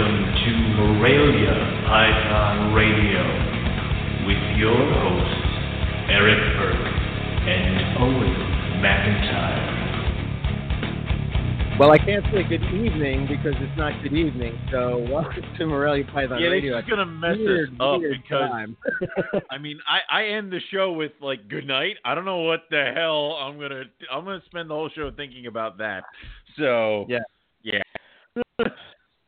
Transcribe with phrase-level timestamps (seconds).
[0.00, 1.52] Welcome to Morelia
[1.84, 3.20] Python Radio
[4.26, 5.44] with your hosts,
[6.08, 6.88] Eric Burke
[7.44, 8.32] and Owen
[8.80, 9.68] McIntyre.
[11.78, 14.58] Well, I can't say good evening because it's not good evening.
[14.72, 16.76] So welcome to Morelia Python Yeah, Radio.
[16.76, 18.78] this is gonna mess Weird, us up because time.
[19.50, 21.96] I mean, I, I end the show with like good night.
[22.06, 25.44] I don't know what the hell I'm gonna I'm gonna spend the whole show thinking
[25.46, 26.04] about that.
[26.56, 27.18] So Yeah.
[27.18, 27.22] yeah.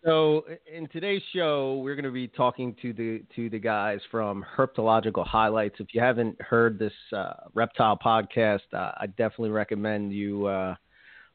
[0.05, 4.45] So in today's show, we're going to be talking to the to the guys from
[4.57, 5.77] Herpetological Highlights.
[5.79, 10.75] If you haven't heard this uh, reptile podcast, uh, I definitely recommend you uh,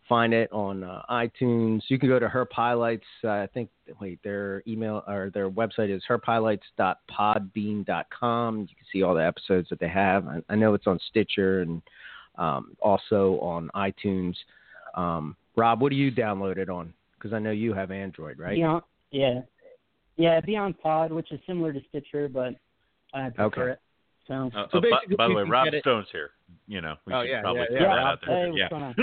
[0.10, 1.84] find it on uh, iTunes.
[1.88, 3.06] You can go to Herp Highlights.
[3.24, 3.70] Uh, I think
[4.02, 8.60] wait, their email or their website is herphighlights.podbean.com.
[8.60, 10.28] You can see all the episodes that they have.
[10.28, 11.82] I, I know it's on Stitcher and
[12.38, 14.36] um, also on iTunes.
[14.96, 16.94] Um, Rob, what do you download it on?
[17.18, 18.56] Because I know you have Android, right?
[18.56, 19.42] Beyond, yeah,
[20.18, 22.54] yeah, Beyond Pod, which is similar to Stitcher, but
[23.14, 23.72] I prefer Okay.
[23.74, 23.80] it.
[24.28, 26.32] So, Uh, So uh, by, basically by the way, Rob get it- Stone's here.
[26.68, 27.96] You know, we Oh, should yeah, probably yeah, throw yeah.
[27.96, 28.52] that out there.
[28.52, 28.98] what's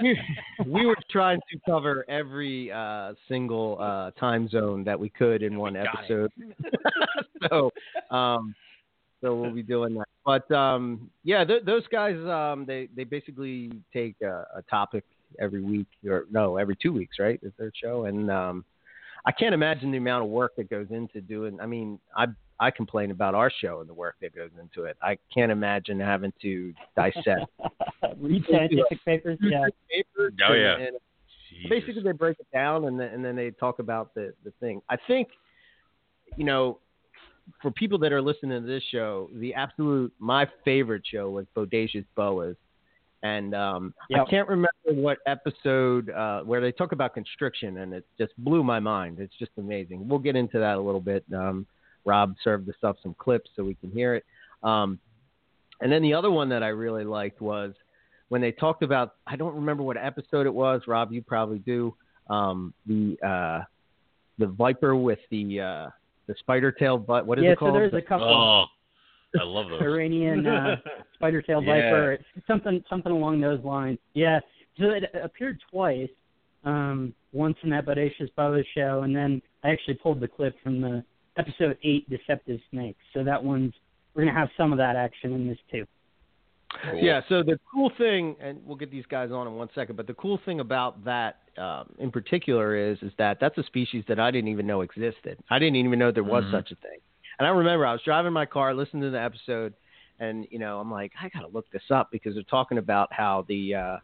[0.00, 0.14] yeah.
[0.66, 5.58] we were trying to cover every uh, single uh, time zone that we could in
[5.58, 5.88] one got it.
[5.98, 6.32] episode.
[7.50, 7.70] so,
[8.14, 8.54] um,
[9.20, 10.08] so we'll be doing that.
[10.24, 15.04] But um, yeah, th- those guys, um, they they basically take a, a topic
[15.38, 17.40] every week, or no, every two weeks, right?
[17.42, 18.64] The third show, and um,
[19.24, 21.58] I can't imagine the amount of work that goes into doing.
[21.60, 22.26] I mean, I
[22.58, 24.96] I complain about our show and the work that goes into it.
[25.02, 27.46] I can't imagine having to dissect
[28.18, 29.38] read scientific papers.
[29.42, 30.32] Yeah, papers.
[30.48, 30.76] Oh, yeah.
[30.76, 30.96] and
[31.50, 31.68] Jesus.
[31.68, 34.80] basically they break it down and then, and then they talk about the the thing.
[34.88, 35.28] I think,
[36.36, 36.78] you know,
[37.60, 42.04] for people that are listening to this show, the absolute my favorite show was Bodacious
[42.16, 42.56] Boas,
[43.22, 48.04] and um, I can't remember what episode uh, where they talk about constriction, and it
[48.18, 49.18] just blew my mind.
[49.20, 50.08] It's just amazing.
[50.08, 51.24] We'll get into that a little bit.
[51.34, 51.66] Um,
[52.04, 54.24] Rob served us up some clips so we can hear it.
[54.64, 54.98] Um,
[55.80, 57.74] and then the other one that I really liked was
[58.28, 60.82] when they talked about I don't remember what episode it was.
[60.86, 61.94] Rob, you probably do.
[62.28, 63.64] Um, the uh,
[64.38, 65.90] the viper with the uh,
[66.26, 67.52] the spider tail, but what is yeah.
[67.52, 68.28] it So there's a couple.
[68.28, 68.64] Oh,
[69.40, 69.80] I love those.
[69.82, 70.76] Iranian uh,
[71.14, 71.74] spider tail Yeah.
[71.74, 73.98] viper, something something along those lines.
[74.14, 74.40] Yeah,
[74.78, 76.08] so it appeared twice.
[76.64, 80.80] Um, once in that Bodacious Boa show, and then I actually pulled the clip from
[80.80, 81.02] the
[81.36, 83.00] episode eight, Deceptive Snakes.
[83.14, 83.72] So that one's
[84.14, 85.86] we're gonna have some of that action in this too.
[86.84, 87.00] Cool.
[87.02, 87.20] Yeah.
[87.28, 90.14] So the cool thing, and we'll get these guys on in one second, but the
[90.14, 94.30] cool thing about that um, in particular is is that that's a species that I
[94.30, 95.38] didn't even know existed.
[95.50, 96.52] I didn't even know there was Mhm.
[96.52, 96.98] such a thing.
[97.38, 99.74] And I remember I was driving my car, listening to the episode,
[100.20, 103.44] and you know I'm like, I gotta look this up because they're talking about how
[103.48, 103.96] the uh,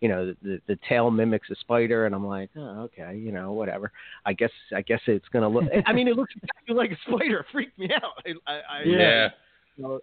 [0.00, 3.52] you know the the tail mimics a spider, and I'm like, oh, okay, you know,
[3.52, 3.90] whatever.
[4.26, 5.64] I guess I guess it's gonna look.
[5.86, 7.40] I mean, it looks exactly like a spider.
[7.40, 8.12] It freaked me out.
[8.46, 9.28] I, I, I Yeah.
[9.76, 10.00] you know,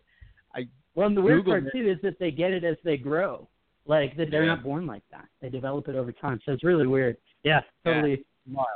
[0.96, 1.72] Well, and the weird Googled part it.
[1.74, 3.48] too is that they get it as they grow.
[3.86, 4.56] Like that they're Yeah.
[4.56, 5.26] not born like that.
[5.42, 6.40] They develop it over time.
[6.46, 7.18] So it's really weird.
[7.44, 8.24] Yeah, totally,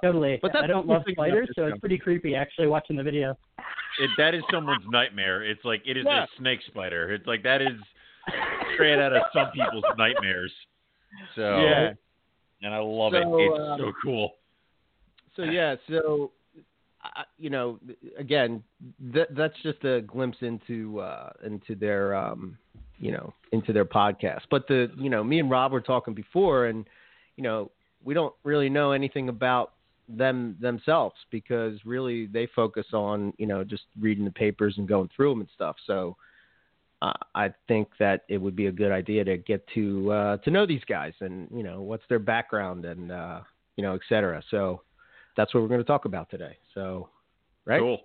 [0.04, 0.40] totally.
[0.42, 3.04] But that's I don't love thing about spiders, so it's pretty creepy actually watching the
[3.04, 3.38] video.
[4.00, 5.44] It, that is someone's nightmare.
[5.44, 6.24] It's like it is Yeah.
[6.24, 7.14] a snake spider.
[7.14, 7.80] It's like that is
[8.74, 10.52] straight out of some people's nightmares.
[11.36, 11.94] So Yeah.
[12.62, 13.44] and I love So, it.
[13.46, 14.36] It's uh, so cool.
[15.36, 16.32] So yeah, so
[17.04, 17.80] I you know,
[18.18, 18.64] again,
[19.14, 22.58] that that's just a glimpse into uh, into their um,
[22.98, 24.42] you know into their podcast.
[24.50, 26.86] But the you know, me and Rob were talking before, and
[27.36, 27.72] you know,
[28.06, 29.74] we don't really know anything about
[30.08, 35.10] them themselves because really they focus on you know just reading the papers and going
[35.16, 35.76] through them and stuff.
[35.86, 36.16] So.
[37.02, 40.50] Uh, I think that it would be a good idea to get to uh, to
[40.50, 43.42] know these guys and you know what's their background and uh,
[43.76, 44.42] you know et cetera.
[44.50, 44.82] So
[45.36, 46.58] that's what we're going to talk about today.
[46.74, 47.10] So,
[47.66, 47.82] right?
[47.82, 48.00] Cool.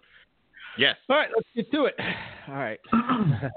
[0.79, 0.97] Yes.
[1.09, 1.95] All right, let's get to it.
[2.49, 2.81] All right.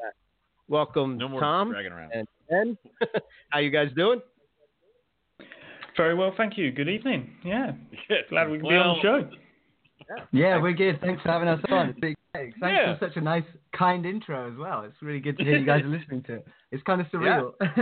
[0.67, 1.75] Welcome, No Tom
[2.13, 2.77] and Ben.
[3.49, 4.21] How you guys doing?
[5.95, 6.71] Very well, thank you.
[6.71, 7.29] Good evening.
[7.43, 7.72] Yeah,
[8.29, 9.29] glad we can be on the show.
[10.31, 10.99] Yeah, we're good.
[11.01, 11.90] Thanks for having us on.
[11.90, 12.16] It's big.
[12.34, 12.97] Thanks Yeah.
[12.97, 13.43] for such a nice,
[13.78, 14.84] kind intro as well.
[14.84, 16.47] It's really good to hear you guys are listening to it.
[16.72, 17.53] It's kind of surreal.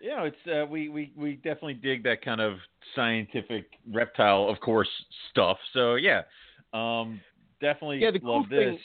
[0.00, 2.54] you know, it's uh, we, we we definitely dig that kind of
[2.94, 4.88] scientific reptile, of course,
[5.30, 5.58] stuff.
[5.74, 6.22] So yeah,
[6.72, 7.20] um,
[7.60, 8.76] definitely Yeah, the cool love this.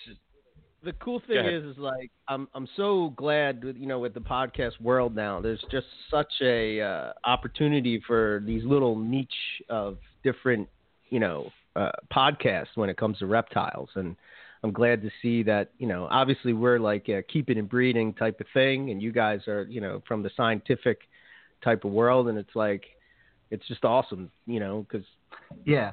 [0.83, 4.19] The cool thing is, is like I'm I'm so glad with you know with the
[4.19, 5.39] podcast world now.
[5.39, 9.29] There's just such a uh, opportunity for these little niche
[9.69, 10.67] of different
[11.09, 14.15] you know uh, podcasts when it comes to reptiles, and
[14.63, 18.41] I'm glad to see that you know obviously we're like a keeping and breeding type
[18.41, 20.99] of thing, and you guys are you know from the scientific
[21.63, 22.83] type of world, and it's like
[23.51, 25.05] it's just awesome, you know, because
[25.65, 25.91] Yeah.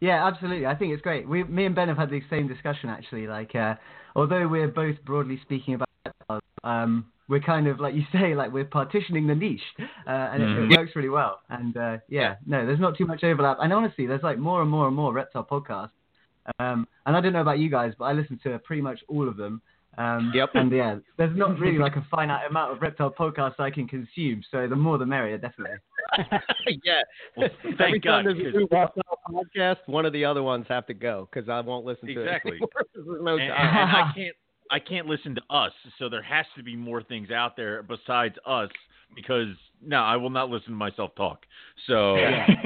[0.00, 0.66] Yeah, absolutely.
[0.66, 1.28] I think it's great.
[1.28, 3.28] We, me and Ben have had the same discussion actually.
[3.28, 3.76] Like, uh,
[4.16, 8.64] although we're both broadly speaking about, um, we're kind of like you say, like we're
[8.64, 9.60] partitioning the niche,
[10.06, 10.56] uh, and Mhm.
[10.56, 11.40] it, it works really well.
[11.48, 13.58] And uh, yeah, no, there's not too much overlap.
[13.60, 15.90] And honestly, there's like more and more and more reptile podcasts.
[16.58, 19.28] Um, and I don't know about you guys, but I listen to pretty much all
[19.28, 19.62] of them.
[19.98, 20.50] Um, Yep.
[20.54, 24.42] And yeah, there's not really like a finite amount of reptile podcasts I can consume.
[24.50, 25.76] So the more the merrier, definitely.
[26.84, 27.02] yeah.
[27.36, 30.86] Well, Every thank time there's a new reptile podcast, one of the other ones have
[30.86, 32.52] to go because I won't listen to Exactly.
[32.52, 32.68] it anymore.
[32.94, 33.52] There's no and, and.
[33.52, 34.36] I can't
[34.70, 38.36] I can't listen to us, so there has to be more things out there besides
[38.46, 38.70] us
[39.14, 39.48] because
[39.84, 41.44] no, I will not listen to myself talk.
[41.86, 42.16] So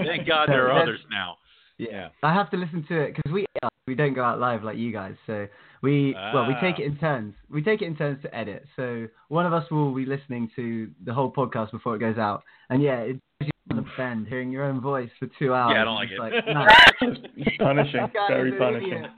[0.05, 1.39] thank God there are others now.
[1.79, 2.09] Yeah.
[2.23, 3.45] I have to listen to it because we
[3.87, 5.15] we don't go out live like you guys.
[5.27, 5.47] So
[5.83, 6.83] we well we take Ah.
[6.83, 7.35] it in turns.
[7.51, 8.65] We take it in turns to edit.
[8.77, 12.43] So one of us will be listening to the whole podcast before it goes out.
[12.71, 15.73] And yeah, it gives you on the bend hearing your own voice for two hours.
[15.75, 16.55] Yeah, I don't like It's it.
[16.55, 17.57] nice.
[17.59, 18.93] punishing, That guy very punishing.
[18.93, 19.11] idiot.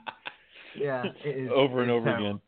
[0.77, 2.27] Yeah, it is over and over terrible.
[2.27, 2.41] again.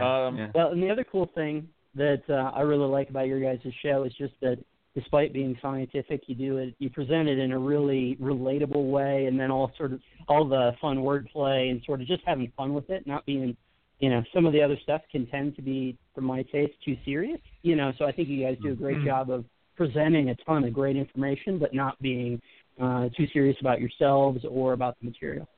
[0.00, 0.50] Yeah, Um, yeah.
[0.54, 4.04] Well, and the other cool thing that uh, I really like about your guys' show
[4.04, 4.58] is just that
[4.94, 9.38] despite being scientific, you do it, you present it in a really relatable way, and
[9.38, 12.88] then all sort of all the fun wordplay and sort of just having fun with
[12.90, 13.56] it, not being,
[13.98, 16.96] you know, some of the other stuff can tend to be, for my taste, too
[17.04, 17.40] serious.
[17.62, 19.06] You know, so I think you guys do a great Mhm.
[19.06, 19.44] job of
[19.76, 22.40] presenting a ton of great information, but not being
[22.80, 25.48] uh, too serious about yourselves or about the material.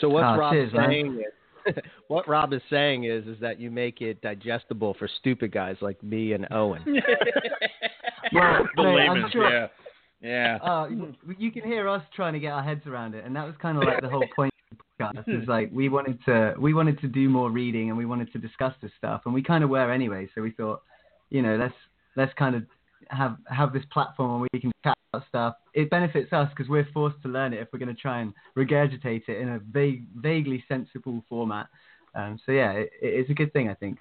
[0.00, 0.90] So what Rob's cheers, man.
[0.90, 1.74] saying is,
[2.08, 6.02] what Rob is saying is, is that you make it digestible for stupid guys like
[6.02, 6.84] me and Owen.
[8.32, 9.66] Well, the no, I'm layman's, sure- yeah.
[10.20, 10.58] Yeah.
[10.62, 10.88] Uh,
[11.38, 13.78] you can hear us trying to get our heads around it, and that was kind
[13.78, 15.42] of like the whole point of the podcast.
[15.42, 18.38] Is like we wanted to we wanted to do more reading and we wanted to
[18.38, 20.28] discuss this stuff, and we kind of were anyway.
[20.34, 20.82] So we thought,
[21.30, 21.74] you know, let's
[22.16, 22.64] let's kind of
[23.10, 25.54] have have this platform where we can chat about stuff.
[25.74, 28.34] It benefits us because we're forced to learn it if we're going to try and
[28.56, 31.68] regurgitate it in a vague, vaguely sensible format.
[32.14, 33.98] Um, so yeah, it, it's a good thing, I think.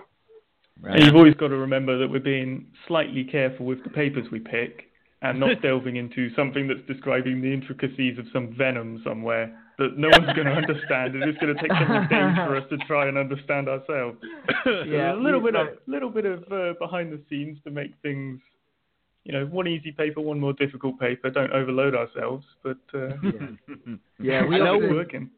[0.84, 4.40] And you've always got to remember that we're being slightly careful with the papers we
[4.40, 4.84] pick
[5.22, 10.10] and not delving into something that's describing the intricacies of some venom somewhere that no
[10.10, 11.16] one's going to understand.
[11.16, 14.18] and It's going to take several days for us to try and understand ourselves.
[14.64, 17.72] So Yeah, a little we- bit of little bit of uh, behind the scenes to
[17.72, 18.40] make things,
[19.24, 21.30] you know, one easy paper, one more difficult paper.
[21.30, 23.10] Don't overload ourselves, but uh,
[24.20, 25.30] Yeah, we we know often- working.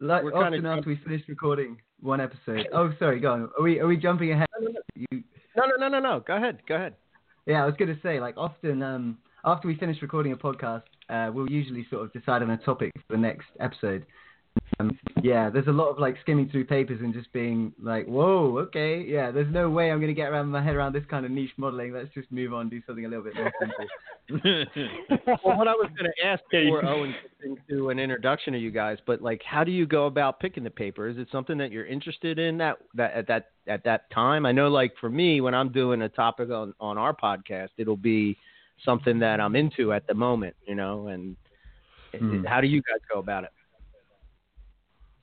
[0.00, 2.68] Like We're often kinda after we finish recording one episode.
[2.72, 3.50] Oh, sorry, go on.
[3.58, 4.46] Are we are we jumping ahead?
[4.94, 5.22] You,
[5.56, 6.20] No, no, no, no, no.
[6.20, 6.60] Go ahead.
[6.68, 6.94] Go ahead.
[7.46, 10.82] yeah, I was going to say like often um after we finish recording a podcast,
[11.08, 14.04] uh, we'll usually sort of decide on a topic for the next episode.
[14.78, 18.58] Um, yeah, there's a lot of like skimming through papers and just being like, whoa,
[18.58, 21.24] okay, yeah, there's no way I'm going to get around my head around this kind
[21.24, 21.92] of niche modeling.
[21.92, 23.86] Let's just move on, do something a little bit more simple.
[25.44, 28.58] Well, what I was going to ask Yeah, before Owen gets into an introduction to
[28.58, 31.08] you guys, but like, how do you go about picking the paper?
[31.08, 34.44] Is it something that you're interested in that that at that at that time?
[34.46, 37.96] I know, like for me, when I'm doing a topic on on our podcast, it'll
[37.96, 38.36] be
[38.84, 41.06] something that I'm into at the moment, you know.
[41.08, 41.36] And
[42.18, 42.44] Hmm.
[42.46, 43.50] how do you guys go about it?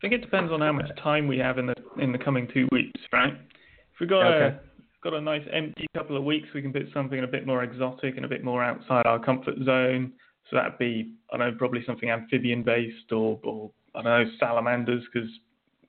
[0.03, 2.45] I think it depends on how much time we have in the in the coming
[2.53, 3.31] two weeks, right?
[3.33, 4.55] If we've got Okay.
[4.57, 4.59] a
[5.01, 8.17] got a nice empty couple of weeks, we can put something a bit more exotic
[8.17, 10.11] and a bit more outside our comfort zone.
[10.49, 14.31] So that'd be I don't know probably something amphibian based or or I don't know
[14.41, 15.29] salamanders because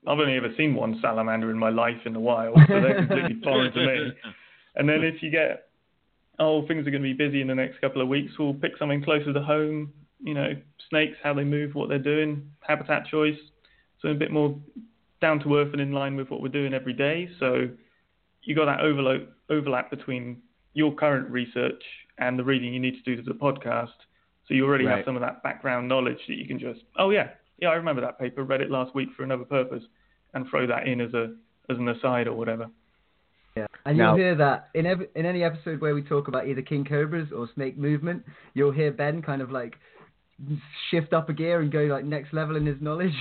[0.06, 3.40] I've only ever seen one salamander in my life in the wild, so they're completely
[3.42, 4.12] foreign to me.
[4.76, 5.71] And then if you get
[6.38, 8.76] oh things are going to be busy in the next couple of weeks, we'll pick
[8.78, 9.92] something closer to home.
[10.23, 10.52] You know,
[10.88, 13.38] snakes, how they move, what they're doing, habitat choice,
[14.04, 14.54] so a bit more
[15.23, 17.26] down to earth and in line with what we're doing every day.
[17.40, 17.68] So
[18.42, 20.42] you got that overlap overlap between
[20.75, 21.82] your current research
[22.18, 23.96] and the reading you need to do to the podcast.
[24.46, 24.96] So you already Right.
[24.99, 28.02] have some of that background knowledge that you can just oh yeah yeah I remember
[28.02, 29.82] that paper read it last week for another purpose
[30.34, 31.34] and throw that in as a
[31.70, 32.68] as an aside or whatever.
[33.56, 36.46] Yeah, and Now- you'll hear that in every, in any episode where we talk about
[36.46, 39.78] either king cobras or snake movement, you'll hear Ben kind of like
[40.90, 43.14] shift up a gear and go like next level in his knowledge.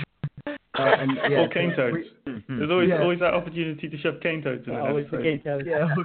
[0.83, 1.95] Uh, and, yeah, or cane toads.
[2.25, 3.01] we- There's always Yeah.
[3.01, 5.65] always that opportunity to shove cane toads in an Always the episode.
[5.65, 5.95] game yeah,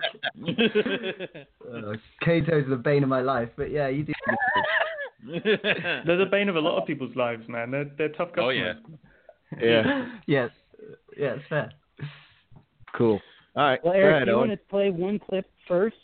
[1.93, 1.93] uh,
[2.25, 4.13] cane toads are the bane of my life, but yeah, you do.
[5.27, 7.71] They're the bane of a lot of people's lives, man.
[7.71, 8.75] They're they're tough Oh, yeah.
[9.61, 10.09] Yeah.
[10.27, 10.51] yes,
[11.17, 11.73] yeah, it's fair.
[12.97, 13.21] Cool.
[13.57, 13.81] All right.
[13.85, 14.49] Well, Eric, ahead, do you Owen.
[14.49, 15.97] want to play one clip first?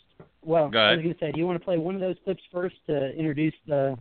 [0.43, 0.97] Well, Go I ahead.
[0.97, 3.11] was going to say, do you want to play one of those clips first to
[3.15, 3.97] introduce the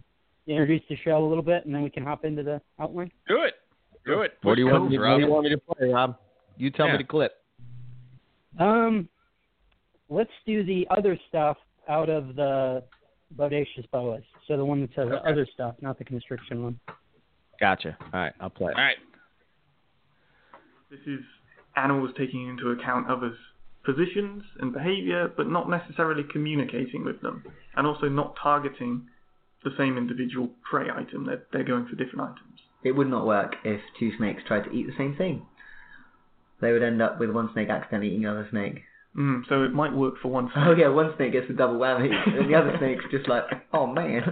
[0.46, 3.10] introduce the show a little bit, and then we can hop into the outline?
[3.28, 3.54] Do it.
[4.06, 4.32] Do it.
[4.42, 4.90] What do you want?
[4.90, 6.16] Me, what do you want me to play, Rob?
[6.56, 6.92] You tell Yeah.
[6.92, 7.32] me the clip.
[8.58, 9.08] Um,
[10.08, 11.56] let's do the other stuff
[11.88, 12.84] out of the
[13.37, 14.23] bodacious boas.
[14.46, 16.80] So the one that says the other stuff, not the constriction one.
[17.61, 17.96] Gotcha.
[18.00, 18.73] All right, I'll play.
[18.73, 18.96] All right.
[20.90, 21.20] This is
[21.76, 23.37] animals taking into account others'
[23.84, 27.44] positions and behaviour, but not necessarily communicating with them,
[27.76, 29.08] and also not targeting
[29.64, 31.26] the same individual prey item.
[31.26, 32.61] They're, they're going for different items.
[32.84, 35.46] It would not work if two snakes tried to eat the same thing.
[36.60, 38.82] They would end up with one snake accidentally eating another snake.
[39.16, 40.64] Mm, so it might work for one snake.
[40.66, 43.86] Oh yeah, one snake gets a double whammy, and the other snake's just like, oh
[43.86, 44.22] man.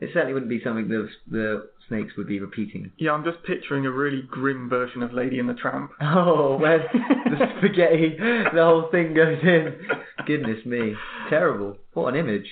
[0.00, 2.90] it certainly wouldn't be something the the snakes would be repeating.
[2.98, 5.92] Yeah, I'm just picturing a really grim version of Lady and the Tramp.
[6.00, 6.78] Oh, where
[7.24, 9.76] the spaghetti, the whole thing goes in.
[10.26, 10.94] Goodness me,
[11.28, 11.76] terrible.
[11.92, 12.46] What an image.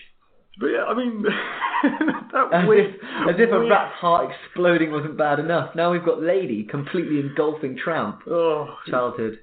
[0.59, 1.25] But yeah, I mean,
[2.33, 2.95] that As if,
[3.29, 5.75] as if a rat's heart exploding wasn't bad enough.
[5.75, 8.21] Now we've got Lady completely engulfing Tramp.
[8.29, 9.39] Oh, Childhood.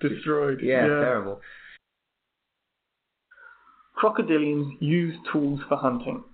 [0.00, 0.60] destroyed.
[0.62, 1.40] Yeah, terrible.
[4.02, 6.24] Crocodilians use tools for hunting.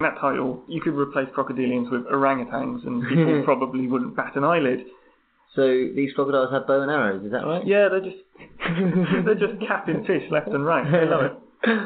[0.00, 4.44] In that title, you could replace crocodilians with orangutans, and people probably wouldn't bat an
[4.44, 4.80] eyelid.
[5.56, 5.62] So
[5.96, 7.66] these crocodiles have bow and arrows, is that right?
[7.66, 8.16] Yeah, they're just
[9.24, 10.86] they're just capping fish left and right.
[10.86, 11.78] I love it.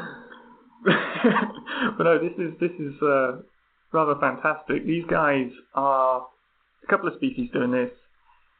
[1.97, 3.37] but no, this is this is uh,
[3.91, 4.85] rather fantastic.
[4.85, 6.27] These guys are
[6.83, 7.91] a couple of species doing this.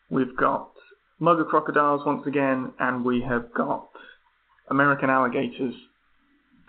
[0.09, 0.71] We've got
[1.19, 3.89] mugger crocodiles once again, and we have got
[4.69, 5.73] American alligators.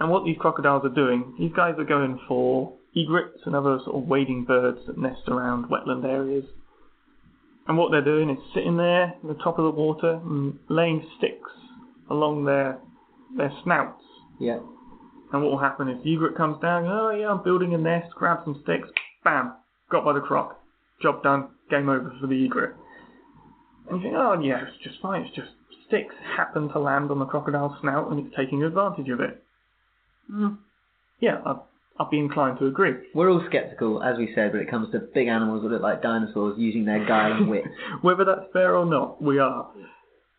[0.01, 3.97] And what these crocodiles are doing, these guys are going for egrets and other sort
[3.97, 6.45] of wading birds that nest around wetland areas.
[7.67, 11.07] And what they're doing is sitting there in the top of the water and laying
[11.17, 11.51] sticks
[12.11, 12.79] along their
[13.37, 14.03] their snouts.
[14.39, 14.59] Yeah.
[15.35, 18.15] And what will happen is the egret comes down, oh yeah, I'm building a nest,
[18.15, 18.89] grab some sticks,
[19.25, 19.53] bam,
[19.91, 20.61] got by the croc.
[21.03, 22.77] Job done, game over for the egret.
[23.91, 25.49] And you think, oh yeah, it's just fine, it's just
[25.89, 29.43] sticks happen to land on the crocodile's snout and it's taking advantage of it.
[30.33, 30.59] Mm.
[31.19, 31.59] Yeah, I'd,
[31.99, 32.93] I'd be inclined to agree.
[33.13, 36.01] We're all sceptical, as we said, when it comes to big animals that look like
[36.01, 37.65] dinosaurs using their guile and wit.
[38.03, 39.69] Whether that's fair or not, we are.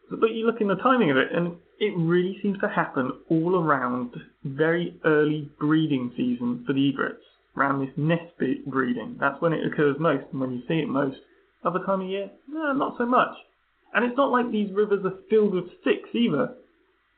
[0.10, 3.56] But you look in the timing of it, and it really seems to happen all
[3.56, 4.14] around
[4.44, 7.24] very early breeding season for the egrets,
[7.58, 8.34] around this nest
[8.66, 9.18] breeding.
[9.20, 11.18] That's when it occurs most, and when you see it most.
[11.64, 13.36] Other time of year, no, not so much.
[13.94, 16.54] And it's not like these rivers are filled with sticks either.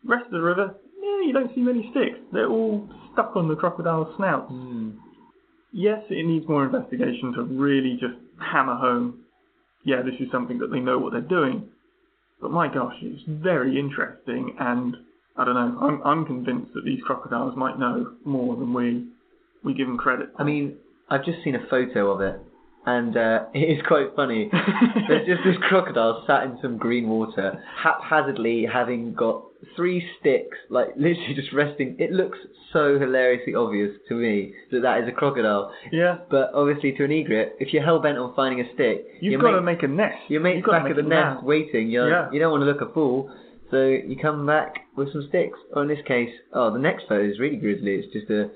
[0.05, 2.19] rest of the river, yeah, you don't see many sticks.
[2.31, 4.49] They're all stuck on the crocodile's snouts.
[4.49, 4.91] Hmm.
[5.73, 9.25] Yes, it needs more investigation to really just hammer home,
[9.83, 11.69] yeah, this is something that they know what they're doing.
[12.41, 14.95] But my gosh, it's very interesting, and
[15.35, 19.07] I don't know, I'm, I'm convinced that these crocodiles might know more than we
[19.63, 20.29] we give them credit.
[20.37, 20.77] I mean,
[21.09, 22.39] I've just seen a photo of it,
[22.87, 24.49] and uh, it is quite funny.
[25.07, 29.43] There's just this crocodile sat in some green water, haphazardly having got
[29.75, 31.97] three sticks, like literally just resting.
[31.99, 32.37] It looks
[32.71, 35.71] so hilariously obvious to me that that is a crocodile.
[35.91, 39.41] yeah, But obviously, to an egret, if you're hell bent on finding a stick, you've
[39.41, 40.17] got to make a nest.
[40.29, 41.89] your mate's back at the nest waiting.
[41.89, 42.29] You're, Yeah.
[42.31, 43.29] You don't want to look a fool,
[43.69, 45.59] so you come back with some sticks.
[45.73, 47.95] Or in this case, oh, the next photo is really grisly.
[47.95, 48.49] It's just a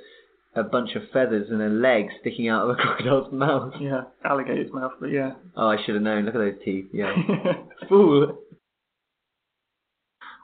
[0.56, 3.74] a bunch of feathers and a leg sticking out of a crocodile's mouth.
[3.80, 5.32] Yeah, alligator's mouth, but yeah.
[5.56, 6.26] Oh, I should have known.
[6.26, 6.86] Look at those teeth.
[6.94, 7.14] Yeah.
[7.90, 8.38] Fool.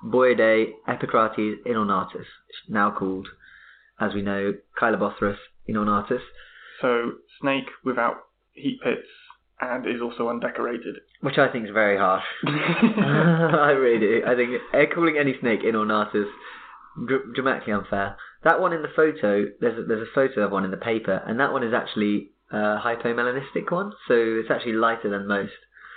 [0.06, 2.26] Boidae Epicrates inornatus,
[2.70, 3.28] now called,
[4.00, 5.38] as we know, Chilabothrus
[5.68, 6.22] inornatus,
[6.82, 8.16] so snake without
[8.54, 9.08] heat pits
[9.60, 10.98] and is also undecorated.
[11.22, 12.24] which I think is very harsh.
[12.46, 14.22] I really do.
[14.26, 16.30] I think uh, calling any snake inornatus
[17.06, 18.18] dr- dramatically unfair.
[18.44, 21.22] That one in the photo, there's a, there's a photo of one in the paper,
[21.26, 25.54] and that one is actually a hypomelanistic one, so it's actually lighter than most.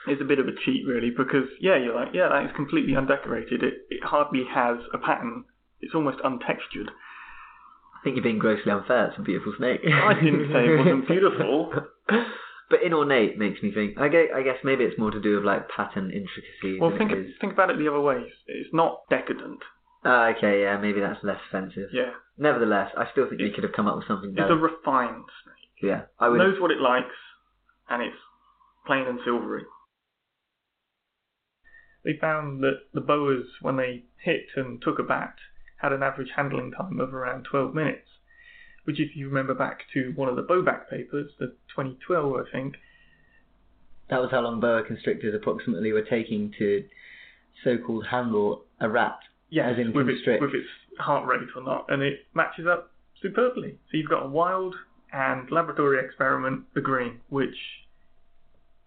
[0.06, 2.94] It's a bit of a cheat, really, because yeah, you're like, yeah, that is completely
[2.94, 3.62] undecorated.
[3.62, 5.44] It it hardly has a pattern.
[5.80, 6.88] It's almost untextured.
[6.88, 9.08] I think you're being grossly unfair.
[9.08, 9.80] It's a beautiful snake.
[9.84, 11.72] I didn't say it wasn't beautiful.
[12.70, 13.98] but inornate makes me think.
[13.98, 16.80] I guess, I guess maybe it's more to do with like pattern intricacies.
[16.80, 18.24] Well, think think about it the other way.
[18.46, 19.60] It's not decadent.
[20.04, 21.90] Ah, okay, yeah, maybe that's less offensive.
[21.92, 24.46] Yeah, Nevertheless, I still think they could have come up with something better.
[24.52, 24.66] it's better.
[24.66, 25.70] a refined snake.
[25.82, 26.38] yeah, I would.
[26.38, 27.14] knows what it likes,
[27.90, 28.16] and it's
[28.86, 29.64] plain and silvery.
[32.02, 35.34] They found that the boas, when they hit and took a bat,
[35.76, 38.08] had an average handling time of around 12 minutes.
[38.84, 42.76] Which, if you remember back to one of the Boback papers, the 2012, I think,
[44.08, 46.84] That was how long boa constrictors approximately were taking to
[47.62, 49.18] so-called handle a rat.
[49.50, 52.92] In with, its, with its heart rate or not, and it matches up
[53.22, 53.72] superbly.
[53.90, 54.74] So you've got a wild
[55.12, 57.56] and laboratory experiment agreeing, which,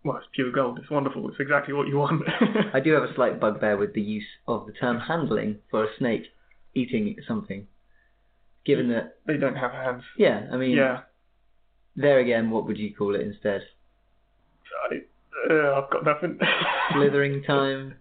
[0.03, 0.79] well, it's pure gold.
[0.82, 1.27] It's wonderful.
[1.29, 2.24] It's exactly what you want.
[2.74, 5.88] I do have a slight bugbear with the use of the term handling for a
[5.98, 6.24] snake
[6.75, 7.67] eating something.
[8.65, 10.03] Given that, They don't have hands.
[10.17, 11.01] yeah, I mean, Yeah.
[11.98, 13.62] there again, what would you call it instead?
[14.89, 16.39] I, uh, I've got nothing.
[16.93, 17.96] Slithering time,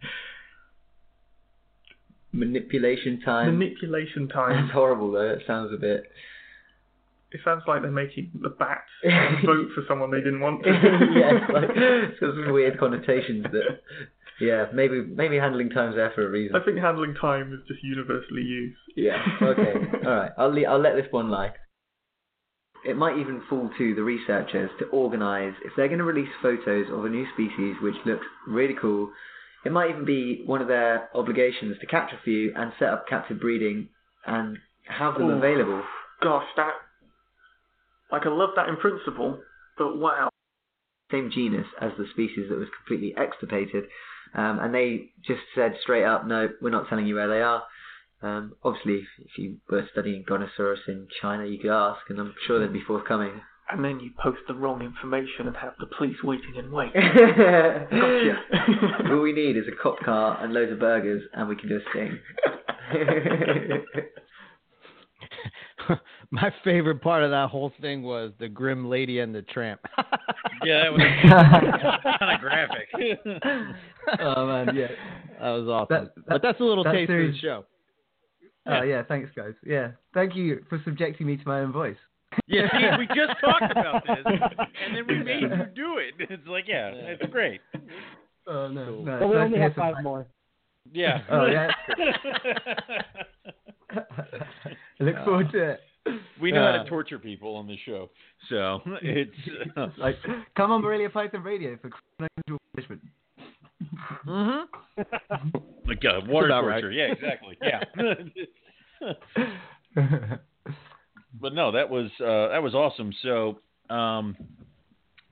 [2.33, 3.59] manipulation time.
[3.59, 4.63] Manipulation time.
[4.67, 5.31] That's horrible though.
[5.31, 6.05] It sounds a bit.
[7.31, 8.91] It sounds like they're making the bats
[9.45, 10.71] vote for someone they didn't want to.
[11.17, 13.81] yeah, it's like it's got some weird connotations that.
[14.41, 16.57] Yeah, maybe maybe handling time's there for a reason.
[16.57, 18.77] I think handling time is just universally used.
[18.97, 19.23] Yeah.
[19.41, 19.73] Okay.
[20.07, 20.31] All right.
[20.37, 21.53] I'll le- I'll let this one lie.
[22.85, 26.87] It might even fall to the researchers to organise if they're going to release photos
[26.91, 29.13] of a new species which looks really cool.
[29.65, 33.07] It might even be one of their obligations to capture a few and set up
[33.09, 33.89] captive breeding
[34.27, 35.39] and have them Ooh.
[35.39, 35.83] available.
[36.23, 36.73] Gosh, that.
[38.11, 39.41] Like, I love that in principle,
[39.79, 40.29] but wow.
[41.11, 43.85] Same genus as the species that was completely extirpated,
[44.35, 47.63] um, and they just said straight up, no, we're not telling you where they are.
[48.23, 52.35] Um, obviously, if, if you were studying Goniurosaurus in China, you could ask, and I'm
[52.47, 53.41] sure they'd be forthcoming.
[53.71, 56.93] And then you post the wrong information and have the police waiting in wait.
[56.95, 58.37] gotcha.
[59.11, 61.77] All we need is a cop car and loads of burgers, and we can do
[61.77, 62.19] a sting.
[66.31, 69.81] My favorite part of that whole thing was the Grim Lady and the Tramp.
[70.65, 71.03] Yeah, that was
[72.21, 72.89] kind of graphic.
[74.21, 74.87] oh man, yeah.
[75.41, 76.05] That was awesome.
[76.05, 77.65] That- that- but that's a little that taste series- of the show.
[78.67, 79.55] Oh yeah, thanks guys.
[79.67, 81.97] Yeah, thank you for subjecting me to my own voice.
[82.47, 86.15] Yeah, see, we just talked about this, and then we made you do it.
[86.31, 87.61] It's like, yeah, it's great.
[88.47, 90.27] Oh no, no But we only have five more.
[90.93, 91.23] Yeah.
[91.31, 91.71] Oh yeah.
[95.01, 95.81] I look forward to it.
[96.41, 98.09] we know how Uh, to torture people on this show,
[98.49, 99.31] so it's
[99.77, 100.17] uh, Like,
[100.57, 103.03] come on, Morelia Python Radio for criminal punishment.
[104.27, 105.59] mm-hmm.
[105.87, 106.81] like uh, water about right.
[106.81, 106.93] torture.
[106.93, 107.59] Yeah, exactly.
[107.63, 107.85] Yeah.
[111.41, 113.13] But no, that was uh, that was awesome.
[113.23, 113.59] So,
[113.95, 114.37] um,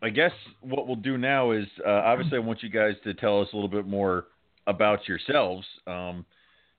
[0.02, 3.40] I guess what we'll do now is uh, obviously I want you guys to tell
[3.40, 4.26] us a little bit more
[4.66, 5.66] about yourselves.
[5.86, 6.24] Um,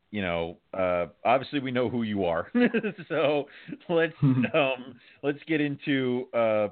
[0.09, 2.51] you know, uh, obviously we know who you are,
[3.07, 3.45] so
[3.89, 6.67] let's um, let's get into uh,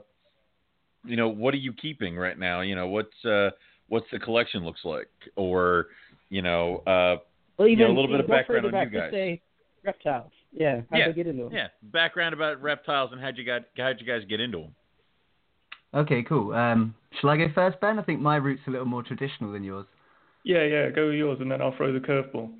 [1.05, 2.61] you know what are you keeping right now?
[2.61, 3.51] You know what's uh,
[3.87, 5.87] what's the collection looks like, or
[6.29, 7.17] you know uh,
[7.57, 9.39] Well, Yeah, even a little bit of background on you guys.
[9.83, 10.31] Reptiles.
[10.51, 11.53] Yeah, how'd Yeah, they get into them?
[11.53, 14.75] yeah background about reptiles and how'd you got how'd you guys get into them?
[15.93, 16.53] Okay, cool.
[16.53, 17.97] Um, shall I go first, Ben?
[17.97, 19.87] I think my route's a little more traditional than yours.
[20.43, 22.51] Yeah, yeah, go with yours and then I'll throw the curveball.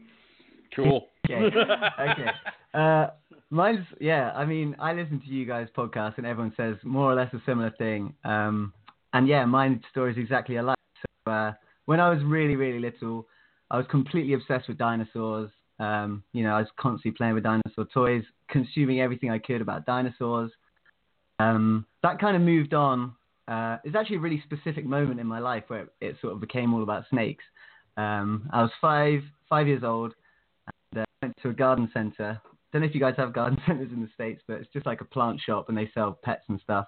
[0.75, 1.07] Cool.
[1.29, 1.55] Okay.
[1.99, 2.31] okay.
[2.73, 3.07] Uh,
[3.51, 4.31] mine's yeah.
[4.35, 7.41] I mean, I listen to you guys' podcast, and everyone says more or less a
[7.45, 8.15] similar thing.
[8.23, 8.73] Um,
[9.13, 10.77] and yeah, my story is exactly alike.
[11.25, 11.53] So uh,
[11.85, 13.27] when I was really, really little,
[13.69, 15.51] I was completely obsessed with dinosaurs.
[15.79, 19.85] Um, you know, I was constantly playing with dinosaur toys, consuming everything I could about
[19.85, 20.51] dinosaurs.
[21.39, 23.13] Um, that kind of moved on.
[23.47, 26.73] Uh, it's actually a really specific moment in my life where it sort of became
[26.73, 27.43] all about snakes.
[27.97, 30.13] Um, I was five, five years old,
[30.91, 32.39] and uh, went to a garden center.
[32.71, 35.01] Don't know if you guys have garden centers in the states, but it's just like
[35.01, 36.85] a plant shop, and they sell pets and stuff.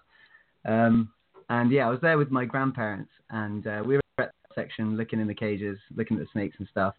[0.65, 1.09] Um,
[1.49, 4.95] and yeah, I was there with my grandparents, and uh, we were at the section,
[4.97, 6.93] looking in the cages, looking at the snakes and stuff.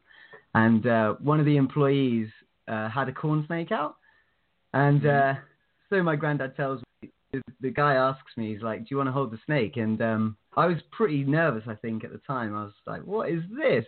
[0.54, 2.28] And uh, one of the employees
[2.68, 3.96] uh, had a corn snake out,
[4.74, 5.34] and uh,
[5.90, 9.08] so my granddad tells me, the, the guy asks me, he's like, "Do you want
[9.08, 12.54] to hold the snake?" And um, I was pretty nervous, I think, at the time.
[12.54, 13.86] I was like, "What is this?"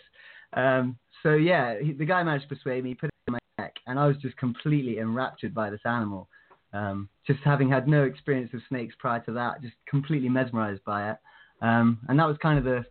[0.54, 3.74] Um, so yeah, he, the guy managed to persuade me, put it in my neck,
[3.86, 6.28] and I was just completely enraptured by this animal.
[6.72, 11.10] Um, just having had no experience with snakes prior to that, just completely mesmerized by
[11.10, 11.18] it.
[11.62, 12.84] Um, and that was kind of the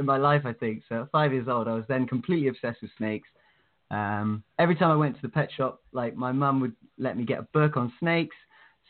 [0.00, 0.82] in my life, I think.
[0.88, 3.28] So at five years old, I was then completely obsessed with snakes.
[3.90, 7.24] Um, every time I went to the pet shop, like my mum would let me
[7.24, 8.36] get a book on snakes.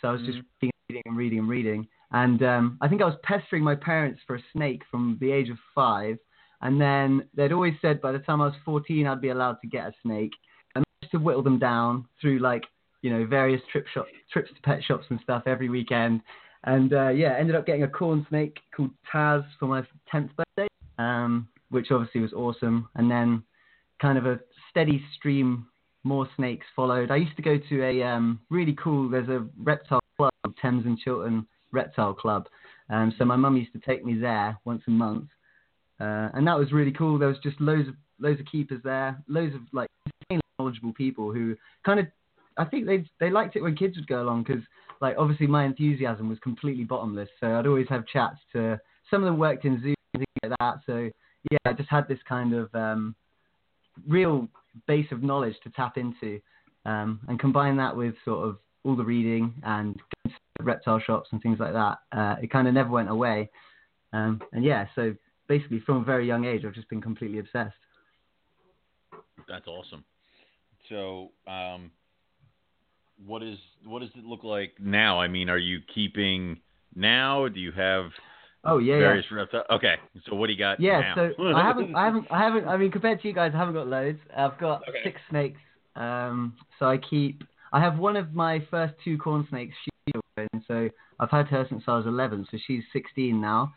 [0.01, 1.87] So I was just reading and reading and reading.
[2.13, 5.51] And um, I think I was pestering my parents for a snake from the age
[5.51, 6.17] of five.
[6.63, 9.67] And then they'd always said by the time I was 14, I'd be allowed to
[9.67, 10.33] get a snake.
[10.75, 12.65] And I used to whittle them down through like,
[13.03, 16.21] you know, various trip shop, trips to pet shops and stuff every weekend.
[16.65, 20.69] And uh, yeah, ended up getting a corn snake called Taz for my 10th birthday,
[21.01, 22.89] um, which obviously was awesome.
[22.95, 23.43] And then
[24.01, 25.67] kind of a steady stream,
[26.05, 27.11] more snakes followed.
[27.11, 30.99] I used to go to a um, really cool, there's a reptile club, Thames and
[30.99, 32.47] Chiltern Reptile Club.
[32.89, 35.29] Um, so my mum used to take me there once a month.
[36.01, 37.19] Uh, and that was really cool.
[37.19, 39.89] There was just loads of loads of keepers there, loads of like
[40.59, 42.07] knowledgeable people who kind of,
[42.57, 44.63] I think they they liked it when kids would go along because
[45.01, 47.29] like obviously my enthusiasm was completely bottomless.
[47.39, 49.95] So I'd always have chats to some of them worked in things
[50.43, 50.81] like that.
[50.87, 51.11] So
[51.51, 53.15] yeah, I just had this kind of um,
[54.07, 54.49] real
[54.87, 56.41] base of knowledge to tap into,
[56.85, 60.01] um, and combine that with sort of all the reading and
[60.63, 63.51] reptile shops and things like that, uh, it kind of never went away.
[64.13, 65.15] Um, and yeah, so
[65.49, 67.75] basically from a very young age, I've just been completely obsessed.
[69.49, 70.05] That's awesome.
[70.89, 71.91] So, um,
[73.27, 75.21] what is what does it look like now?
[75.21, 76.59] I mean, are you keeping
[76.95, 77.49] now?
[77.49, 78.11] Do you have
[78.65, 79.37] Oh yeah, various yeah.
[79.37, 79.65] reptiles?
[79.71, 79.95] Okay,
[80.29, 81.15] so what do you got Yeah, now?
[81.15, 82.69] so I haven't, I haven't, I haven't.
[82.69, 84.19] I mean, compared to you guys, I haven't got loads.
[84.37, 85.01] I've got Okay.
[85.05, 85.61] six snakes.
[85.97, 87.43] Um, so I keep.
[87.73, 89.75] I have one of my first two corn snakes.
[89.85, 90.15] She's
[90.67, 92.47] so I've had her since I was 11.
[92.51, 93.73] So she's 16 now.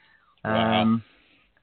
[0.45, 0.81] Wow.
[0.81, 1.03] Um,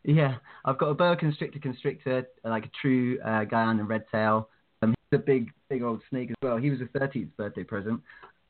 [0.04, 4.48] yeah, I've got a boa constrictor constrictor, like a true uh, Guyana red tail.
[4.82, 6.56] Um, he's a big, big old snake as well.
[6.56, 8.00] He was a 13th birthday present.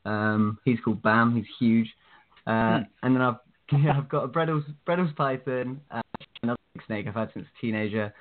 [0.05, 1.35] Um, he's called Bam.
[1.37, 1.89] He's huge.
[2.47, 3.37] Uh, And then I've
[3.83, 6.01] yeah, I've got a Bredl's Bredl's python, uh,
[6.43, 8.13] another big snake I've had since a teenager.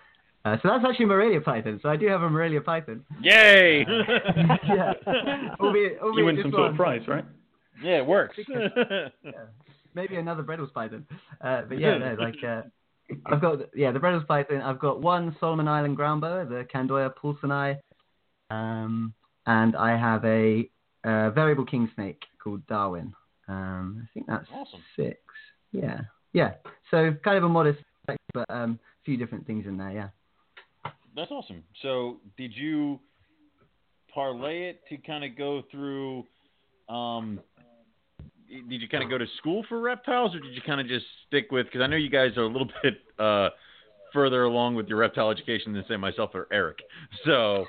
[0.45, 1.79] Uh, so that's actually a Morelia python.
[1.83, 3.03] So I do have a Morelia python.
[3.21, 3.79] Yay!
[3.85, 4.93] yeah,
[5.59, 7.25] albeit, albeit You win this some sort of prize, right?
[7.83, 8.38] yeah, it works.
[8.47, 9.31] yeah.
[9.95, 11.05] Maybe another Bredl's python.
[11.41, 12.62] Uh, but yeah, no, like uh,
[13.25, 14.62] I've got yeah the Bredl's python.
[14.62, 17.77] I've got one Solomon Island ground boa, the Candoia paulsoni,
[18.49, 19.13] um,
[19.45, 20.69] and I have a,
[21.03, 23.13] uh variable king snake called Darwin.
[23.47, 24.81] Um, I think that's Awesome.
[24.95, 25.17] six.
[25.71, 26.01] Yeah,
[26.34, 26.53] yeah.
[26.91, 29.91] So kind of a modest, but um, a few different things in there.
[29.91, 30.10] Yeah.
[31.15, 31.63] That's awesome.
[31.82, 32.99] So, did you
[34.13, 36.25] parlay it to kind of go through?
[36.88, 37.39] Um,
[38.47, 41.05] did you kind of go to school for reptiles, or did you kind of just
[41.27, 41.65] stick with?
[41.65, 43.49] Because I know you guys are a little bit uh,
[44.13, 46.77] further along with your reptile education than say myself or Eric.
[47.25, 47.65] So,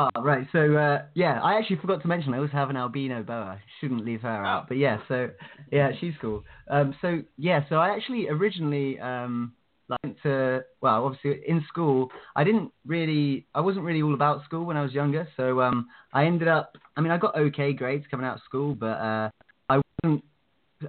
[0.00, 0.46] Ah, right.
[0.52, 3.58] So uh, yeah, I actually forgot to mention I also have an albino boa.
[3.80, 4.68] Shouldn't leave her out.
[4.68, 5.30] But yeah, so
[5.72, 6.44] yeah, she's cool.
[6.70, 9.54] Um, so yeah, so I actually originally um,
[9.88, 14.64] like to well, obviously in school, I didn't really, I wasn't really all about school
[14.64, 15.26] when I was younger.
[15.36, 18.74] So um, I ended up, I mean, I got okay grades coming out of school,
[18.76, 19.30] but uh,
[19.68, 20.24] I wasn't.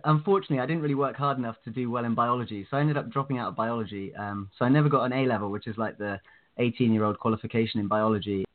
[0.03, 2.95] Unfortunately, I didn't really work hard enough to do well in biology, so I ended
[2.95, 4.13] up dropping out of biology.
[4.15, 6.19] Um, so I never got an A level, which is like the
[6.59, 8.45] 18-year-old qualification in biology.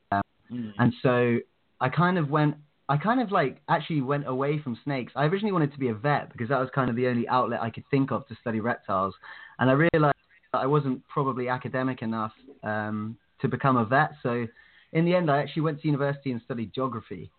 [0.79, 1.39] And so
[1.81, 2.57] I kind of went,
[2.89, 5.13] I kind of like actually went away from snakes.
[5.17, 7.63] I originally wanted to be a vet because that was kind of the only outlet
[7.63, 9.15] I could think of to study reptiles.
[9.59, 10.17] And I realized
[10.53, 14.13] that I wasn't probably academic enough um, to become a vet.
[14.23, 14.47] So
[14.93, 17.31] in the end, I actually went to university and studied geography,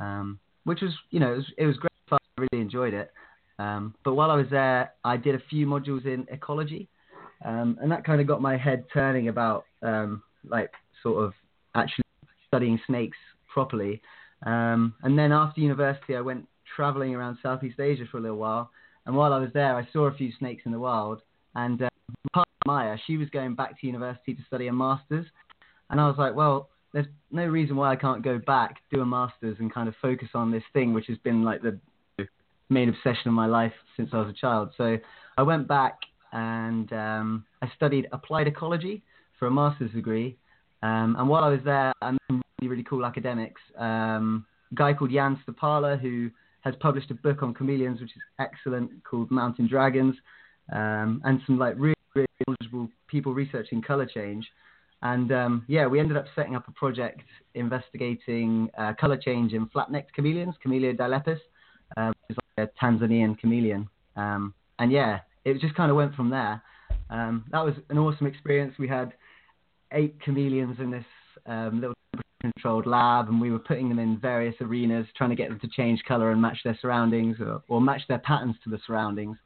[0.00, 2.18] um, which was, you know, it was, it was great fun.
[2.38, 3.12] I really enjoyed it.
[3.58, 6.88] Um, but while I was there, I did a few modules in ecology.
[7.44, 11.32] Um, and that kind of got my head turning about um, like sort of
[11.74, 12.03] actually
[12.54, 13.18] studying snakes
[13.52, 14.00] properly.
[14.46, 18.70] Um, and then after university, I went traveling around Southeast Asia for a little while.
[19.06, 21.22] And while I was there, I saw a few snakes in the wild.
[21.56, 25.26] And uh, Maya, she was going back to university to study a master's.
[25.90, 29.06] And I was like, well, there's no reason why I can't go back, do a
[29.06, 31.78] master's, and kind of focus on this thing, which has been like the
[32.70, 34.70] main obsession of my life since I was a child.
[34.76, 34.96] So
[35.36, 35.98] I went back
[36.32, 39.02] and um, I studied applied ecology
[39.38, 40.36] for a master's degree.
[40.82, 43.60] Um, and while I was there, I met really, really cool academics.
[43.78, 48.22] Um, a guy called Jan Stipala, who has published a book on chameleons, which is
[48.38, 50.14] excellent, called Mountain Dragons,
[50.72, 54.46] um, and some like really, really knowledgeable people researching color change.
[55.02, 57.20] And um, yeah, we ended up setting up a project
[57.54, 61.38] investigating uh, color change in flat-necked chameleons, Chamaeleo dilepis,
[61.96, 63.86] uh, which is like a Tanzanian chameleon.
[64.16, 66.62] Um, and yeah, it just kind of went from there.
[67.10, 68.74] Um, that was an awesome experience.
[68.78, 69.12] We had
[69.92, 71.04] eight chameleons in this
[71.44, 71.94] um, little
[72.52, 75.68] controlled lab, and we were putting them in various arenas, trying to get them to
[75.68, 79.36] change color and match their surroundings, or, or match their patterns to the surroundings,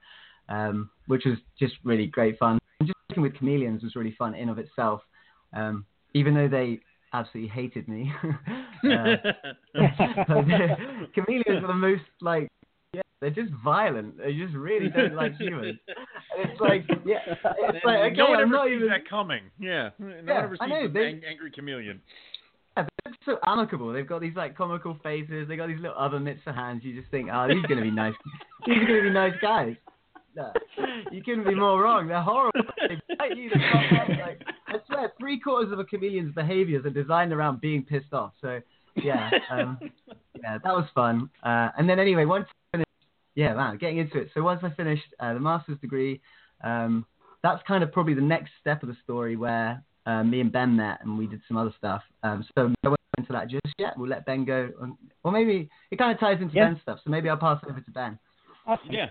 [0.48, 2.58] um, which was just really great fun.
[2.80, 5.00] And just working with chameleons was really fun in of itself,
[5.52, 5.84] um,
[6.14, 6.80] even though they
[7.12, 8.12] absolutely hated me.
[8.84, 9.16] uh,
[11.14, 12.48] chameleons are the most like
[12.92, 14.16] yeah, they're just violent.
[14.18, 15.78] They just really don't like humans.
[15.88, 19.08] And it's like yeah, it's like okay, no one I'm ever not sees even that
[19.08, 19.42] coming.
[19.58, 22.00] Yeah, no Yeah, one ever I sees know, they- angry chameleon.
[23.24, 23.92] So amicable.
[23.92, 25.48] They've got these like comical faces.
[25.48, 26.82] They got these little other mitts hands.
[26.84, 28.14] You just think, oh, these are gonna be nice.
[28.66, 29.76] these are gonna be nice guys.
[30.36, 30.52] No,
[31.10, 32.06] you couldn't be more wrong.
[32.06, 32.60] They're horrible.
[32.88, 33.50] They bite you.
[33.50, 38.12] They like, I swear, three quarters of a chameleon's behaviors are designed around being pissed
[38.12, 38.32] off.
[38.40, 38.60] So,
[39.02, 39.78] yeah, um,
[40.40, 41.30] yeah, that was fun.
[41.42, 42.90] Uh, and then anyway, once I finished,
[43.34, 44.28] yeah, man, getting into it.
[44.34, 46.20] So once I finished uh, the master's degree,
[46.62, 47.04] um,
[47.42, 50.76] that's kind of probably the next step of the story where uh, me and Ben
[50.76, 52.02] met and we did some other stuff.
[52.22, 53.92] Um, so I into that just yet.
[53.96, 56.68] We'll let Ben go, on, or maybe it kind of ties into Yeah.
[56.68, 56.98] Ben's stuff.
[57.04, 58.18] So maybe I'll pass it over to Ben.
[58.66, 58.90] Awesome.
[58.90, 59.10] Yeah.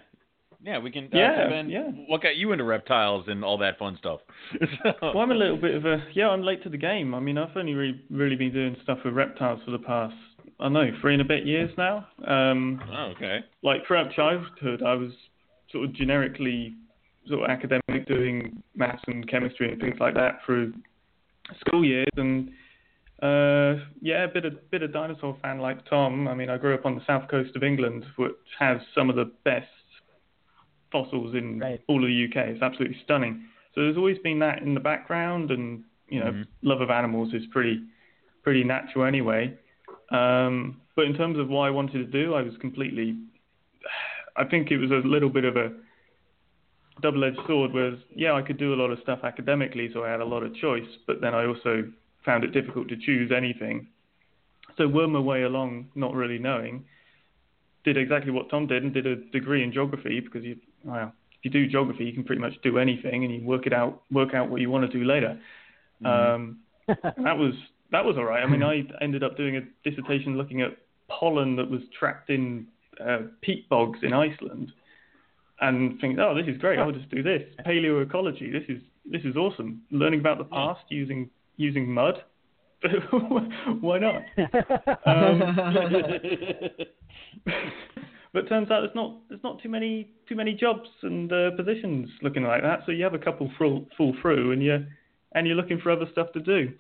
[0.64, 1.06] Yeah, we can.
[1.06, 1.84] Uh, Yeah, so Ben, yeah.
[2.08, 4.22] What got you into reptiles and all that fun stuff?
[4.60, 6.30] So- Well, I'm a little bit of a yeah.
[6.30, 7.14] I'm late to the game.
[7.14, 10.16] I mean, I've only really, really been doing stuff with reptiles for the past
[10.60, 12.08] I don't know three and a bit years now.
[12.26, 13.42] Um, Oh, okay.
[13.62, 15.12] like throughout childhood, I was
[15.72, 16.74] sort of generically
[17.28, 20.74] sort of academic, doing maths and chemistry and things like that through
[21.60, 22.50] school years, and
[23.22, 26.28] uh, yeah, a bit of bit of dinosaur fan like Tom.
[26.28, 29.16] I mean, I grew up on the south coast of England, which has some of
[29.16, 29.68] the best
[30.92, 31.82] fossils in Right.
[31.88, 32.50] all of the UK.
[32.50, 33.44] It's absolutely stunning.
[33.74, 36.48] So there's always been that in the background, and you know, Mhm.
[36.62, 37.82] love of animals is pretty
[38.44, 39.58] pretty natural anyway.
[40.10, 43.18] Um, but in terms of what I wanted to do, I was completely.
[44.36, 45.74] I think it was a little bit of a
[47.02, 47.74] double-edged sword.
[47.74, 50.44] Whereas, yeah, I could do a lot of stuff academically, so I had a lot
[50.44, 50.98] of choice.
[51.08, 51.92] But then I also
[52.28, 53.88] found it difficult to choose anything.
[54.78, 56.86] So wormed my way along, not really knowing.
[57.84, 61.46] Did exactly what Tom did, and did a degree in geography because you, well, if
[61.46, 64.34] you do geography, you can pretty much do anything, and you work it out, work
[64.34, 65.40] out what you want to do later.
[66.06, 67.54] Um, that was
[67.92, 68.44] that was all right.
[68.44, 72.68] I mean, I ended up doing a dissertation looking at pollen that was trapped in
[73.04, 74.74] uh, peat bogs in Iceland,
[75.62, 76.78] and thinking, oh, this is great.
[76.78, 78.52] I'll just do this paleoecology.
[78.52, 79.82] This is this is awesome.
[79.92, 82.24] Learning about the past using using mud.
[83.82, 84.22] Why not?
[88.34, 92.10] but turns out there's not there's not too many too many jobs and uh, positions
[92.22, 92.82] looking like that.
[92.86, 94.86] So you have a couple full full through, and you
[95.34, 96.72] and you're looking for other stuff to do.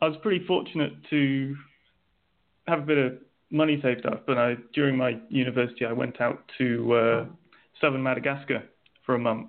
[0.00, 1.56] I was pretty fortunate to
[2.68, 3.14] have a bit of
[3.50, 7.24] money saved up, and I during my university I went out to uh,
[7.80, 8.62] southern Madagascar
[9.04, 9.48] for a month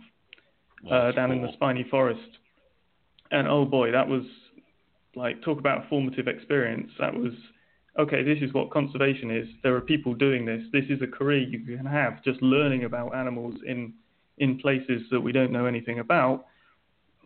[0.89, 2.39] uh, That's down in the spiny forest,
[3.31, 4.23] and oh boy, that was
[5.15, 6.91] like talk about a formative experience.
[6.99, 7.33] That was
[7.97, 8.23] okay.
[8.23, 9.47] This is what conservation is.
[9.63, 10.61] There are people doing this.
[10.71, 13.93] This is a career you can have just learning about animals in
[14.37, 16.45] in places that we don't know anything about.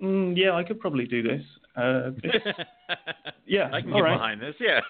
[0.02, 1.42] Mm, yeah, I could probably do this.
[1.76, 2.12] Uh,
[3.46, 4.16] yeah, I can get right.
[4.16, 4.56] behind this.
[4.60, 4.80] Yeah.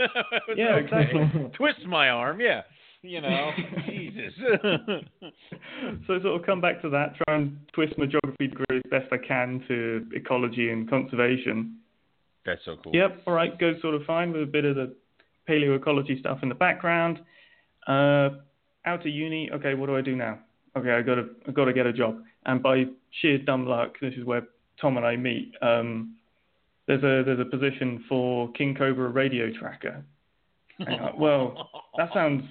[0.56, 0.86] Yeah, okay.
[0.86, 1.52] exactly.
[1.56, 2.40] Twist my arm.
[2.40, 2.62] Yeah.
[3.02, 3.52] You know.
[3.88, 4.34] Jesus.
[6.08, 9.12] so sort of come back to that, try and twist my geography degree as best
[9.12, 11.80] I can to ecology and conservation.
[12.46, 12.94] That's so cool.
[12.94, 14.96] Yep, all right, goes sort of fine with a bit of the
[15.48, 17.20] paleoecology stuff in the background.
[17.88, 18.30] Uh,
[18.86, 20.40] out of uni, okay, what do I do now?
[20.76, 22.86] Okay, I got to I got to get a job, and by
[23.22, 24.42] sheer dumb luck, this is where
[24.82, 25.54] Tom and I meet.
[25.62, 26.16] Um,
[26.88, 30.04] there's a there's a position for King Cobra radio tracker.
[30.80, 32.44] Like, well, that sounds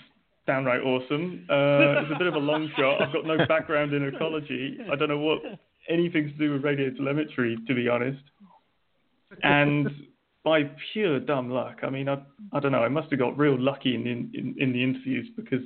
[0.47, 1.45] downright awesome.
[1.51, 3.03] Uh, it's a bit of a long shot.
[3.03, 4.79] I've got no background in ecology.
[4.91, 5.41] I don't know what
[5.89, 8.23] anything to do with radio telemetry, to be honest.
[9.43, 9.89] And
[10.45, 12.19] by pure dumb luck, I mean, I,
[12.53, 15.63] I don't know, I must have got real lucky in, in, in, the interviews because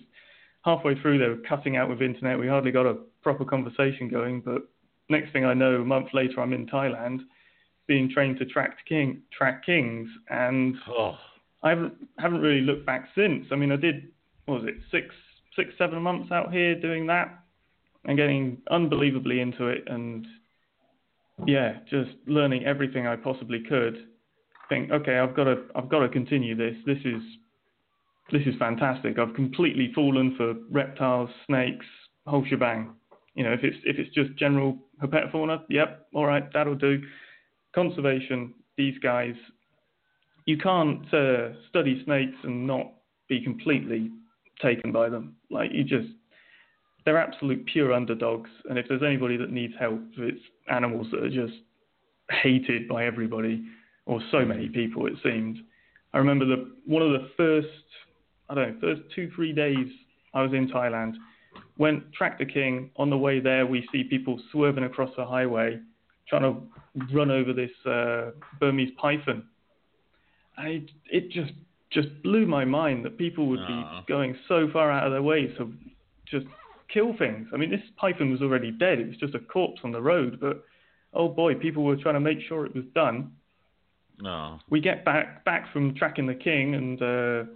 [0.64, 2.38] halfway through they were cutting out with internet.
[2.38, 4.40] We hardly got a proper conversation going.
[4.40, 4.68] But
[5.08, 7.20] next thing I know, a month later, I'm in Thailand
[7.86, 11.16] being trained to track king track kings, and Oh.
[11.62, 13.46] I haven't haven't really looked back since.
[13.50, 14.08] I mean, I did
[14.46, 15.14] what was it six
[15.54, 17.42] six seven months out here doing that
[18.04, 20.26] and getting unbelievably into it, and
[21.44, 24.06] yeah, just learning everything I possibly could.
[24.68, 26.74] Think, okay, I've got to I've got to continue this.
[26.86, 27.22] This is
[28.32, 29.18] this is fantastic.
[29.18, 31.86] I've completely fallen for reptiles, snakes,
[32.26, 32.94] whole shebang.
[33.34, 37.00] You know, if it's if it's just general herpetofauna, yep, all right, that'll do.
[37.74, 39.34] Conservation, these guys,
[40.46, 42.92] you can't uh, study snakes and not
[43.28, 44.10] be completely
[44.62, 45.36] taken by them.
[45.50, 46.08] Like you just,
[47.06, 48.50] they're absolute pure underdogs.
[48.68, 50.40] And if there's anybody that needs help, it's
[50.70, 51.54] animals that are just
[52.42, 53.64] hated by everybody,
[54.04, 55.58] or so many people it seemed.
[56.12, 57.68] I remember the one of the first,
[58.50, 59.86] I don't know, first two three days
[60.34, 61.14] I was in Thailand.
[61.78, 63.64] Went Tractor King on the way there.
[63.64, 65.78] We see people swerving across the highway,
[66.28, 66.60] trying to
[67.14, 69.44] run over this uh, Burmese python.
[70.58, 71.52] And it, it just
[71.92, 74.00] just blew my mind that people would Aw.
[74.00, 75.72] be going so far out of their way to
[76.28, 76.46] just
[76.92, 77.48] kill things.
[77.52, 80.38] I mean, this python was already dead; it was just a corpse on the road.
[80.40, 80.64] But
[81.12, 83.32] oh boy, people were trying to make sure it was done.
[84.20, 84.58] No.
[84.70, 87.50] We get back back from tracking the king, and uh,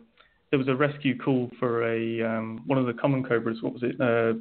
[0.51, 3.59] there was a rescue call for a um, one of the common cobras.
[3.63, 4.01] What was it?
[4.01, 4.35] Uh,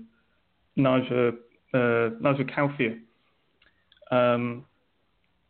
[0.77, 1.33] Naja
[1.73, 2.99] uh, Naja kaouthia.
[4.11, 4.65] Um,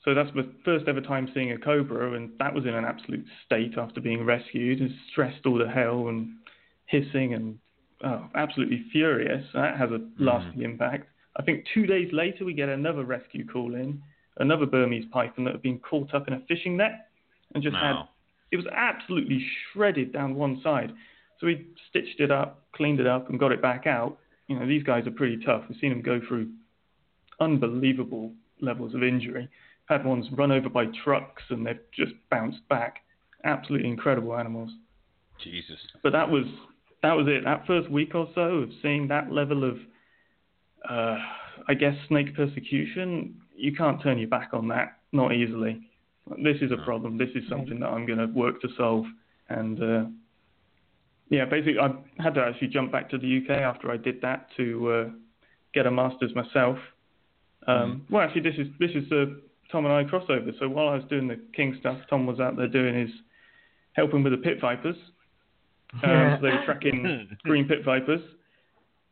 [0.06, 3.26] so that's the first ever time seeing a cobra, and that was in an absolute
[3.46, 6.30] state after being rescued, and stressed all the hell and
[6.86, 7.60] hissing and
[8.04, 9.46] oh, absolutely furious.
[9.54, 10.24] That has a mm-hmm.
[10.24, 11.08] lasting impact.
[11.38, 14.02] I think two days later we get another rescue call in,
[14.38, 17.08] another Burmese python that had been caught up in a fishing net
[17.54, 17.96] and just had
[18.52, 20.92] it was absolutely shredded down one side.
[21.40, 24.18] So we stitched it up, cleaned it up, and got it back out.
[24.48, 25.64] You know, these guys are pretty tough.
[25.70, 26.50] We've seen them go through
[27.40, 29.48] unbelievable levels of injury.
[29.86, 32.98] Had ones run over by trucks and they've just bounced back.
[33.44, 34.72] Absolutely incredible animals.
[35.44, 35.78] Jesus.
[36.04, 36.46] But that was
[37.02, 37.44] that was it.
[37.46, 39.78] That first week or so of seeing that level of,
[40.90, 41.18] uh,
[41.68, 44.98] I guess, snake persecution, you can't turn your back on that.
[45.12, 45.82] Not easily.
[46.44, 47.18] This is a problem.
[47.18, 49.06] This is something that I'm going to work to solve.
[49.50, 50.06] And uh,
[51.30, 51.90] yeah, basically, I
[52.22, 55.10] had to actually jump back to the UK after I did that to uh,
[55.74, 56.78] get a master's myself.
[57.68, 60.52] Um, Well, actually, this is this is the Tom and I crossover.
[60.60, 63.10] So while I was doing the King stuff, Tom was out there doing his
[63.94, 64.96] helping with the pit vipers.
[65.94, 66.38] Um, Yeah.
[66.38, 68.22] so they were tracking green pit vipers,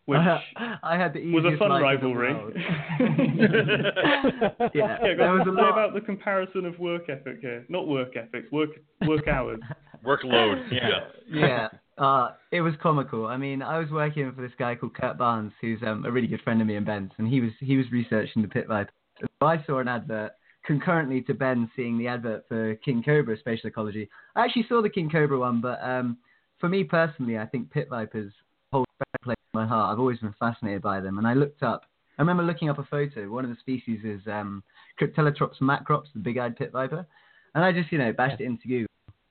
[0.06, 2.54] which I had the was a fun life in the rivalry.
[3.00, 5.72] yeah, yeah, yeah, there was a to lot.
[5.72, 7.66] about the comparison of work ethic here.
[7.70, 8.70] Not work ethics, work
[9.08, 9.60] work hours.
[10.06, 10.72] Workload.
[10.72, 11.00] Yeah.
[11.28, 11.68] yeah.
[11.98, 13.26] Uh, it was comical.
[13.26, 16.28] I mean, I was working for this guy called Kurt Barnes, who's um, a really
[16.28, 18.92] good friend of me and Ben's, and he was he was researching the pit viper.
[19.20, 20.34] So I saw an advert
[20.66, 24.08] concurrently to Ben seeing the advert for King Cobra Spatial Ecology.
[24.36, 26.18] I actually saw the King Cobra one, but um,
[26.60, 28.34] for me personally, I think pit vipers
[28.72, 29.94] hold a special place in my heart.
[29.94, 31.84] I've always been fascinated by them, and I looked up.
[32.18, 33.30] I remember looking up a photo.
[33.30, 34.64] One of the species is um,
[35.00, 37.06] Cryptelytrops macrops, the big-eyed pit viper,
[37.56, 38.88] and I just you know bashed it into Google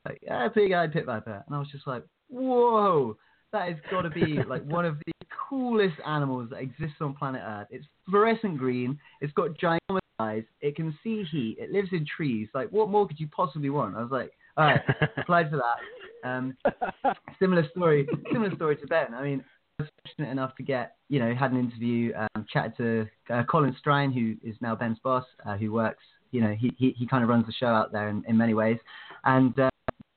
[0.07, 3.17] like, yeah, big-eyed pit viper, and I was just like, whoa,
[3.53, 5.13] that has got to be like one of the
[5.49, 7.69] coolest animals that exists on planet Earth.
[7.71, 8.99] It's fluorescent green.
[9.21, 9.83] It's got giant
[10.19, 10.45] eyes.
[10.61, 11.57] It can see heat.
[11.59, 12.49] It lives in trees.
[12.55, 13.97] Like, what more could you possibly want?
[13.97, 14.81] I was like, all right,
[15.17, 15.77] applied for that.
[16.25, 16.57] Um,
[17.39, 18.07] similar story.
[18.33, 19.15] Similar story to Ben.
[19.15, 19.45] I mean,
[19.79, 23.43] I was fortunate enough to get, you know, had an interview, um, chatted to uh,
[23.45, 26.03] Colin Strine, who is now Ben's boss, uh, who works,
[26.33, 28.55] you know, he he, he kind of runs the show out there in, in many
[28.55, 28.79] ways,
[29.25, 29.69] and uh,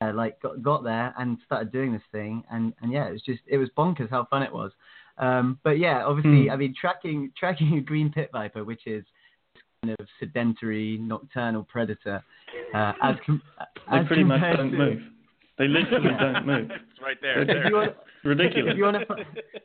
[0.02, 3.22] uh, like got got there and started doing this thing, and and yeah, it was
[3.22, 4.72] just it was bonkers how fun it was.
[5.18, 6.50] Um, but yeah, obviously, Hmm.
[6.52, 9.04] I mean, tracking tracking a green pit viper, which is
[9.82, 12.22] kind of sedentary nocturnal predator,
[12.74, 13.42] uh, as com-
[13.90, 15.02] They as pretty much don't to- move.
[15.60, 16.32] They literally Yeah.
[16.32, 16.70] don't move.
[16.70, 17.42] It's right there.
[17.42, 17.92] If you want,
[18.24, 18.72] Ridiculous.
[18.72, 19.14] if you want to,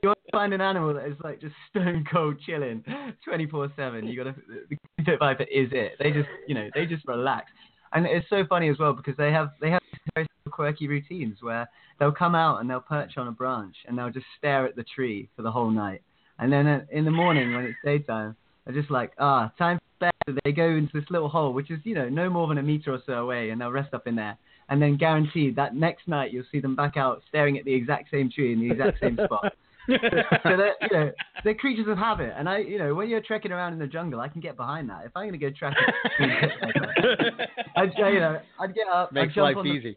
[0.04, 2.84] you want to find an animal that is like just stone cold chilling,
[3.24, 4.42] twenty four seven, you got to.
[4.70, 5.94] The green pit viper is it.
[6.00, 7.50] They just, you know, they just relax,
[7.94, 9.82] and it's so funny as well because they have they have
[10.16, 11.66] very quirky routines where
[11.98, 14.84] they'll come out and they'll perch on a branch and they'll just stare at the
[14.84, 16.02] tree for the whole night,
[16.40, 20.06] and then uh, in the morning when it's daytime, they're just like, ah, time for
[20.08, 20.12] bed.
[20.28, 22.64] So they go into this little hole, which is you know no more than a
[22.64, 24.38] meter or so away, and they'll rest up in there.
[24.70, 28.10] And then guaranteed that next night you'll see them back out staring at the exact
[28.10, 29.54] same tree in the exact same spot.
[29.88, 31.12] so they're, you know,
[31.44, 32.34] they're creatures of habit.
[32.36, 34.90] And I, you know, when you're trekking around in the jungle, I can get behind
[34.90, 35.06] that.
[35.06, 35.76] If I'm going to go track
[36.20, 39.96] it, I'd, you know, I'd get up, Makes I'd jump life on easy.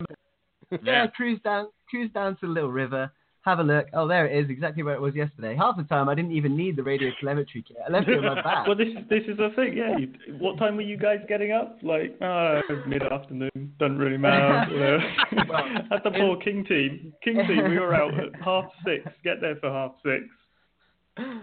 [0.71, 1.07] Yeah, Yeah.
[1.09, 3.11] cruise down, cruise down to the little river,
[3.49, 3.87] have a look.
[3.95, 5.57] Oh, there it is, exactly where it was yesterday.
[5.57, 7.77] Half the time, I didn't even need the radio telemetry kit.
[7.87, 8.67] I left it on my back.
[8.67, 9.77] well, this this is the thing.
[9.77, 9.97] Yeah.
[9.99, 11.79] You, what time were you guys getting up?
[11.83, 13.73] Like, uh, mid afternoon.
[13.79, 14.99] Doesn't really matter.
[15.49, 17.13] Well, At the poor King team.
[17.25, 17.71] King team.
[17.71, 19.05] We were out at half six.
[19.25, 20.25] Get there for half six.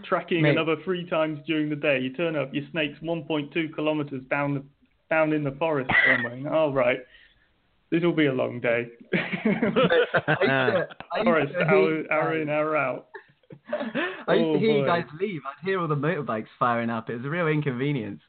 [0.07, 0.51] Tracking Mate.
[0.51, 1.99] another three times during the day.
[1.99, 2.53] You turn up.
[2.53, 4.63] Your snake's 1.2 kilometers down the
[5.09, 6.53] down in the forest somewhere.
[6.53, 6.99] All right.
[7.91, 8.87] This will be a long day.
[9.13, 13.07] I used to, I used Forest, hour, hour in, hour out.
[13.71, 15.41] I used Oh, to hear you guys leave.
[15.47, 17.09] I'd hear all the motorbikes firing up.
[17.09, 18.21] It was a real inconvenience.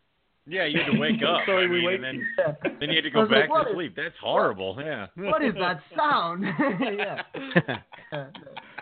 [0.46, 1.40] yeah, you had to wake up.
[1.46, 2.70] Sorry, I we mean, wake and then, Yeah.
[2.80, 3.96] then you had to go was like, back what to is- sleep.
[3.96, 4.76] That's horrible.
[4.78, 5.06] Yeah.
[5.16, 6.44] What is that sound?
[6.98, 7.22] yeah.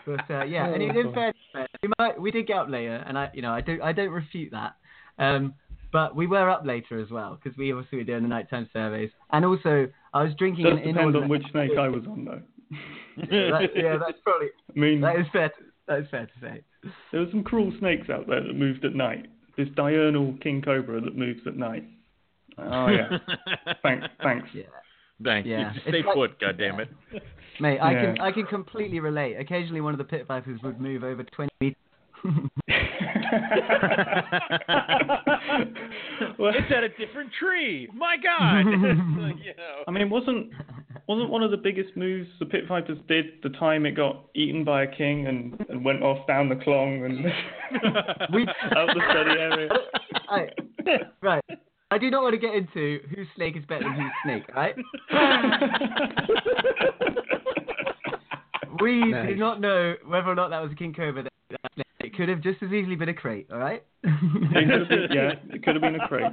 [0.07, 1.37] But uh, yeah, and in Oh, fairness,
[1.83, 4.11] we might we did get up later, and I you know I don't I don't
[4.11, 4.75] refute that.
[5.19, 5.55] Um,
[5.95, 9.11] but we were up later as well because we obviously were doing the nighttime surveys,
[9.31, 12.25] and also I was drinking Does an depend in on which snake I was on,
[12.25, 12.43] though.
[13.17, 15.49] that, yeah, that's probably I mean, that is fair.
[15.51, 15.55] To,
[15.89, 16.63] that is fair to say.
[17.13, 19.27] there were some cruel snakes out there that moved at night.
[19.57, 21.85] This diurnal king cobra that moves at night.
[22.59, 23.19] Oh yeah.
[23.83, 24.07] thanks.
[24.23, 24.49] Thanks.
[24.53, 24.63] Yeah,
[25.23, 25.73] Thank Yeah.
[25.75, 25.81] you.
[25.87, 26.89] It's Stay like- put, goddammit.
[27.61, 29.37] mate, I can I can completely relate.
[29.37, 31.77] Occasionally, one of the pit vipers would move over twenty meters.
[32.25, 32.33] Well,
[36.55, 37.89] it's at a different tree.
[37.95, 38.65] My God.
[39.25, 39.83] Like, you know.
[39.87, 40.51] I mean, wasn't
[41.09, 44.65] wasn't one of the biggest moves the pit vipers did the time it got eaten
[44.65, 47.25] by a king and, and went off down the clong and
[48.35, 48.47] We-
[48.77, 49.69] out the study area?
[50.29, 50.49] I,
[51.21, 51.45] right.
[51.91, 54.75] I do not want to get into whose snake is better than whose snake, right?
[58.81, 61.23] We do not know whether or not that was a king cobra.
[61.23, 61.33] That,
[61.77, 61.87] that.
[62.01, 63.83] It could have just as easily been a crate, all right?
[64.03, 66.33] It could been, yeah, it could have been a crate.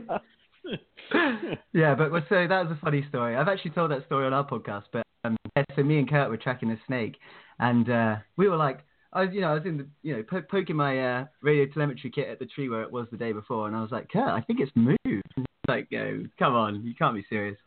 [1.73, 3.35] yeah, but well, so that was a funny story.
[3.35, 6.29] I've actually told that story on our podcast, but um, yeah, so me and Kurt
[6.29, 7.15] were tracking a snake,
[7.59, 8.81] and uh, we were like,
[9.13, 11.65] I was, you know, I was in the, you know, po- poking my uh, radio
[11.65, 14.09] telemetry kit at the tree where it was the day before, and I was like,
[14.11, 14.99] Kurt, I think it's moved.
[15.05, 17.57] And he's like, no, come on, you can't be serious.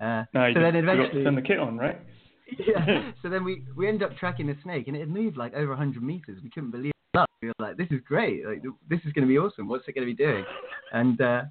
[0.00, 2.00] Uh, No, you so just then forgot to eventually, turn the kit on, right?
[2.58, 3.12] yeah.
[3.22, 5.70] So then we we end up tracking the snake, and it had moved like over
[5.70, 6.40] 100 meters.
[6.42, 7.26] We couldn't believe it.
[7.40, 8.44] We were like, "This is great!
[8.46, 9.68] Like, this is going to be awesome.
[9.68, 10.44] What's it going to be doing?"
[10.92, 11.42] And uh,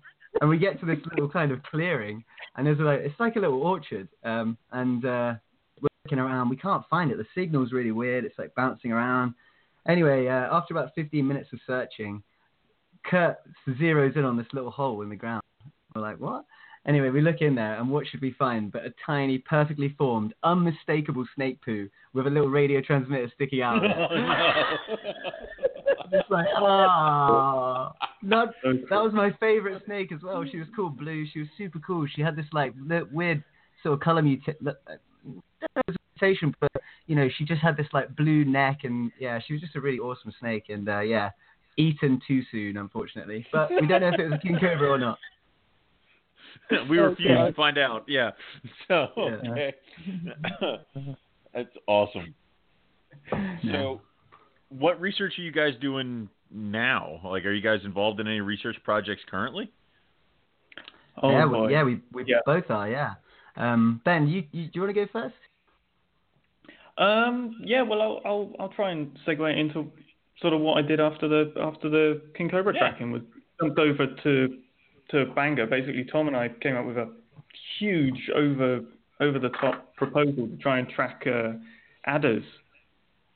[0.41, 2.23] and we get to this little kind of clearing,
[2.55, 5.33] and there's like it's like a little orchard, um, and uh,
[5.81, 6.49] we're looking around.
[6.49, 7.17] We can't find it.
[7.17, 8.25] The signal's really weird.
[8.25, 9.33] It's like bouncing around.
[9.87, 12.23] Anyway, uh, after about 15 minutes of searching,
[13.05, 13.37] Kurt
[13.67, 15.43] zeroes in on this little hole in the ground.
[15.95, 16.45] We're like, "What?"
[16.85, 20.33] Anyway, we look in there, and what should we find but a tiny, perfectly formed,
[20.43, 23.77] unmistakable snake poo with a little radio transmitter sticking out.
[23.77, 23.95] Of it.
[23.97, 24.15] Oh,
[26.11, 26.19] no.
[26.19, 30.43] It's like, ah, not, that was my favorite snake as well.
[30.49, 31.25] She was called Blue.
[31.31, 32.05] She was super cool.
[32.13, 32.73] She had this like
[33.11, 33.43] weird
[33.81, 35.81] sort of color muta- uh,
[36.19, 36.71] mutation, but
[37.07, 39.81] you know, she just had this like blue neck, and yeah, she was just a
[39.81, 40.65] really awesome snake.
[40.69, 41.31] And uh, yeah,
[41.77, 43.45] eaten too soon, unfortunately.
[43.51, 45.17] But we don't know if it was a king cobra or not.
[46.89, 47.47] we refuse Okay.
[47.49, 48.05] to find out.
[48.07, 48.31] Yeah.
[48.87, 49.07] So
[49.55, 49.71] Yeah.
[51.53, 52.33] That's awesome.
[53.71, 54.01] So,
[54.69, 57.19] what research are you guys doing now?
[57.23, 59.71] Like, are you guys involved in any research projects currently?
[61.21, 61.67] Oh yeah, boy.
[61.67, 62.39] we, yeah, we we Yeah.
[62.45, 62.89] both are.
[62.89, 63.13] Yeah.
[63.55, 65.35] Um, ben, you, you do you want to go first?
[66.97, 69.91] Um, yeah, well, I'll, I'll I'll try and segue into
[70.41, 72.79] sort of what I did after the after the King Cobra Yeah.
[72.79, 73.21] tracking was
[73.61, 74.57] jumped over to
[75.13, 75.67] to Bangor.
[75.67, 77.09] Basically, Tom and I came up with a
[77.79, 78.81] huge over
[79.21, 81.53] over the top proposal to try and track uh,
[82.05, 82.43] adders.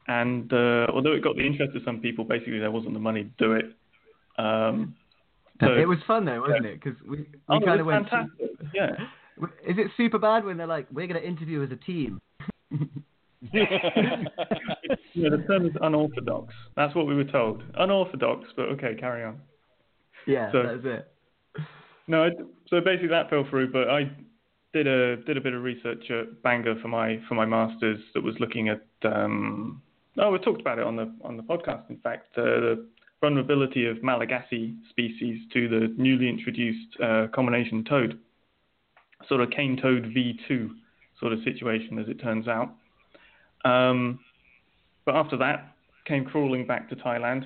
[0.08, 3.24] And uh, although it got the interest of some people, basically there wasn't the money
[3.24, 3.66] to do it.
[4.38, 4.96] Um,
[5.60, 6.82] so, it was fun though, wasn't it?
[6.82, 8.10] Because we we oh, kind of went.
[8.10, 8.52] fantastic.
[8.74, 8.92] Yeah.
[9.68, 12.20] Is it super bad when they're like, we're going to interview as a team?
[15.18, 16.54] Yeah, the term is unorthodox.
[16.76, 17.64] That's what we were told.
[17.76, 19.40] Unorthodox, but okay, carry on.
[20.26, 21.12] Yeah, So- that's it.
[22.08, 22.30] No, I,
[22.70, 24.10] so basically that fell through, but I
[24.74, 28.24] did a did a bit of research at Bangor for my for my masters that
[28.24, 29.82] was looking at um
[30.18, 32.88] oh we talked about it on the on the podcast in fact uh, the
[33.22, 38.20] vulnerability of Malagasy species to the newly introduced uh, combination toad,
[39.28, 40.70] sort of cane toad V2
[41.20, 42.76] sort of situation as it turns out.
[43.66, 44.20] Um,
[45.06, 47.44] but after that, came crawling back to Thailand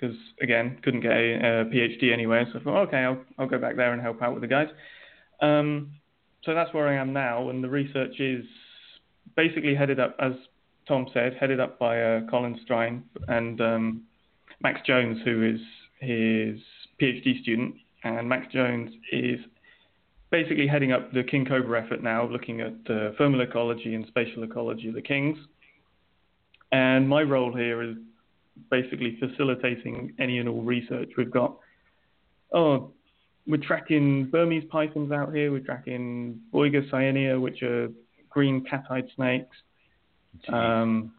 [0.00, 2.46] because again couldn't get a, a PhD anywhere.
[2.52, 4.68] So I thought, okay, I'll I'll go back there and help out with the guys.
[5.40, 5.92] Um,
[6.44, 8.44] so that's where I am now, and the research is
[9.36, 10.32] basically headed up, as
[10.88, 14.02] Tom said, headed up by uh, Colin Strine and um,
[14.62, 15.60] Max Jones, who is
[16.00, 16.60] his
[17.00, 17.74] PhD student,
[18.04, 19.38] and Max Jones is
[20.30, 24.42] basically heading up the King Cobra effort now, looking at uh, thermal ecology and spatial
[24.44, 25.36] ecology of the kings.
[26.72, 27.96] And my role here is
[28.70, 31.10] basically facilitating any and all research.
[31.16, 31.56] We've got,
[32.52, 32.92] oh,
[33.46, 35.50] we're tracking Burmese pythons out here.
[35.50, 37.88] We're tracking Boiga cyanea, which are
[38.28, 39.56] green cat-eyed snakes.
[40.52, 41.12] Um,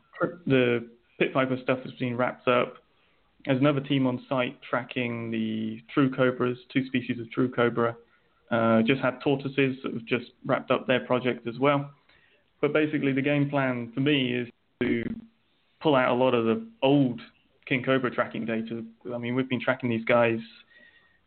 [0.46, 0.88] the
[1.20, 2.76] pit viper stuff has been wrapped up.
[3.46, 7.96] There's another team on site tracking the true cobras, two species of true cobra.
[8.52, 11.90] Uh, just had tortoises that have just wrapped up their project as well.
[12.60, 14.48] But basically, the game plan for me is
[14.82, 15.04] to
[15.82, 17.20] pull out a lot of the old
[17.68, 18.84] King Cobra tracking data.
[19.14, 20.40] I mean, we've been tracking these guys.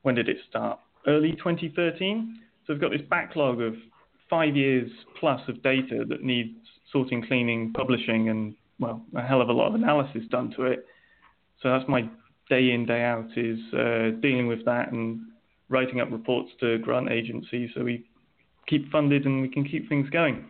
[0.03, 0.79] When did it start?
[1.07, 2.41] Early 2013.
[2.67, 3.75] So we've got this backlog of
[4.31, 4.91] five years
[5.21, 6.57] plus of data that needs
[6.93, 10.87] sorting, cleaning, publishing, and well, a hell of a lot of analysis done to it.
[11.63, 12.09] So that's my
[12.49, 15.21] day in, day out is uh, dealing with that and
[15.69, 18.05] writing up reports to grant agencies so we
[18.67, 20.45] keep funded and we can keep things going.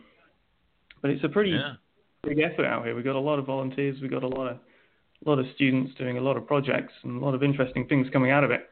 [1.02, 1.74] But it's a pretty Yeah.
[2.24, 2.94] Big effort out here.
[2.94, 4.58] We've got a lot of volunteers, we've got a lot of
[5.24, 8.06] a lot of students doing a lot of projects and a lot of interesting things
[8.12, 8.68] coming out of it.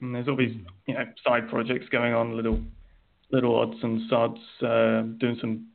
[0.00, 0.50] And there's always
[0.86, 2.60] you know side projects going on, little
[3.30, 5.68] little odds and sods, uh, doing some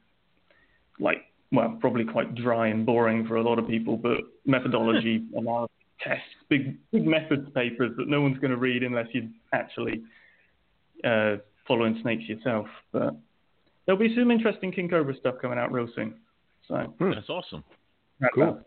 [0.99, 1.17] like
[1.51, 5.71] well probably quite dry and boring for a lot of people, but methodology analysis
[6.01, 10.03] tests, big big methods papers that no one's going to read unless you're actually
[11.03, 11.37] uh,
[11.67, 12.67] following snakes yourself.
[12.91, 13.15] But
[13.85, 16.15] there'll be some interesting King Cobra stuff coming out real soon.
[16.67, 17.63] So That's awesome.
[18.33, 18.61] Cool.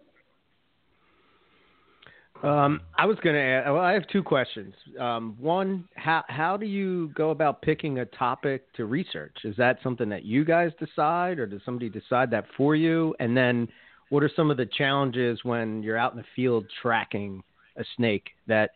[2.43, 3.67] Um, I was going to ask.
[3.67, 4.73] Well, I have two questions.
[4.99, 9.37] Um, one, how how do you go about picking a topic to research?
[9.45, 13.15] Is that something that you guys decide, or does somebody decide that for you?
[13.21, 13.69] And then,
[14.09, 17.43] what are some of the challenges when you're out in the field tracking
[17.77, 18.71] a snake that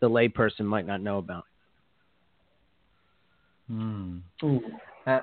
[0.00, 1.44] the layperson might not know about?
[3.68, 4.18] Hmm.
[5.06, 5.20] Uh,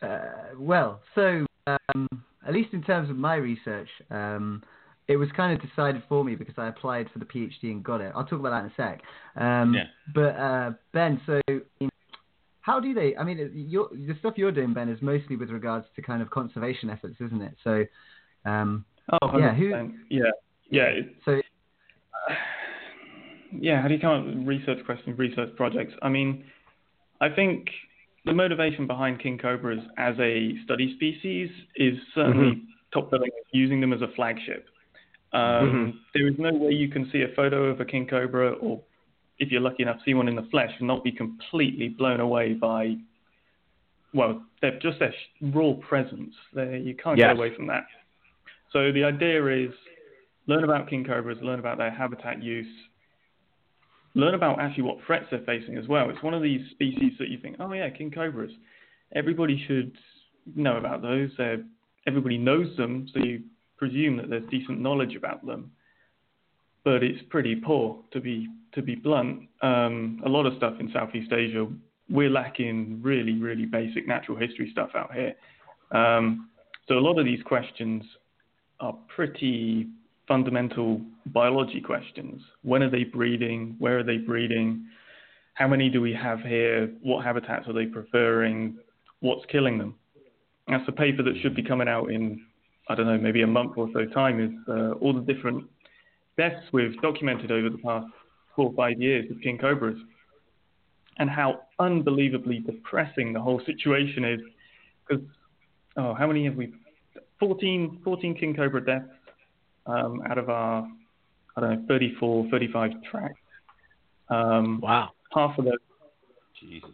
[0.00, 0.18] uh,
[0.56, 2.08] well, so um,
[2.46, 4.62] at least in terms of my research, um,
[5.08, 8.00] it was kind of decided for me because I applied for the PhD and got
[8.00, 8.12] it.
[8.14, 9.02] I'll talk about that in a sec.
[9.36, 9.84] Um, Yeah.
[10.14, 11.40] But uh, Ben, so
[12.60, 13.16] how do they?
[13.16, 16.30] I mean, your, the stuff you're doing, Ben, is mostly with regards to kind of
[16.30, 17.56] conservation efforts, isn't it?
[17.64, 17.84] So,
[18.44, 20.22] um, oh, yeah, who, yeah,
[20.70, 20.84] yeah.
[20.84, 21.40] It, so,
[23.52, 25.92] yeah, how do you come up with research questions, research projects?
[26.02, 26.44] I mean,
[27.20, 27.66] I think
[28.24, 32.64] the motivation behind king cobras as a study species is certainly mm-hmm.
[32.92, 34.66] top billing, using them as a flagship.
[35.32, 35.90] Um, mm-hmm.
[36.14, 38.80] There is no way you can see a photo of a king cobra, or
[39.38, 42.20] if you're lucky enough to see one in the flesh, and not be completely blown
[42.20, 42.96] away by,
[44.14, 46.34] well, they're just their raw presence.
[46.52, 47.28] They're, you can't yes.
[47.28, 47.86] get away from that.
[48.72, 49.70] So the idea is
[50.46, 52.66] learn about king cobras, learn about their habitat use,
[54.14, 56.10] learn about actually what threats they're facing as well.
[56.10, 58.52] It's one of these species that you think, oh yeah, king cobras.
[59.14, 59.92] Everybody should
[60.54, 61.30] know about those.
[61.38, 61.62] They're,
[62.06, 63.42] everybody knows them, so you
[63.76, 65.70] presume that there's decent knowledge about them,
[66.84, 69.48] but it's pretty poor to be to be blunt.
[69.60, 71.66] Um, a lot of stuff in Southeast Asia,
[72.08, 75.34] we're lacking really really basic natural history stuff out here.
[75.90, 76.48] Um,
[76.88, 78.02] so a lot of these questions
[78.80, 79.88] are pretty
[80.32, 82.40] fundamental biology questions.
[82.62, 83.76] When are they breeding?
[83.78, 84.86] Where are they breeding?
[85.52, 86.90] How many do we have here?
[87.02, 88.78] What habitats are they preferring?
[89.20, 89.94] What's killing them?
[90.68, 92.46] That's a paper that should be coming out in
[92.88, 95.64] I don't know, maybe a month or so time is uh, all the different
[96.38, 98.06] deaths we've documented over the past
[98.56, 99.98] four or five years of king cobras
[101.18, 104.40] and how unbelievably depressing the whole situation is.
[105.06, 105.24] Because,
[105.98, 106.72] oh, how many have we?
[107.38, 109.10] 14, 14 king cobra deaths
[109.86, 110.86] um, out of our,
[111.56, 113.34] I don't know, 34, 35 tracks.
[114.28, 115.10] Um, wow.
[115.34, 115.74] Half of those.
[116.60, 116.90] Jesus.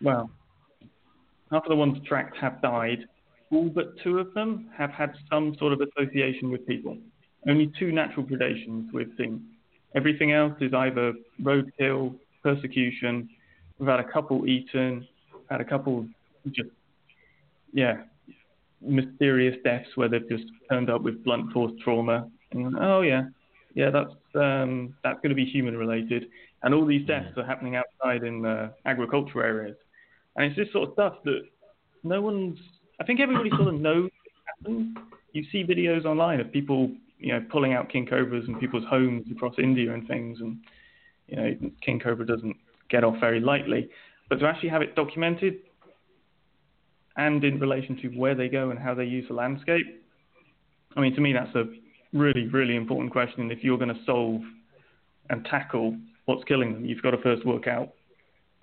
[0.00, 0.30] Well,
[1.50, 3.06] half of the ones tracked have died,
[3.50, 6.96] all but two of them have had some sort of association with people.
[7.48, 9.44] Only two natural predations we've seen.
[9.94, 13.28] Everything else is either roadkill, persecution.
[13.78, 15.06] We've had a couple eaten,
[15.50, 16.06] had a couple
[16.46, 16.70] just,
[17.72, 18.02] yeah,
[18.84, 22.28] mysterious deaths where they've just turned up with blunt force trauma.
[22.52, 23.24] And, oh yeah,
[23.74, 26.26] yeah, that's um, that's going to be human related.
[26.62, 29.76] And all these deaths are happening outside in uh, agricultural areas.
[30.36, 31.42] And it's this sort of stuff that
[32.04, 32.58] no one's
[33.00, 34.10] I think everybody sort of knows
[34.46, 34.96] happens.
[35.32, 39.26] You see videos online of people, you know, pulling out king cobras in people's homes
[39.30, 40.58] across India and things, and
[41.26, 42.56] you know, king cobra doesn't
[42.90, 43.88] get off very lightly.
[44.28, 45.58] But to actually have it documented
[47.16, 50.02] and in relation to where they go and how they use the landscape,
[50.96, 51.64] I mean, to me, that's a
[52.12, 53.50] really, really important question.
[53.50, 54.42] If you're going to solve
[55.30, 55.96] and tackle
[56.26, 57.90] what's killing them, you've got to first work out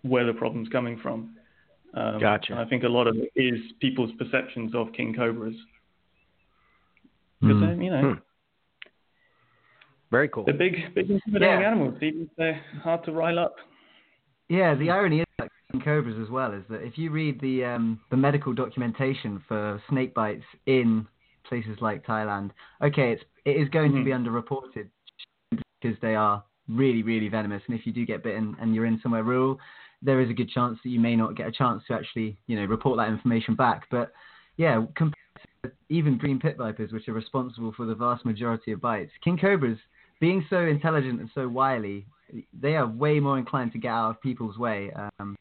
[0.04, 1.36] where the problem's coming from.
[1.94, 2.56] Um, gotcha.
[2.56, 5.56] I think a lot of it is people's perceptions of king cobras.
[7.42, 7.84] Because mm.
[7.84, 8.20] you know, hmm.
[10.12, 10.44] very cool.
[10.44, 11.68] They're big, big intimidating yeah.
[11.68, 11.96] animals.
[12.02, 13.56] Even they're hard to rile up.
[14.50, 17.64] Yeah, the irony is that king cobras as well is that if you read the
[17.64, 21.08] um, the medical documentation for snake bites in
[21.48, 22.52] places like Thailand,
[22.84, 24.00] okay, it's it is going mm-hmm.
[24.00, 24.28] to be mm-hmm.
[24.28, 24.90] underreported
[25.82, 27.64] because they are really, really venomous.
[27.68, 29.58] And if you do get bitten and you're in somewhere rural,
[30.02, 32.56] there is a good chance that you may not get a chance to actually, you
[32.56, 33.88] know, report that information back.
[33.90, 34.12] But
[34.58, 35.16] yeah, compared
[35.64, 39.38] to even green pit vipers, which are responsible for the vast majority of bites, king
[39.38, 39.80] cobras,
[40.20, 42.06] being so intelligent and so wily,
[42.60, 44.92] they are way more inclined to get out of people's way.
[45.20, 45.36] Um,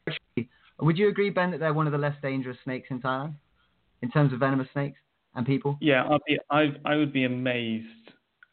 [0.79, 3.33] would you agree, Ben, that they're one of the less dangerous snakes in Thailand
[4.01, 4.97] in terms of venomous snakes
[5.35, 5.77] and people?
[5.81, 7.85] Yeah, I'd be, I, I would be amazed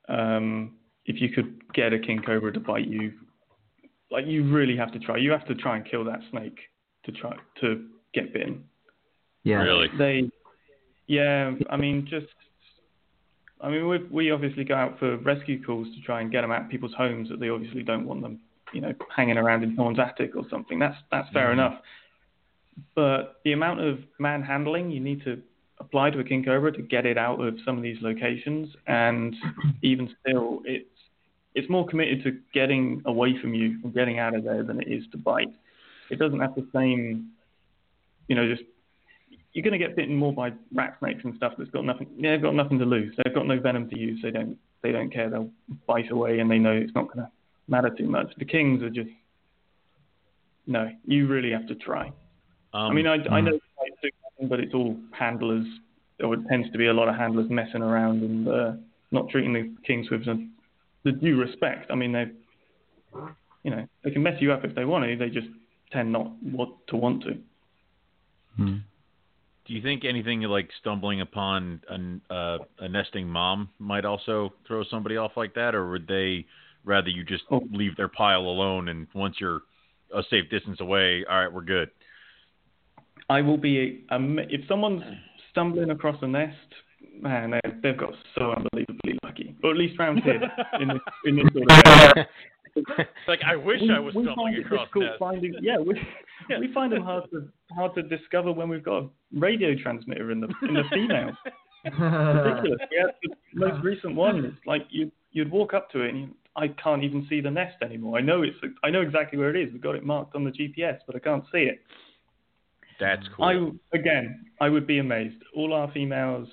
[0.08, 0.74] um,
[1.06, 3.12] if you could get a king cobra to bite you
[4.10, 5.16] like you really have to try.
[5.16, 6.58] You have to try and kill that snake
[7.04, 8.64] to try to get bitten.
[9.42, 9.62] Yeah.
[9.62, 9.88] Really?
[9.98, 10.30] They.
[11.06, 11.52] Yeah.
[11.70, 12.26] I mean, just.
[13.60, 16.52] I mean, we we obviously go out for rescue calls to try and get them
[16.52, 18.40] out of people's homes that they obviously don't want them,
[18.72, 20.78] you know, hanging around in someone's attic or something.
[20.78, 21.60] That's that's fair mm-hmm.
[21.60, 21.80] enough.
[22.94, 25.40] But the amount of manhandling you need to
[25.78, 29.34] apply to a king cobra to get it out of some of these locations, and
[29.82, 30.88] even still, it's
[31.54, 34.88] it's more committed to getting away from you and getting out of there than it
[34.88, 35.52] is to bite.
[36.10, 37.30] It doesn't have the same,
[38.28, 38.68] you know, just
[39.56, 42.06] you're going to get bitten more by rat snakes and stuff that's got nothing.
[42.20, 43.14] They've got nothing to lose.
[43.16, 44.20] They've got no venom to use.
[44.22, 44.58] They don't.
[44.82, 45.30] They don't care.
[45.30, 45.48] They'll
[45.86, 47.30] bite away, and they know it's not going to
[47.66, 48.34] matter too much.
[48.38, 49.08] The kings are just
[50.66, 50.90] no.
[51.06, 52.08] You really have to try.
[52.74, 53.58] Um, I mean, I, I know,
[54.42, 55.66] but it's all handlers,
[56.22, 58.72] or it tends to be a lot of handlers messing around and uh,
[59.10, 60.52] not treating the kings with some
[61.04, 61.90] the due respect.
[61.90, 62.26] I mean, they,
[63.62, 65.16] you know, they can mess you up if they want to.
[65.16, 65.48] They just
[65.92, 67.38] tend not what to want to.
[68.56, 68.76] Hmm.
[69.66, 71.80] Do you think anything like stumbling upon
[72.30, 76.46] a, uh, a nesting mom might also throw somebody off like that, or would they
[76.84, 77.62] rather you just oh.
[77.72, 79.62] leave their pile alone and once you're
[80.14, 81.90] a safe distance away, all right, we're good?
[83.28, 85.02] I will be am- if someone's
[85.50, 86.56] stumbling across a nest,
[87.20, 90.40] man, they, they've got so unbelievably lucky, or at least round here
[90.80, 92.28] in this, in this sort of area.
[93.26, 95.16] like I wish we, I was we stumbling find across nests.
[95.18, 95.98] finding yeah we,
[96.60, 100.40] we find them hard to hard to discover when we've got a radio transmitter in
[100.40, 101.32] the in the female
[101.84, 106.10] ridiculous we had the most recent one it's like you you'd walk up to it
[106.10, 109.38] and you, I can't even see the nest anymore I know it's I know exactly
[109.38, 111.80] where it is we've got it marked on the GPS but I can't see it
[113.00, 113.44] That's cool.
[113.44, 116.48] I again I would be amazed all our females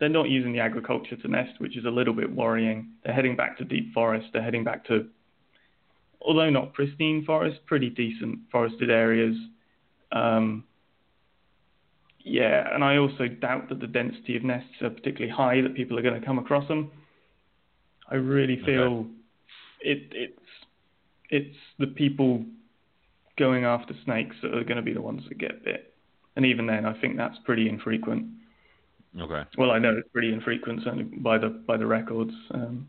[0.00, 2.90] they're not using the agriculture to nest, which is a little bit worrying.
[3.04, 4.26] They're heading back to deep forest.
[4.32, 5.08] They're heading back to,
[6.24, 9.36] although not pristine forest, pretty decent forested areas.
[10.12, 10.64] Um,
[12.24, 15.98] yeah, and I also doubt that the density of nests are particularly high that people
[15.98, 16.90] are going to come across them.
[18.10, 19.06] I really feel
[19.80, 20.40] it, it's
[21.30, 22.44] it's the people
[23.38, 25.94] going after snakes that are going to be the ones that get bit,
[26.36, 28.26] and even then, I think that's pretty infrequent.
[29.20, 29.42] okay.
[29.58, 32.32] Well, I know it's pretty infrequent, certainly by the by the records.
[32.52, 32.88] Um,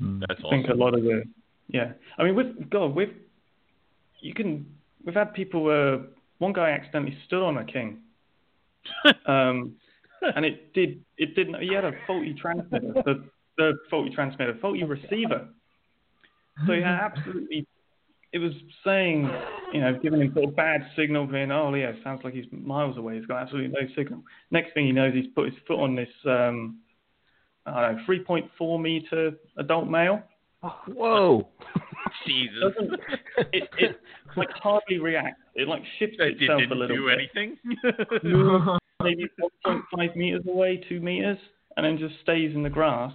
[0.00, 1.24] That's I think a lot of the
[1.68, 1.92] yeah.
[2.18, 3.14] I mean, with God, we've
[4.20, 4.66] you can
[5.04, 6.00] we've had people where
[6.38, 7.98] one guy accidentally stood on a king,
[9.26, 9.74] um,
[10.22, 11.60] and it did it didn't.
[11.60, 13.24] He had a faulty transmitter, the
[13.56, 15.48] the faulty transmitter, faulty receiver.
[16.66, 17.66] So he had absolutely.
[18.32, 18.52] It was
[18.84, 19.28] saying,
[19.72, 22.96] you know, giving him sort of bad signal, being, oh yeah, sounds like he's miles
[22.96, 23.16] away.
[23.16, 24.22] He's got absolutely no signal.
[24.52, 26.78] Next thing he knows, he's put his foot on this, um,
[27.70, 28.02] Uh, I don't know,
[28.60, 30.22] 3.4 meter adult male.
[30.62, 31.48] Oh, whoa.
[32.26, 32.54] Jesus.
[32.76, 33.00] Doesn't
[33.52, 33.68] it?
[33.78, 34.00] It
[34.36, 35.40] like hardly reacts.
[35.54, 37.18] It like shifts That did, itself didn't a little do bit.
[37.34, 37.56] anything.
[39.02, 39.26] maybe
[39.66, 41.38] 1.5 meters away, two meters,
[41.76, 43.12] and then just stays in the grass.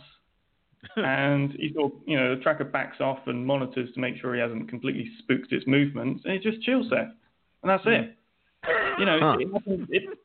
[0.98, 4.36] and he sort of, you know, the tracker backs off and monitors to make sure
[4.36, 7.12] he hasn't completely spooked its movements, and it just chills there,
[7.64, 8.16] and that's it.
[9.00, 9.38] You know, Huh.
[9.40, 10.20] it, it,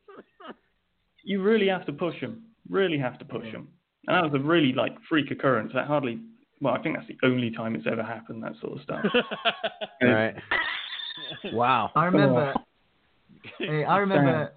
[1.24, 3.68] you really have to push them, really have to push them,
[4.06, 5.72] and that was a really like freak occurrence.
[5.74, 6.20] That hardly,
[6.60, 8.42] well, I think that's the only time it's ever happened.
[8.42, 9.04] That sort of stuff.
[10.02, 10.34] All right.
[11.52, 11.90] Wow.
[11.94, 12.54] I remember.
[13.58, 14.52] Hey, I remember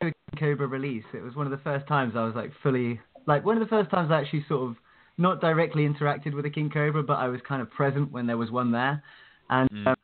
[0.00, 1.04] the king Cobra release.
[1.14, 3.68] It was one of the first times I was like fully, like one of the
[3.68, 4.76] first times I actually sort of
[5.18, 8.38] not directly interacted with a King Cobra, but I was kind of present when there
[8.38, 9.02] was one there.
[9.50, 9.88] And Mm.
[9.88, 9.96] um,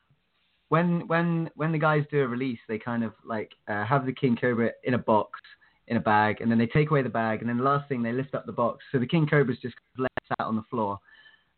[0.69, 4.13] when when when the guys do a release, they kind of like uh, have the
[4.13, 5.41] King Cobra in a box
[5.89, 8.03] in a bag, and then they take away the bag, and then the last thing
[8.03, 8.85] they lift up the box.
[8.93, 10.99] So the King Cobra's just left out on the floor,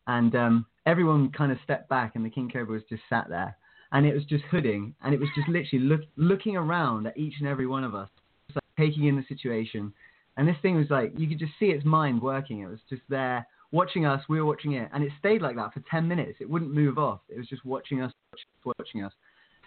[0.06, 3.56] and um, everyone kind of stepped back, and the King Cobra was just sat there,
[3.92, 7.34] and it was just hooding, and it was just literally look, looking around at each
[7.40, 8.08] and every one of us,
[8.48, 9.92] just like taking in the situation,
[10.36, 12.60] and this thing was like you could just see its mind working.
[12.60, 15.72] It was just there watching us, we were watching it, and it stayed like that
[15.72, 16.38] for ten minutes.
[16.40, 17.20] It wouldn't move off.
[17.28, 18.12] It was just watching us,
[18.64, 19.12] watching us.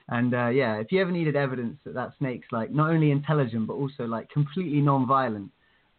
[0.09, 3.67] And uh, yeah, if you ever needed evidence that that snake's like not only intelligent
[3.67, 5.49] but also like completely non-violent,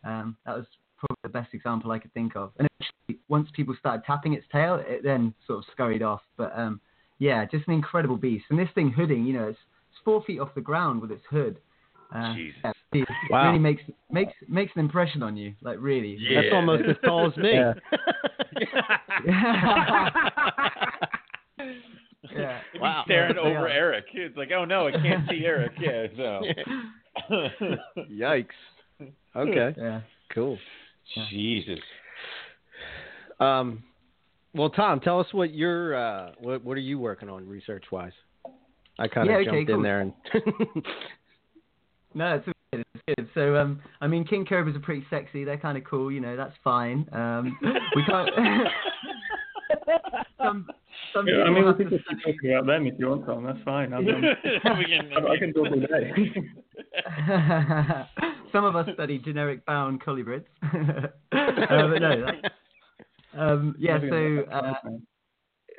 [0.05, 0.67] um, that was
[0.99, 2.53] probably the best example I could think of.
[2.59, 6.21] And actually, once people started tapping its tail, it then sort of scurried off.
[6.37, 6.81] But um,
[7.19, 8.45] yeah, just an incredible beast.
[8.51, 9.59] And this thing hooding, you know, it's,
[9.91, 11.59] it's four feet off the ground with its hood.
[12.15, 12.57] Uh, Jesus.
[12.63, 13.47] yeah, it Wow.
[13.47, 16.17] really makes makes makes an impression on you, like really.
[16.21, 16.43] Yeah.
[16.43, 17.53] That's almost as tall as me.
[19.27, 20.11] Yeah.
[22.35, 22.61] yeah.
[22.73, 23.03] It'd Wow.
[23.05, 23.43] staring Yeah.
[23.43, 24.07] over Eric.
[24.15, 25.73] It's like, oh no, I can't see Eric.
[25.81, 26.43] Yeah, so.
[28.11, 28.47] Yikes.
[29.37, 29.75] Okay.
[29.77, 30.01] Yeah.
[30.33, 30.57] Cool.
[31.29, 31.81] Jesus.
[33.41, 33.83] Um,
[34.55, 38.13] well, Tom, tell us what you're uh, what what are you working on research wise?
[38.99, 40.13] I kind of Yeah, okay, jumped in there and
[42.15, 42.55] No, it's good.
[42.95, 43.29] It's good.
[43.35, 45.43] So, um, I mean, king cobras are pretty sexy.
[45.43, 46.13] They're kind of cool.
[46.13, 47.09] You know, that's fine.
[47.13, 47.59] Um,
[47.97, 48.31] we can't.
[50.39, 50.69] some,
[51.15, 53.45] some Yeah, I mean, we can keep talking about them if you want, Tom.
[53.45, 53.93] That's fine.
[53.95, 56.13] I'm, um, can, I can talk all day.
[58.53, 60.45] Some of us study generic bound colubrids.
[60.63, 62.53] uh, but no, that,
[63.39, 63.99] um, yeah.
[63.99, 64.73] So uh,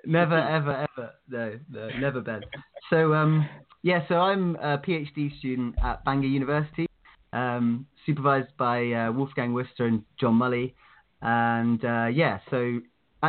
[0.05, 2.41] never, ever, ever, no, no, never Ben.
[2.89, 3.47] So um,
[3.81, 6.87] yeah, so I'm a PhD student at Bangor University,
[7.33, 10.75] um, supervised by uh, Wolfgang Wüster and John Mulley,
[11.21, 12.79] and uh, yeah, so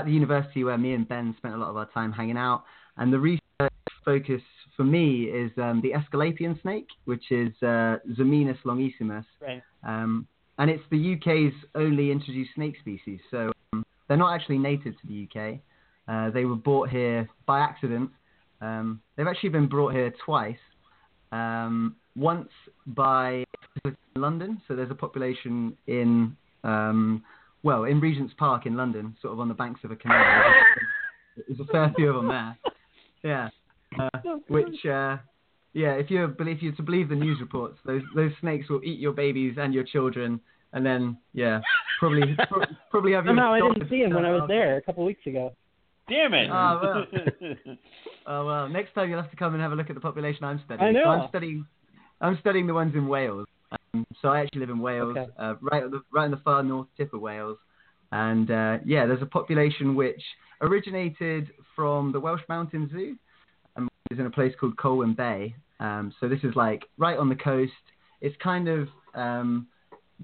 [0.01, 2.65] at the university where me and Ben spent a lot of our time hanging out,
[2.97, 3.73] and the research
[4.05, 4.43] focus
[4.77, 9.25] for me is um, the Aesculapian snake, which is uh, Zamenis longissimus.
[9.41, 9.63] Right.
[9.87, 10.27] Um,
[10.59, 13.21] and it's the UK's only introduced snake species.
[13.31, 15.59] So um, they're not actually native to the UK.
[16.09, 18.11] Uh, they were brought here by accident.
[18.61, 20.57] Um, they've actually been brought here twice.
[21.33, 22.49] Um, once
[22.87, 23.45] by
[24.15, 24.63] London.
[24.67, 27.23] So there's a population in, um,
[27.63, 30.43] well, in Regent's Park in London, sort of on the banks of a canal.
[31.37, 32.59] There's a fair few of them there.
[33.23, 33.49] Yeah.
[33.99, 34.09] uh,
[34.49, 35.19] which uh,
[35.73, 38.99] yeah, if you if you're to believe the news reports, those those snakes will eat
[38.99, 40.41] your babies and your children,
[40.73, 41.61] and then yeah,
[41.99, 43.31] probably pro- probably have you.
[43.31, 45.53] Somehow I didn't see him when I was there a couple weeks ago.
[46.09, 46.49] Damn it!
[46.51, 47.77] Oh, well.
[48.29, 50.43] Oh well, next time you'll have to come and have a look at the population
[50.43, 50.89] I'm studying.
[50.89, 51.05] I know.
[51.05, 51.67] So I'm studying,
[52.21, 53.47] I'm studying the ones in Wales.
[53.97, 55.31] Um, so I actually live in Wales, Okay.
[55.39, 57.59] uh, right the, right in the far north tip of Wales,
[58.13, 60.23] and uh, yeah, there's a population which
[60.61, 63.17] originated from the Welsh Mountain Zoo,
[63.77, 65.55] and is in a place called Colwyn Bay.
[65.81, 67.73] Um, so this is like right on the coast.
[68.21, 69.67] It's kind of um,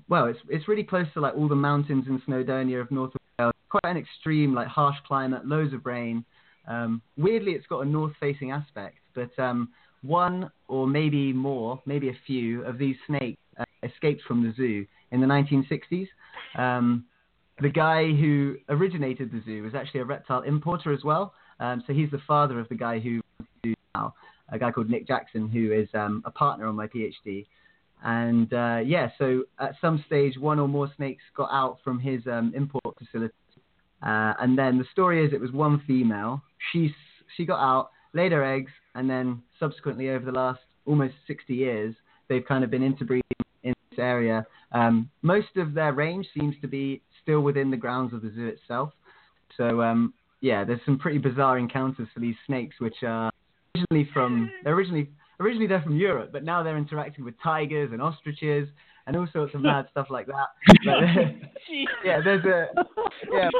[0.09, 3.53] well, it's it's really close to like all the mountains in Snowdonia of North Wales.
[3.68, 6.25] Quite an extreme, like harsh climate, loads of rain.
[6.68, 9.70] Um, weirdly, it's got a north-facing aspect, but um,
[10.03, 13.41] one or maybe more, maybe a few of these snakes
[13.83, 16.09] escaped from the zoo in the 1960s.
[16.57, 17.05] Um,
[17.61, 21.35] the guy who originated the zoo was actually a reptile importer as well.
[21.61, 23.20] Um, so he's the father of the guy who
[23.95, 24.14] now,
[24.49, 27.47] a guy called Nick Jackson, who is um, a partner on my PhD.
[28.05, 32.26] And uh, yeah, so at some stage, one or more snakes got out from his
[32.26, 33.35] um, import facility.
[34.03, 36.43] Uh, and then the story is it was one female.
[36.72, 36.93] She
[37.37, 41.95] she got out, laid her eggs, and then subsequently over the last almost 60 years,
[42.28, 43.22] they've kind of been interbreeding
[43.99, 44.47] area.
[44.72, 48.47] Um, most of their range seems to be still within the grounds of the zoo
[48.47, 48.93] itself.
[49.57, 53.30] So um, yeah, there's some pretty bizarre encounters for these snakes, which are
[53.74, 58.03] originally from they're originally originally they're from Europe, but now they're interacting with tigers and
[58.03, 58.68] ostriches
[59.07, 60.49] and all sorts of mad stuff like that.
[60.84, 61.03] But,
[62.05, 62.66] yeah, there's a
[63.32, 63.51] yeah.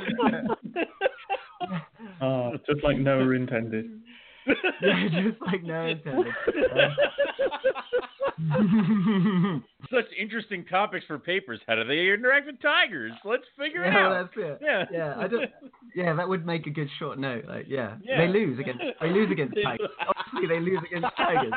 [2.21, 4.02] Oh, just like Noah intended.
[4.83, 6.27] yeah, just like no intended.
[9.91, 11.61] Such interesting topics for papers.
[11.67, 13.13] How do they interact with tigers?
[13.25, 14.11] Let's figure it out.
[14.35, 14.59] that's it.
[14.63, 14.85] Yeah.
[14.91, 15.51] yeah, I don't.
[15.95, 17.45] Yeah, that would make a good short note.
[17.47, 18.19] Like, yeah, Yeah.
[18.19, 19.91] they lose against they lose against tigers.
[20.01, 21.53] Obviously, they lose against tigers.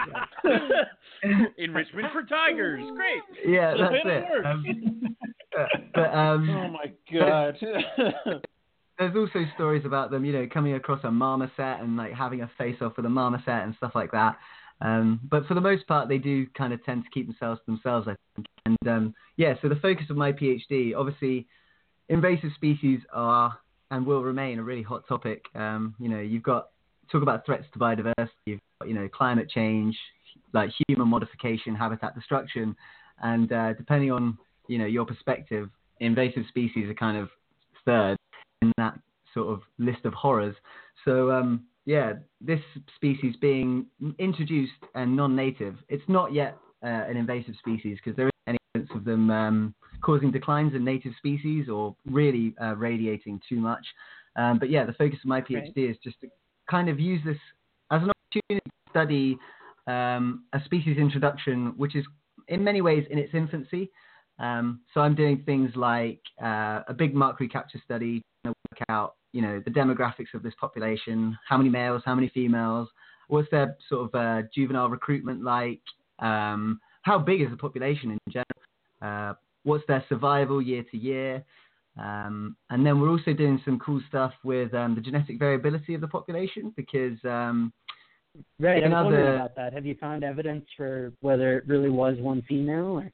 [1.24, 1.46] yeah.
[1.58, 2.84] Enrichment for tigers.
[2.96, 3.22] Great.
[3.46, 5.18] Yeah, that's It'll Um,
[5.94, 8.42] but um, oh my god.
[8.98, 12.52] There's also stories about them, you know, coming across a marmoset and like having a
[12.58, 14.38] face off with a marmoset and stuff like that.
[14.82, 17.72] Um, but for the most part, they do kind of tend to keep themselves to
[17.72, 18.48] themselves, I think.
[18.66, 21.48] And um, yeah, so the focus of my PhD, obviously,
[22.10, 23.58] invasive species are
[23.92, 25.46] and will remain a really hot topic.
[25.56, 26.70] Um, you know, you've got
[27.12, 29.96] talk about threats to biodiversity, you've got, you know, climate change,
[30.54, 32.76] like human modification, habitat destruction,
[33.22, 34.38] and uh, depending on
[34.68, 35.70] you know your perspective,
[36.00, 37.30] invasive species are kind of
[37.86, 38.18] third
[38.62, 38.98] in that
[39.34, 40.56] sort of list of horrors.
[41.04, 42.62] So um, yeah, this
[42.96, 43.86] species being
[44.18, 48.92] introduced and non-native, it's not yet uh, an invasive species because there isn't any evidence
[48.96, 53.86] of them um, causing declines in native species or really uh, radiating too much.
[54.36, 56.28] Um, but yeah, the focus of my PhD is just to
[56.70, 57.38] kind of use this
[57.92, 59.38] as an opportunity to study
[59.88, 62.06] um, a species introduction, which is
[62.48, 63.92] in many ways in its infancy.
[64.40, 69.16] Um, so I'm doing things like uh, a big mark recapture study to work out,
[69.32, 72.88] you know, the demographics of this population, how many males, how many females,
[73.28, 75.82] what's their sort of uh, juvenile recruitment like,
[76.20, 78.46] um, how big is the population in general,
[79.02, 79.34] uh,
[79.64, 81.44] what's their survival year to year,
[81.98, 86.02] um, and then we're also doing some cool stuff with um, the genetic variability of
[86.02, 87.72] the population because um,
[88.60, 89.74] Right, I was wondering about that.
[89.74, 92.98] Have you found evidence for whether it really was one female?
[92.98, 93.12] Or?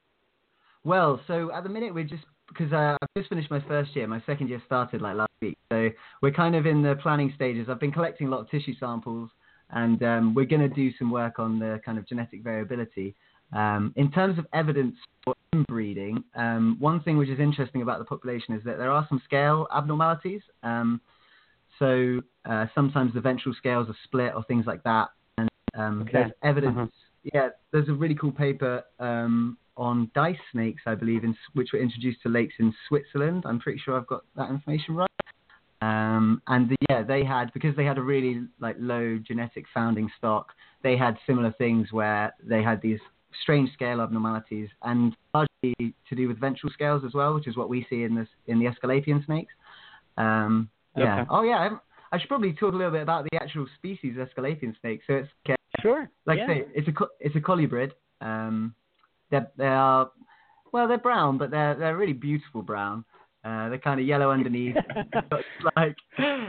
[0.84, 4.06] Well, so at the minute we're just because uh, I've just finished my first year.
[4.06, 5.88] My second year started like last week, so
[6.20, 7.68] we're kind of in the planning stages.
[7.68, 9.30] I've been collecting a lot of tissue samples,
[9.70, 13.14] and um, we're going to do some work on the kind of genetic variability.
[13.52, 18.04] Um, in terms of evidence for inbreeding, um, one thing which is interesting about the
[18.04, 20.40] population is that there are some scale abnormalities.
[20.62, 21.00] Um,
[21.78, 26.12] so uh, sometimes the ventral scales are split or things like that, and um, Okay.
[26.12, 26.76] there's evidence.
[26.76, 26.86] Uh-huh.
[27.32, 31.78] Yeah, there's a really cool paper um, on dice snakes, I believe, in, which were
[31.78, 33.44] introduced to lakes in Switzerland.
[33.46, 35.08] I'm pretty sure I've got that information right.
[35.80, 40.08] Um, and the, yeah, they had because they had a really like low genetic founding
[40.16, 40.52] stock.
[40.82, 43.00] They had similar things where they had these
[43.42, 47.68] strange scale abnormalities, and largely to do with ventral scales as well, which is what
[47.68, 49.52] we see in this in the Aesculapian snakes.
[50.16, 51.22] Um, yeah.
[51.22, 51.28] Okay.
[51.30, 51.70] Oh yeah.
[52.12, 55.00] I, I should probably talk a little bit about the actual species Aesculapian snake.
[55.06, 56.10] So it's uh, Sure.
[56.26, 56.44] like yeah.
[56.44, 57.92] I say, it's a it's a colubrid.
[58.20, 58.74] Um,
[59.32, 60.12] they they are
[60.72, 63.04] well, they're brown, but they're they're really beautiful brown.
[63.44, 64.76] Uh, they're kind of yellow underneath.
[65.12, 65.40] They've got,
[65.76, 65.96] like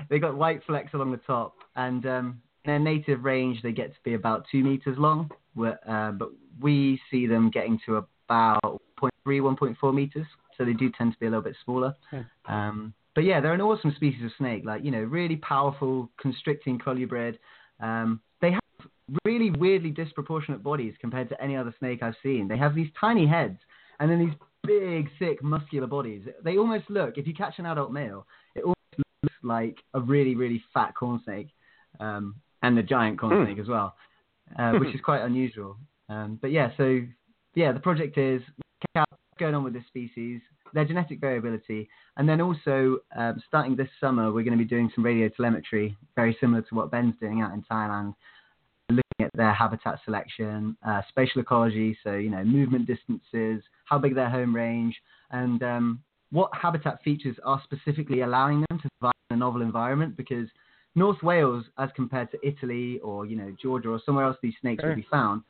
[0.09, 3.93] they got white flecks along the top, and um, in their native range they get
[3.93, 5.31] to be about two meters long.
[5.59, 6.29] Uh, but
[6.61, 11.25] we see them getting to about 0.3, 1.4 meters, so they do tend to be
[11.25, 11.95] a little bit smaller.
[12.13, 12.23] Okay.
[12.45, 14.63] Um, but yeah, they're an awesome species of snake.
[14.63, 17.37] Like you know, really powerful constricting colubrid.
[17.79, 18.21] Um,
[19.25, 22.47] really weirdly disproportionate bodies compared to any other snake I've seen.
[22.47, 23.57] They have these tiny heads
[23.99, 26.23] and then these big, thick, muscular bodies.
[26.43, 28.25] They almost look, if you catch an adult male,
[28.55, 28.77] it almost
[29.23, 31.49] looks like a really, really fat corn snake,
[31.99, 33.45] um, and a giant corn Hmm.
[33.45, 33.95] snake as well,
[34.57, 35.77] uh, which is quite unusual.
[36.09, 37.01] Um, but yeah, so
[37.55, 38.41] yeah, the project is
[38.93, 40.41] what's going on with this species,
[40.73, 44.89] their genetic variability, and then also um, starting this summer, we're going to be doing
[44.95, 48.13] some radio telemetry, very similar to what Ben's doing out in Thailand,
[49.35, 54.55] their habitat selection, uh, spatial ecology, so you know movement distances, how big their home
[54.55, 54.95] range,
[55.31, 55.99] and um,
[56.31, 60.15] what habitat features are specifically allowing them to survive in a novel environment.
[60.15, 60.47] Because
[60.95, 64.81] North Wales, as compared to Italy or you know Georgia or somewhere else these snakes
[64.81, 64.89] Sure.
[64.89, 65.41] will be found,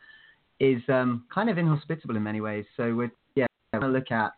[0.60, 2.66] is um, kind of inhospitable in many ways.
[2.78, 4.34] So we're yeah going to look at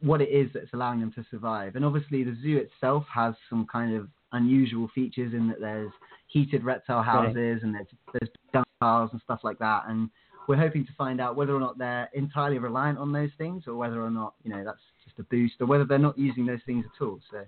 [0.00, 1.76] what it is that's allowing them to survive.
[1.76, 5.92] And obviously, the zoo itself has some kind of unusual features in that there's
[6.28, 7.06] heated reptile Right.
[7.06, 9.84] houses and there's there's dump piles and stuff like that.
[9.88, 10.10] And
[10.48, 13.74] we're hoping to find out whether or not they're entirely reliant on those things, or
[13.76, 16.60] whether or not you know that's just a boost, or whether they're not using those
[16.66, 17.18] things at all.
[17.30, 17.38] So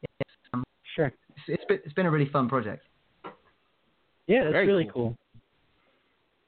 [0.00, 0.64] yeah, um,
[0.96, 1.06] Sure.
[1.06, 2.84] it's, it's been it's been a really fun project.
[4.26, 5.10] Yeah, that's Very really cool.
[5.10, 5.18] cool.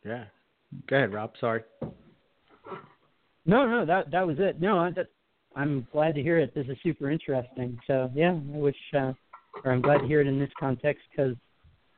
[0.04, 0.24] Yeah.
[0.88, 1.32] Go ahead, Rob.
[1.40, 1.62] Sorry.
[3.44, 4.60] No, no, that that was it.
[4.60, 5.06] No, I, that,
[5.54, 6.54] I'm glad to hear it.
[6.54, 7.78] This is super interesting.
[7.86, 9.12] So yeah, I wish, uh,
[9.64, 11.36] or I'm glad to hear it in this context because,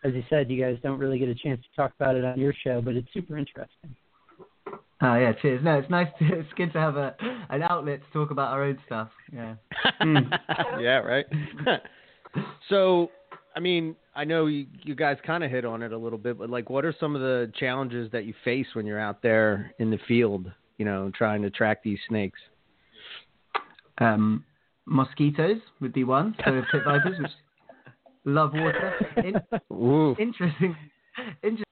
[0.05, 2.39] as you said, you guys don't really get a chance to talk about it on
[2.39, 3.95] your show, but it's super interesting.
[5.01, 5.63] Oh yeah, cheers.
[5.63, 6.09] No, it's nice.
[6.19, 7.15] To, it's good to have a
[7.51, 9.09] an outlet to talk about our own stuff.
[9.33, 9.55] Yeah.
[10.81, 11.27] yeah, right.
[12.69, 13.11] so,
[13.55, 16.39] I mean, I know you, you guys kind of hit on it a little bit,
[16.39, 19.73] but like, what are some of the challenges that you face when you're out there
[19.79, 20.51] in the field?
[20.79, 22.39] You know, trying to track these snakes.
[23.99, 24.45] Um,
[24.87, 26.37] mosquitoes would be one.
[26.45, 27.31] So pit vipers, which
[28.29, 28.95] love water.
[29.19, 29.35] In,
[30.19, 30.77] interesting.
[31.43, 31.65] Interesting.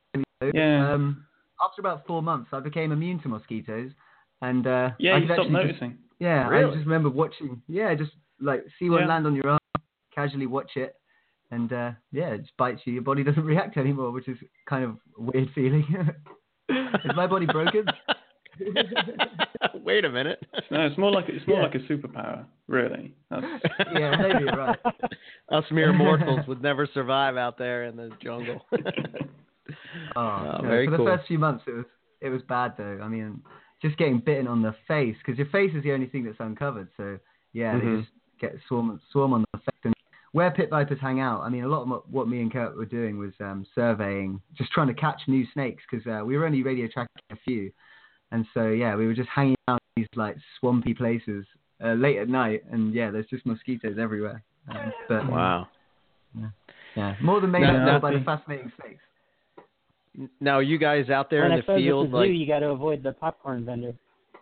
[0.55, 0.93] Yeah.
[0.93, 1.25] Um,
[1.65, 3.91] after about four months, I became immune to mosquitoes,
[4.43, 5.99] and uh, Yeah, I you stopped actually just- noticing.
[6.19, 7.63] yeah, I just remember watching.
[7.69, 9.09] Yeah, just like see one Yeah.
[9.09, 9.59] land on your arm,
[10.15, 10.95] casually watch it,
[11.51, 12.93] and uh, yeah, it just bites you.
[12.95, 14.37] Your body doesn't react anymore, which is
[14.69, 15.87] kind of a weird feeling.
[16.69, 17.87] is my body broken?
[19.85, 20.45] Wait a minute.
[20.71, 21.65] No, it's more like it's more Yeah.
[21.67, 23.15] like a superpower, really.
[23.31, 23.47] That's,
[23.95, 24.79] yeah, maybe you're right.
[25.53, 28.65] Us mere mortals would never survive out there in the jungle.
[30.15, 31.05] Oh, Oh, no, very for cool.
[31.07, 31.85] the first few months, it was
[32.21, 33.01] it was bad though.
[33.03, 33.43] I mean,
[33.83, 36.89] just getting bitten on the face because your face is the only thing that's uncovered.
[36.97, 37.19] So
[37.53, 37.81] yeah, Mhm.
[37.97, 39.81] they just get swarm swarm on the face.
[39.85, 39.95] And
[40.33, 42.77] where pit vipers hang out, I mean, a lot of what- what me and Kurt
[42.77, 46.47] were doing was um, surveying, just trying to catch new snakes because uh, we were
[46.47, 47.73] only radio tracking a few,
[48.31, 51.45] and so yeah, we were just hanging out in these like swampy places
[51.85, 54.43] uh, late at night, and yeah, there's just mosquitoes everywhere.
[54.71, 55.69] Um, but wow.
[56.97, 59.01] yeah, more than made Now- up now- by the fascinating snakes.
[60.41, 62.27] Now, you guys out there and in I the suppose field, at the like.
[62.29, 63.93] zoo, you got to avoid the popcorn vendor.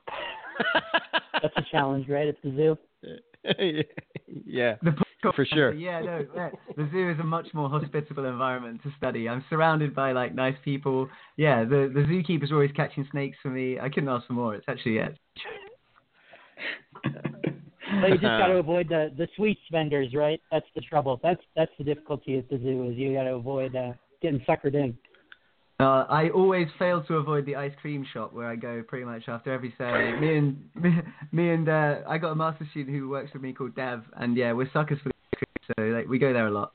[1.43, 2.29] That's a challenge, right?
[2.29, 2.79] At the zoo.
[4.47, 4.77] yeah.
[4.83, 5.73] The popcorn For sure.
[5.75, 6.51] Yeah, no, yeah.
[6.77, 9.29] the zoo is a much more hospitable environment to study.
[9.29, 11.09] I'm surrounded by like nice people.
[11.37, 13.81] Yeah, the the zookeeper's always catching snakes for me.
[13.81, 14.55] I couldn't ask for more.
[14.55, 15.09] It's actually yeah.
[18.01, 20.41] But you just got to avoid the the sweets vendors, right?
[20.51, 21.21] That's the trouble.
[21.23, 23.93] That's that's the difficulty at the zoo is you got to avoid uh,
[24.23, 24.97] getting suckered in.
[25.81, 29.25] Uh, I always fail to avoid the ice cream shop where I go pretty much
[29.29, 30.19] after every Saturday.
[30.21, 30.91] Me and me,
[31.33, 34.37] me and uh, I got a master student who works with me called Dev, and
[34.37, 36.73] yeah, we're suckers for the ice cream, so like we go there a lot.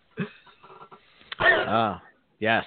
[1.40, 2.02] Ah,
[2.40, 2.66] yes.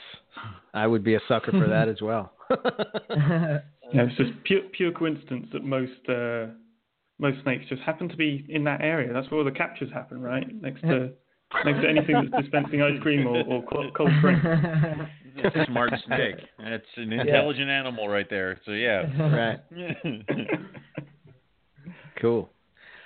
[0.72, 2.32] I would be a sucker for that as well.
[3.94, 6.46] Yeah, it's just pure pure coincidence that most uh,
[7.22, 9.12] most snakes just happen to be in that area.
[9.12, 10.44] That's where all the captures happen, right?
[10.60, 11.12] Next to
[11.64, 14.42] next to anything that's dispensing ice cream or, or cold, cold drink.
[15.34, 16.36] It's a smart snake.
[16.58, 18.60] It's an intelligent animal right there.
[18.66, 19.02] So yeah.
[19.34, 19.60] right.
[22.20, 22.50] cool.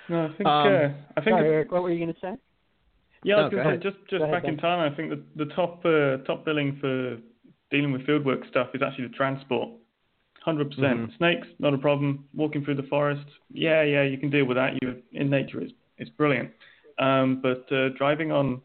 [0.08, 2.34] No, I think Um, uh, I think Sorry, Eric, what were you going to say?
[3.22, 4.92] Yeah, I No, was gonna say, just just Go ahead, back in time.
[4.92, 7.18] I think the the top uh, top billing for
[7.70, 9.70] dealing with fieldwork stuff is actually the transport.
[10.46, 11.16] Hundred percent Mhm.
[11.16, 12.24] snakes, not a problem.
[12.32, 14.80] Walking through the forest, yeah, yeah, you can deal with that.
[14.80, 16.52] You in nature is is brilliant.
[17.00, 18.62] Um, but uh, driving on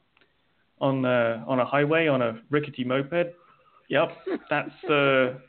[0.79, 3.34] on uh, on a highway on a rickety moped,
[3.89, 4.15] yep,
[4.47, 5.39] that's uh,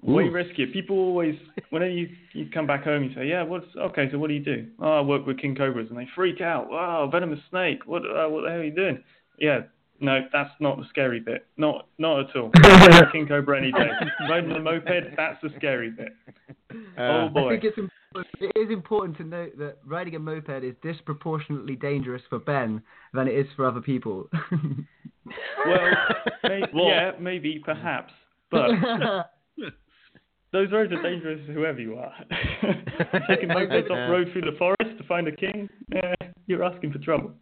[0.00, 0.32] way Ooh.
[0.32, 0.72] riskier.
[0.72, 1.36] People always,
[1.68, 4.08] whenever you, you come back home, you say, yeah, what's okay?
[4.10, 4.68] So what do you do?
[4.80, 6.70] Oh, I work with king cobras, and they freak out.
[6.70, 7.86] Wow, venomous snake.
[7.86, 9.04] What uh, what the hell are you doing?
[9.38, 9.60] Yeah,
[10.00, 11.46] no, that's not the scary bit.
[11.56, 12.50] Not not at all.
[13.12, 13.90] king cobra any day.
[14.28, 16.12] Riding the moped, that's the scary bit.
[16.70, 17.50] Uh, oh I boy.
[17.50, 22.22] think it's important, it is important to note that riding a moped is disproportionately dangerous
[22.28, 22.82] for Ben
[23.12, 24.28] than it is for other people.
[25.66, 25.90] Well,
[26.44, 28.12] may, Well- yeah, maybe, perhaps.
[28.50, 28.70] But
[30.52, 32.14] those roads are dangerous whoever you are.
[33.28, 36.14] Taking mopeds off road through the forest to find a king, eh,
[36.46, 37.32] you're asking for trouble.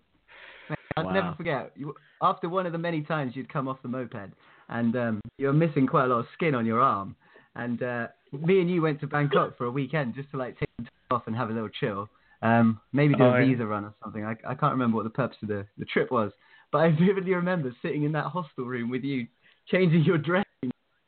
[0.96, 1.12] I'll Wow.
[1.12, 1.72] never forget.
[1.76, 4.32] You, after one of the many times you'd come off the moped,
[4.68, 7.14] and um, you were missing quite a lot of skin on your arm,
[7.54, 10.68] and uh, me and you went to Bangkok for a weekend just to like take
[11.10, 12.08] off and have a little chill.
[12.42, 13.46] Um, maybe do Oh, a yeah.
[13.46, 14.24] visa run or something.
[14.24, 16.32] I, I can't remember what the purpose of the, the trip was,
[16.72, 19.26] but I vividly remember sitting in that hostel room with you,
[19.68, 20.44] changing your dressing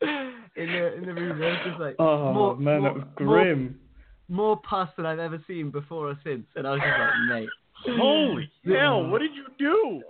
[0.03, 0.13] in
[0.57, 1.41] the in the room.
[1.41, 3.79] It was just like Oh more, man, more, that was more- grim.
[4.31, 7.49] More, pus than I've ever seen before or since, and I was just like, mate.
[7.87, 9.09] Holy hell!
[9.09, 10.03] What did you do?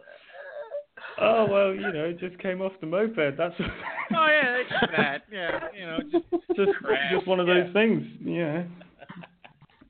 [1.20, 3.36] Oh well, you know, it just came off the moped.
[3.36, 5.22] That's Oh yeah, that's that.
[5.30, 6.70] Yeah, you know, just just
[7.12, 7.64] just one of yeah.
[7.64, 8.06] those things.
[8.20, 8.64] Yeah.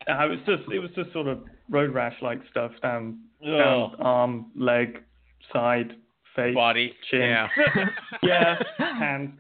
[0.09, 3.95] Uh, it was just it was just sort of road rash like stuff down down
[4.01, 5.03] arm, leg,
[5.53, 5.93] side,
[6.35, 6.95] face, body.
[7.11, 7.21] chin.
[7.21, 7.49] Yeah.
[8.23, 9.33] yeah, hands.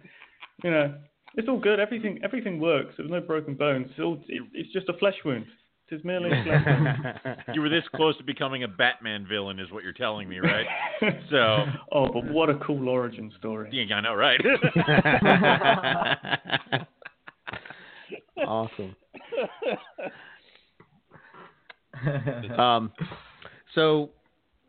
[0.62, 0.94] You know,
[1.36, 1.80] it's all good.
[1.80, 2.94] Everything everything works.
[2.96, 3.86] There was no broken bones.
[3.90, 5.46] It's all it, it's just a flesh wound.
[5.90, 7.36] It is merely a flesh wound.
[7.54, 10.66] you were this close to becoming a Batman villain, is what you're telling me, right?
[11.30, 11.64] So.
[11.92, 13.70] oh, but what a cool origin story.
[13.72, 14.40] Yeah, I know, right?
[18.46, 18.96] awesome.
[22.58, 22.92] Um,
[23.74, 24.10] so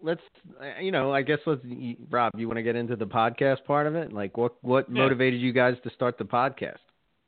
[0.02, 0.22] let's,
[0.62, 1.62] uh, you know, I guess let's,
[2.10, 4.12] Rob, you want to get into the podcast part of it?
[4.14, 5.02] Like, what what Yeah.
[5.02, 6.78] motivated you guys to start the podcast?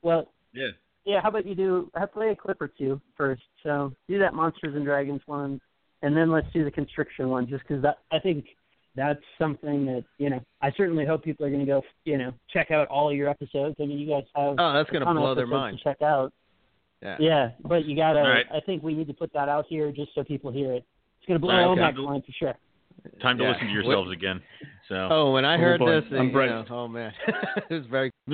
[0.02, 0.70] Well, yeah.
[1.12, 1.22] Yeah.
[1.22, 1.90] How about you do?
[1.96, 3.44] I play a clip or two first.
[3.64, 5.60] So do that Monsters and Dragons one,
[6.02, 8.46] and then let's do the Constriction one, just because that I think
[8.96, 10.42] that's something that you know.
[10.62, 13.76] I certainly hope people are going to go, you know, check out all your episodes.
[13.80, 15.78] I mean, you guys have Oh, that's gonna ton of blow their mind.
[15.78, 16.32] to check out.
[17.02, 17.18] Yeah.
[17.20, 18.20] Yeah, but you gotta.
[18.20, 18.46] All right.
[18.54, 20.86] I think we need to put that out here just so people hear it.
[21.20, 22.06] It's gonna blow All right, Omac okay.
[22.06, 22.54] mind for sure.
[23.22, 23.52] Time to Yeah.
[23.54, 24.42] listen to yourselves again.
[24.88, 25.08] So.
[25.10, 26.02] Oh, when I Oh, heard boy.
[26.02, 26.70] this, I'm you braced.
[26.70, 27.12] know, oh man,
[27.70, 28.12] it was very.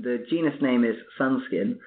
[0.00, 1.78] The genus name is Sunskin.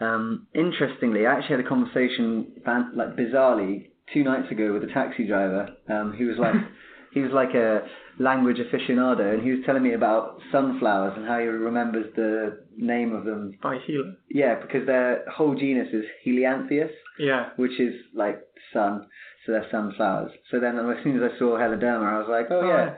[0.00, 2.52] Um, interestingly, I actually had a conversation,
[2.94, 6.54] like bizarrely, two nights ago with a taxi driver um, who was like,
[7.12, 7.82] he was like a
[8.18, 13.14] language aficionado, and he was telling me about sunflowers and how he remembers the name
[13.14, 13.52] of them.
[13.62, 14.14] By Healer.
[14.30, 17.50] Yeah, because their whole genus is Helianthus, Yeah.
[17.56, 18.38] which is like
[18.72, 19.06] sun,
[19.44, 20.30] so they're sunflowers.
[20.50, 22.94] So then as soon as I saw Heloderma, I was like, oh Oh, yeah,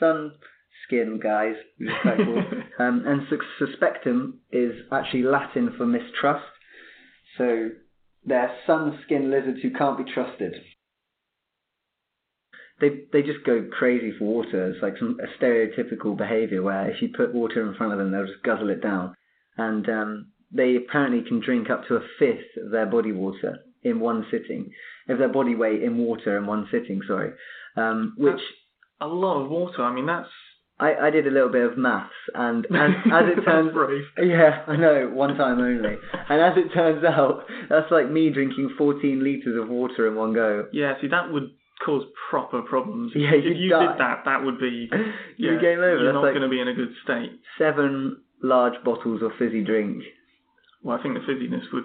[0.00, 0.32] sun
[0.92, 2.42] skin guys, which is quite cool.
[2.78, 6.44] Um, and sus- suspectum is actually Latin for mistrust.
[7.38, 7.70] So
[8.24, 10.54] they're sun-skinned lizards who can't be trusted.
[12.80, 14.70] They they just go crazy for water.
[14.70, 18.10] It's like some a stereotypical behaviour where if you put water in front of them,
[18.10, 19.14] they'll just guzzle it down.
[19.56, 24.00] And um, they apparently can drink up to a fifth of their body water in
[24.00, 24.70] one sitting,
[25.08, 27.00] of their body weight in water in one sitting.
[27.06, 27.32] Sorry,
[27.76, 28.40] um, which
[29.00, 29.82] A lot of water.
[29.82, 30.28] I mean, that's.
[30.82, 34.04] I, I did a little bit of maths, and as, as it turns brave.
[34.18, 35.96] yeah, I know, one time only.
[36.28, 40.32] And as it turns out, that's like me drinking 14 litres of water in one
[40.34, 40.66] go.
[40.72, 41.50] Yeah, see, that would
[41.84, 43.12] cause proper problems.
[43.14, 43.92] Yeah, if you die.
[43.92, 44.90] did that, that would be.
[45.36, 45.98] you game over.
[45.98, 47.30] You're That's not like going to be in a good state.
[47.58, 50.02] seven large bottles of fizzy drink.
[50.82, 51.84] Well, I think the fizziness would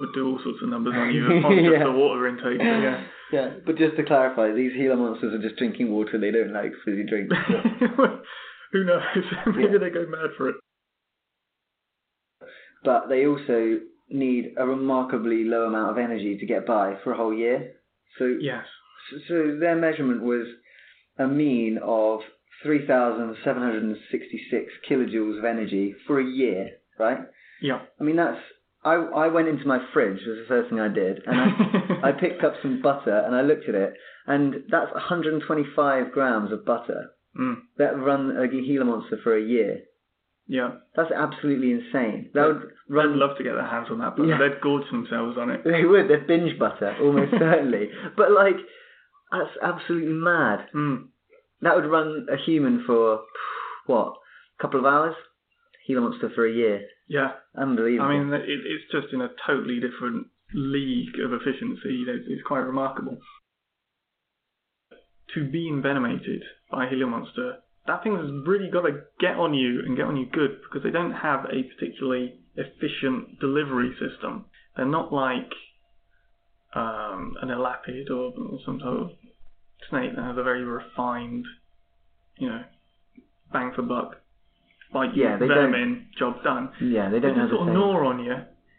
[0.00, 1.84] would do all sorts of numbers on you on just Yeah.
[1.84, 2.58] the water intake.
[2.58, 3.04] but Yeah.
[3.32, 6.18] Yeah, but just to clarify, these Gila monsters are just drinking water.
[6.18, 7.32] They don't like fizzy drinks.
[8.72, 9.02] Who knows?
[9.46, 9.78] Maybe Yeah.
[9.78, 10.56] they go mad for it.
[12.84, 17.16] but they also need a remarkably low amount of energy to get by for a
[17.16, 17.72] whole year.
[18.18, 18.64] So Yes.
[19.10, 20.46] So, so their measurement was
[21.18, 22.20] a mean of
[22.64, 27.18] 3,766 kilojoules of energy for a year, right?
[27.62, 27.82] Yeah.
[28.00, 28.40] I mean, that's.
[28.82, 32.12] I, I went into my fridge, was the first thing I did, and I, I
[32.12, 33.94] picked up some butter and I looked at it,
[34.26, 39.40] and that's 125 grams of butter Mm, that would run a Gila monster for a
[39.40, 39.82] year.
[40.48, 40.70] yeah.
[40.96, 42.28] That's absolutely insane.
[42.34, 43.10] That would run.
[43.12, 44.36] I'd love to get their hands on that, but Yeah.
[44.36, 45.62] they'd gorge themselves on it.
[45.62, 46.08] They would.
[46.08, 47.88] They'd binge butter almost certainly.
[48.16, 48.56] But like,
[49.30, 50.66] that's absolutely mad.
[50.74, 51.04] Mm.
[51.62, 53.20] That would run a human for
[53.86, 54.14] what?
[54.58, 55.14] A couple of hours?
[55.86, 56.80] Gila monster for a year.
[57.10, 57.32] Yeah.
[57.58, 58.06] Unbelievable.
[58.08, 62.04] I mean, it, it's just in a totally different league of efficiency.
[62.06, 63.18] Know, It's quite remarkable.
[65.34, 67.56] To be envenomated by a Gila monster,
[67.86, 70.84] that thing has really got to get on you and get on you good because
[70.84, 74.44] they don't have a particularly efficient delivery system.
[74.76, 75.50] They're not like
[76.74, 79.10] um, an elapid or, or some sort of
[79.88, 81.44] snake that has a very refined,
[82.38, 82.62] you know,
[83.52, 84.19] bang for buck.
[84.92, 86.70] You, Yeah, they venom don't- in, job done.
[86.80, 88.34] yeah, they don't have just sort of gnaw on you,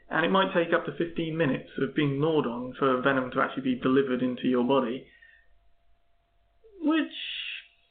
[0.09, 3.39] and it might take up to 15 minutes of being gnawed on for venom to
[3.41, 5.05] actually be delivered into your body.
[6.83, 7.13] Which,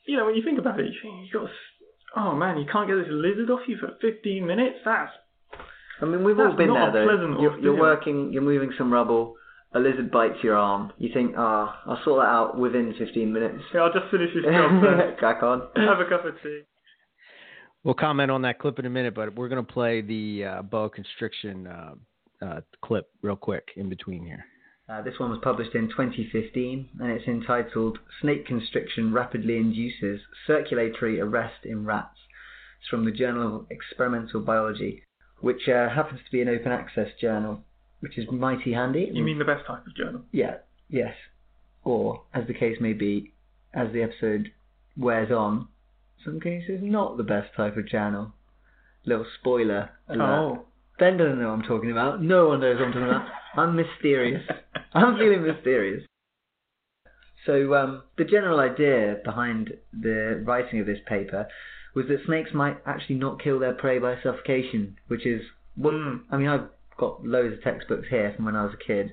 [0.06, 1.48] you know, when you think about it, you think you got,
[2.16, 4.78] oh man, you can't get this lizard off you for 15 minutes.
[4.84, 5.12] That's
[6.02, 7.04] I mean, we've all been there though.
[7.40, 9.36] You're, you're working, you're moving some rubble.
[9.72, 10.92] A lizard bites your arm.
[10.98, 13.62] You think, ah, I'll sort that out within 15 minutes.
[13.72, 15.16] yeah, I'll just finish this job.
[15.18, 15.68] Crack on.
[15.76, 16.62] Have a cup of tea.
[17.82, 20.62] We'll comment on that clip in a minute, but we're going to play the uh,
[20.62, 21.94] boa constriction uh,
[22.42, 24.44] uh, clip real quick in between here.
[24.88, 31.20] Uh, this one was published in 2015 and it's entitled Snake Constriction Rapidly Induces Circulatory
[31.20, 32.16] Arrest in Rats.
[32.80, 35.04] It's from the Journal of Experimental Biology,
[35.40, 37.62] which uh, happens to be an open access journal,
[38.00, 39.08] which is mighty handy.
[39.12, 40.22] You mean the best type of journal?
[40.32, 40.56] Yeah,
[40.88, 41.14] yes.
[41.84, 43.32] Or, as the case may be,
[43.72, 44.50] as the episode
[44.96, 45.68] wears on,
[46.24, 48.32] some cases not the best type of channel.
[49.04, 50.20] Little spoiler alert.
[50.20, 50.64] Oh.
[50.98, 52.22] Ben doesn't know what I'm talking about.
[52.22, 53.26] No one knows what I'm talking about.
[53.56, 54.42] I'm mysterious.
[54.94, 56.04] I'm feeling mysterious.
[57.46, 61.48] So, um, the general idea behind the writing of this paper
[61.94, 65.40] was that snakes might actually not kill their prey by suffocation, which is
[65.74, 66.20] what Mm.
[66.30, 66.48] I mean.
[66.48, 66.68] I've
[66.98, 69.12] got loads of textbooks here from when I was a kid.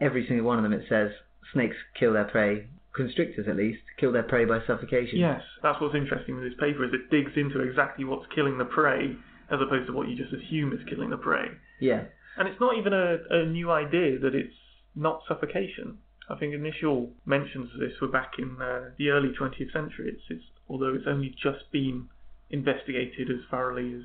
[0.00, 1.10] Every single one of them it says
[1.52, 5.18] snakes kill their prey, constrictors at least, kill their prey by suffocation.
[5.18, 8.64] Yes, that's what's interesting with this paper is it digs into exactly what's killing the
[8.64, 9.16] prey
[9.50, 11.46] as opposed to what you just assume is killing the prey.
[11.80, 12.04] Yeah.
[12.38, 14.54] And it's not even a, a new idea that it's
[14.94, 15.98] not suffocation.
[16.30, 20.08] I think initial mentions of this were back in uh, the early 20th century.
[20.14, 22.08] It's, it's, although it's only just been
[22.50, 24.02] investigated as thoroughly as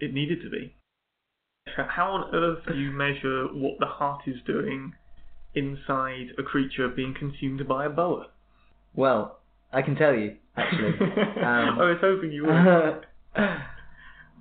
[0.00, 0.74] it needed to be.
[1.76, 4.94] How on earth do you measure what the heart is doing
[5.54, 8.28] inside a creature being consumed by a boa?
[8.94, 9.38] Well,
[9.72, 10.92] I can tell you actually.
[11.42, 13.06] Um, I was hoping you would.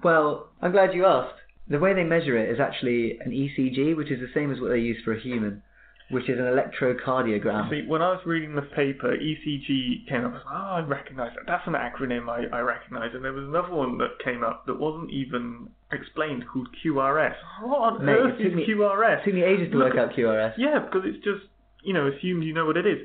[0.04, 1.40] well, I'm glad you asked.
[1.68, 4.70] The way they measure it is actually an ECG, which is the same as what
[4.70, 5.64] they use for a human,
[6.12, 7.70] which is an electrocardiogram.
[7.70, 10.34] See, when I was reading the paper, ECG came up.
[10.34, 11.46] I was like, oh, I recognise that.
[11.48, 13.12] That's an acronym I, I recognise.
[13.14, 17.36] And there was another one that came up that wasn't even explained called QRS.
[17.64, 19.22] What on Mate, earth is me- QRS?
[19.22, 20.54] It took me ages to work out QRS.
[20.58, 21.46] Yeah, because it's just,
[21.84, 23.00] you know, assumed you know what it is.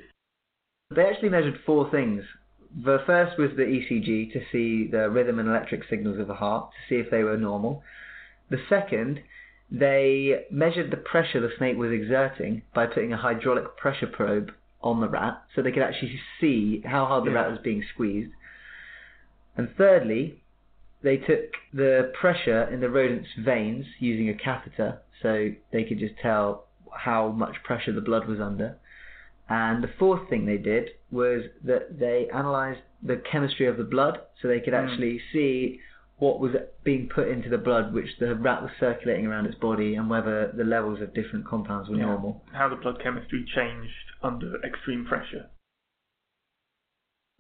[0.95, 2.23] They actually measured four things.
[2.85, 6.71] The first was the ECG to see the rhythm and electric signals of the heart,
[6.71, 7.83] to see if they were normal.
[8.51, 9.21] The second,
[9.71, 15.01] they measured the pressure the snake was exerting by putting a hydraulic pressure probe on
[15.01, 18.33] the rat, so they could actually see how hard the rat was being squeezed.
[19.57, 20.43] And thirdly,
[21.03, 26.15] they took the pressure in the rodent's veins using a catheter, so they could just
[26.19, 28.77] tell how much pressure the blood was under.
[29.49, 34.21] And the fourth thing they did was that they analysed the chemistry of the blood,
[34.41, 34.89] so they could Mm.
[34.89, 35.81] actually see
[36.19, 36.53] what was
[36.83, 40.51] being put into the blood, which the rat was circulating around its body, and whether
[40.57, 42.07] the levels of different compounds were Yeah.
[42.07, 42.43] normal.
[42.53, 45.47] How the blood chemistry changed under extreme pressure.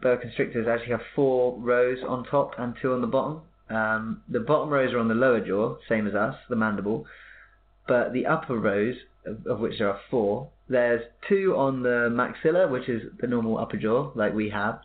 [0.03, 3.41] boa constrictors actually have four rows on top and two on the bottom.
[3.71, 7.07] Um, the bottom rows are on the lower jaw, same as us, the mandible,
[7.89, 12.69] but the upper rows, of, of which there are four, there's two on the maxilla,
[12.71, 14.81] which is the normal upper jaw, like we have,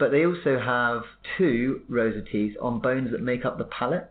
[0.00, 1.02] but they also have
[1.38, 4.10] two rows of teeth on bones that make up the palate,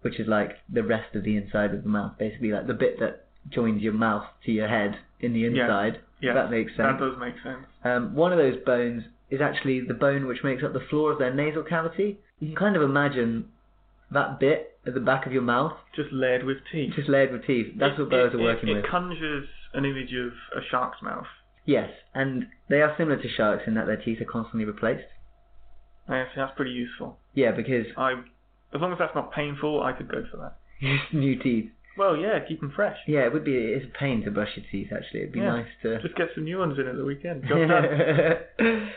[0.00, 2.98] which is like the rest of the inside of the mouth, basically like the bit
[3.00, 6.00] that joins your mouth to your head in the inside.
[6.20, 6.98] Yeah, That makes sense.
[6.98, 7.66] That does make sense.
[7.84, 11.18] Um, one of those bones is actually the bone which makes up the floor of
[11.18, 12.18] their nasal cavity.
[12.38, 13.48] You can kind of imagine
[14.10, 16.94] that bit at the back of your mouth, Just layered with teeth.
[16.94, 17.74] just layered with teeth.
[17.76, 18.84] That's It- what boas it- are working it, with.
[18.84, 21.26] It conjures an image of a shark's mouth.
[21.64, 25.08] Yes, and they are similar to sharks in that their teeth are constantly replaced.
[26.08, 27.18] Think that's pretty useful.
[27.34, 28.12] Yeah, because I,
[28.74, 30.56] as long as that's not painful, I could go for that.
[31.12, 31.70] new teeth.
[31.98, 32.98] Well, yeah, keep them fresh.
[33.06, 33.54] Yeah, it would be.
[33.56, 34.92] It's a pain to brush your teeth.
[34.94, 35.48] Actually, it'd be Yeah.
[35.62, 36.00] nice to.
[36.02, 37.42] Just get some new ones in at the weekend.
[37.48, 38.90] Job done.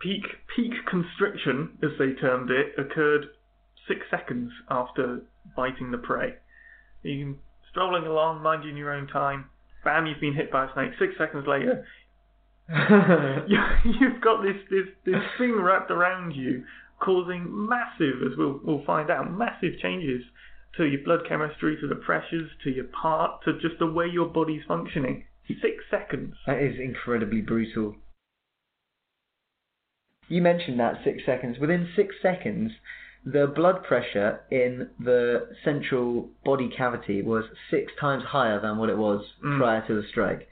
[0.00, 0.22] peak
[0.56, 3.26] peak constriction, as they termed it, occurred
[3.86, 5.20] six seconds after
[5.56, 6.34] biting the prey.
[7.02, 7.38] You can
[7.70, 9.46] strolling along, minding your own time.
[9.84, 10.92] Bam, you've been hit by a snake.
[10.98, 11.84] Six seconds later,
[13.84, 16.64] you've got this, this this thing wrapped around you,
[17.00, 20.22] causing massive, as we'll we'll find out, massive changes
[20.76, 24.26] to your blood chemistry, to the pressures, to your part, to just the way your
[24.26, 25.24] body's functioning.
[25.48, 26.34] Six seconds.
[26.46, 27.96] That is incredibly brutal.
[30.28, 31.58] You mentioned that six seconds.
[31.58, 32.72] Within six seconds,
[33.24, 38.98] the blood pressure in the central body cavity was six times higher than what it
[38.98, 39.58] was Mm.
[39.58, 40.46] prior to the strike,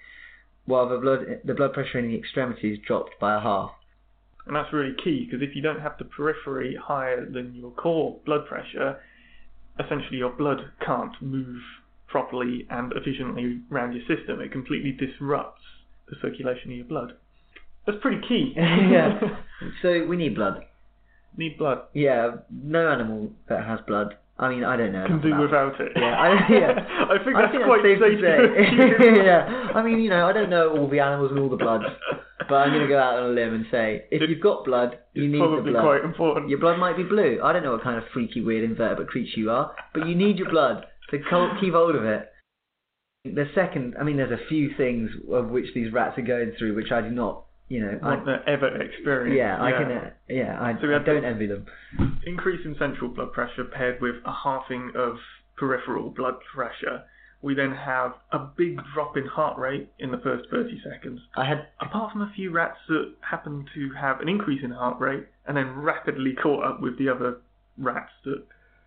[0.67, 3.71] while the blood the blood pressure in the extremities dropped by a half.
[4.47, 8.19] And that's really key because if you don't have the periphery higher than your core
[8.25, 9.01] blood pressure,
[9.85, 11.61] essentially your blood can't move
[12.07, 14.41] properly and efficiently around your system.
[14.41, 15.63] It completely disrupts
[16.09, 17.15] the circulation of your blood.
[17.87, 18.53] That's pretty key.
[18.57, 19.19] yeah.
[19.83, 20.67] So we need blood.
[21.37, 21.85] Need blood.
[21.95, 24.17] Yeah, no animal that has blood.
[24.39, 25.07] I mean, I don't know.
[25.07, 25.43] Can do about it.
[25.49, 25.93] without it.
[25.97, 27.07] Yeah, I, yeah.
[27.09, 29.25] I think I that's think quite safe safe to say.
[29.25, 31.85] yeah, I mean, you know, I don't know all the animals and all the bloods,
[32.49, 34.67] but I'm going to go out on a limb and say, if It- you've got
[34.67, 35.83] blood, you need the probably blood.
[35.85, 36.51] quite important.
[36.51, 37.41] Your blood might be blue.
[37.43, 40.37] I don't know what kind of freaky, weird invertebrate creature you are, but you need
[40.37, 41.19] your blood to
[41.61, 42.29] keep hold of it.
[43.25, 46.77] The second, I mean, there's a few things of which these rats are going through,
[46.77, 49.37] which I do not, you know, I, Want ever experience.
[49.37, 51.67] yeah, I can, uh, yeah, I, So I don't envy them.
[52.27, 55.17] increase in central blood pressure paired with a halving of
[55.57, 57.03] peripheral blood pressure.
[57.43, 61.21] We then have a big drop in heart rate in the first 30 seconds.
[61.37, 65.01] I had, Apart from a few rats that happened to have an increase in heart
[65.01, 67.39] rate and then rapidly caught up with the other
[67.79, 68.43] rats that,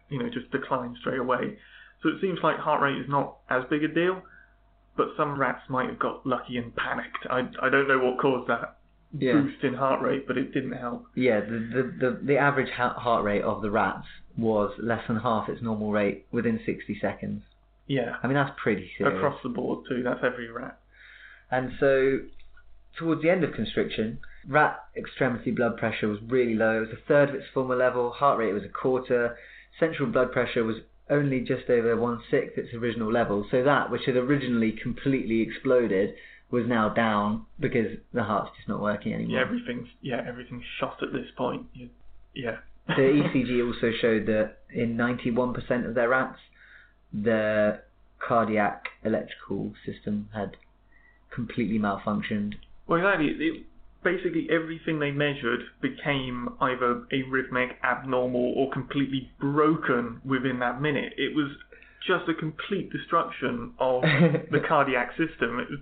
[0.09, 1.57] you know, just decline straight away.
[2.01, 4.21] So it seems like heart rate is not as big a deal,
[4.97, 7.25] but some rats might have got lucky and panicked.
[7.29, 8.77] I, I don't know what caused that
[9.17, 11.05] yeah, boost in heart rate, but it didn't help.
[11.15, 14.05] yeah, the, the, the, the average ha- heart rate of the rats
[14.37, 17.41] was less than half its normal rate within 60 seconds.
[17.87, 19.17] Yeah, I mean, that's pretty serious.
[19.17, 20.03] across the board too.
[20.03, 20.79] That's every rat.
[21.49, 22.19] And so,
[22.97, 26.77] towards the end of constriction, rat extremity blood pressure was really low.
[26.77, 28.11] It was a third of its former level.
[28.11, 29.37] Heart rate was a quarter.
[29.79, 30.77] Central blood pressure was
[31.09, 33.45] only just over one sixth its original level.
[33.49, 36.13] So that, which had originally completely exploded,
[36.51, 39.39] was now down because the heart's just not working Yeah, anymore.
[39.41, 41.65] everything's yeah, everything's shot at this point.
[42.33, 42.57] Yeah.
[42.87, 46.39] the ECG also showed that in 91% of their rats,
[47.13, 47.81] the
[48.19, 50.57] cardiac electrical system had
[51.31, 52.55] completely malfunctioned.
[52.87, 53.65] Well, exactly.
[54.03, 61.13] Basically, everything they measured became either arrhythmic, abnormal, or completely broken within that minute.
[61.17, 61.49] It was
[62.07, 64.01] just a complete destruction of
[64.51, 65.59] the cardiac system.
[65.59, 65.79] It, was,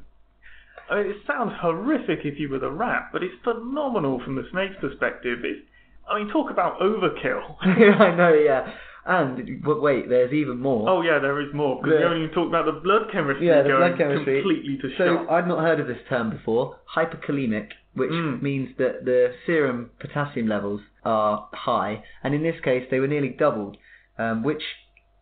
[0.89, 4.48] I mean, it sounds horrific if you were the rat, but it's phenomenal from the
[4.52, 5.39] snake's perspective.
[5.44, 5.65] It,
[6.10, 7.56] I mean, talk about overkill.
[7.61, 8.73] I know, yeah.
[9.07, 10.89] And but wait, there's even more.
[10.89, 13.64] Oh yeah, there is more because we haven't even talked about the blood chemistry yeah,
[13.64, 14.41] the blood chemistry.
[14.44, 15.31] completely to so shot.
[15.31, 16.76] I'd not heard of this term before.
[16.94, 18.41] Hyperkalemic, which Mm.
[18.41, 23.29] means that the serum potassium levels are high, and in this case they were nearly
[23.29, 23.77] doubled.
[24.17, 24.63] Um, which,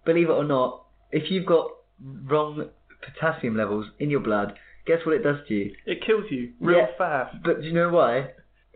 [0.05, 1.69] believe it or not, if you've got
[2.25, 2.69] wrong
[3.01, 4.53] potassium levels in your blood,
[4.85, 5.75] guess what it does to you?
[5.85, 6.87] It kills you real Yeah.
[6.97, 7.41] fast.
[7.43, 8.31] But do you know why?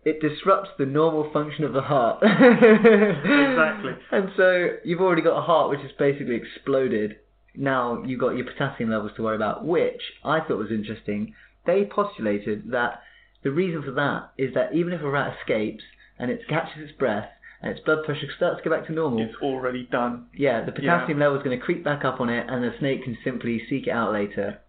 [0.06, 2.24] It disrupts the normal function of the heart.
[2.24, 3.94] Exactly.
[4.12, 7.18] And so you've already got a heart which has basically exploded.
[7.56, 11.34] Now you've got your potassium levels to worry about, which I thought was interesting.
[11.66, 13.02] They postulated that
[13.44, 15.84] the reason for that is that even if a rat escapes
[16.18, 17.30] and it catches its breath
[17.62, 20.28] and its blood pressure starts to go back to normal, It's already done.
[20.34, 23.04] yeah, the potassium level is going to creep back up on it, and the snake
[23.04, 24.60] can simply seek it out later.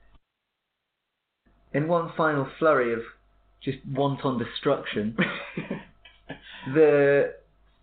[1.73, 3.01] In one final flurry of
[3.63, 5.17] just wanton destruction,
[6.75, 7.35] the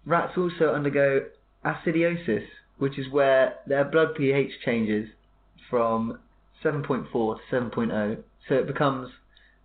[0.06, 1.26] rats also undergo
[1.66, 2.46] acidiosis,
[2.78, 5.10] which is where their blood pH changes
[5.70, 6.20] from
[6.64, 9.10] 7.4 to 7.0, so it becomes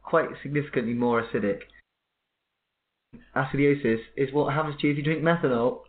[0.02, 1.60] quite significantly more acidic.
[3.36, 5.80] Acidiosis is what happens to you if you drink methanol.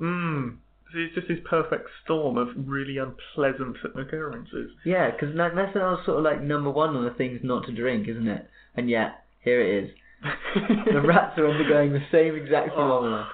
[0.00, 0.56] Mmm.
[0.94, 4.72] It's just this perfect storm of really unpleasant occurrences.
[4.84, 7.72] Yeah, because like, methanol is sort of like number one on the things not to
[7.72, 8.46] drink, isn't it?
[8.76, 9.90] And yet, here it is.
[10.92, 12.74] The rats are undergoing the same exact Oh.
[12.76, 13.26] phenomenon.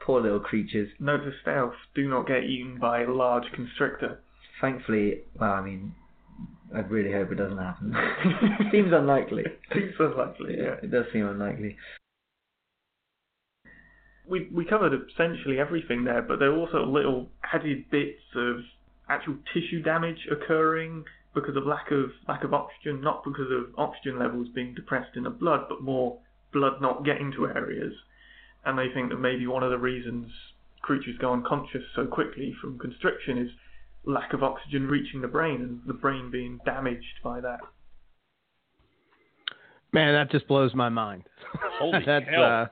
[0.00, 0.90] Poor little creatures.
[0.98, 4.18] Note to stealth: do not get eaten by a large constrictor.
[4.60, 5.94] Thankfully, well, I mean,
[6.74, 7.94] I really hope it doesn't happen.
[8.72, 9.44] Seems unlikely.
[9.72, 10.56] Seems unlikely.
[10.58, 10.76] Yeah.
[10.82, 11.76] it does seem unlikely.
[14.28, 18.56] We we covered essentially everything there, but there are also little added bits of
[19.08, 24.18] actual tissue damage occurring because of lack of lack of oxygen, not because of oxygen
[24.18, 26.18] levels being depressed in the blood, but more
[26.52, 27.92] blood not getting to areas.
[28.64, 30.32] And they think that maybe one of the reasons
[30.82, 33.50] creatures go unconscious so quickly from constriction is
[34.06, 37.58] lack of oxygen reaching the brain and the brain being damaged by that.
[39.92, 41.24] Man, that just blows my mind.
[41.78, 42.42] Holy That's hell.
[42.44, 42.66] uh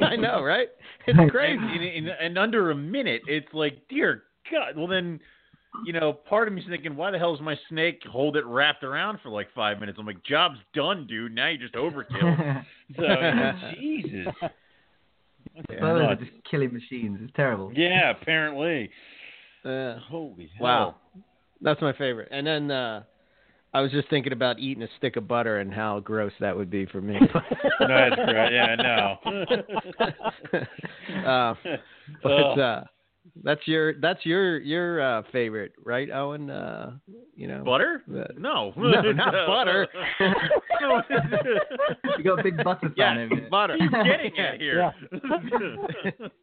[0.04, 0.68] I know, right?
[1.08, 1.62] It's crazy.
[1.62, 4.76] in, in, in under a minute, it's like, dear God.
[4.76, 5.20] Well, then,
[5.84, 8.82] you know, part of me's thinking, why the hell does my snake hold it wrapped
[8.82, 9.98] around for like five minutes?
[10.00, 11.32] I'm like, job's done, dude.
[11.32, 12.64] Now you just overkill.
[12.96, 13.02] so,
[13.78, 14.34] you Jesus.
[15.54, 17.18] That's Birds are just killing machines.
[17.22, 17.72] It's terrible.
[17.72, 18.90] Yeah, apparently.
[19.66, 20.64] Uh, Holy hell.
[20.64, 20.94] wow.
[21.60, 22.28] That's my favorite.
[22.30, 23.02] And then uh
[23.74, 26.70] I was just thinking about eating a stick of butter and how gross that would
[26.70, 27.18] be for me.
[27.78, 28.52] No, that's great.
[28.52, 29.18] Yeah, no.
[31.26, 31.54] uh,
[32.22, 32.84] but uh,
[33.42, 36.50] That's your that's your your uh, favorite, right, Owen?
[36.50, 36.92] Uh,
[37.36, 38.02] you know, Butter?
[38.08, 38.72] the- No.
[38.76, 39.86] No, not butter.
[42.18, 43.48] You got a big butter fan yeah, over here.
[43.50, 43.76] butter.
[43.78, 44.92] What are you getting at here?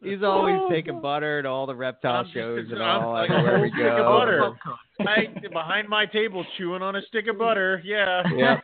[0.02, 3.56] He's always taking butter to all the reptile I'm shows and I'm all like everywhere
[3.56, 4.18] a we stick of go.
[4.18, 4.52] butter.
[5.00, 7.80] I behind my table chewing on a stick of butter.
[7.84, 8.22] Yeah.
[8.36, 8.60] Yeah.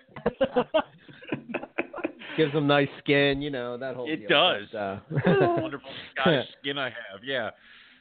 [2.37, 4.09] Gives them nice skin, you know that whole.
[4.11, 4.29] It deal.
[4.29, 4.67] does.
[4.73, 7.23] But, uh, Wonderful Scottish skin I have.
[7.25, 7.51] Yeah.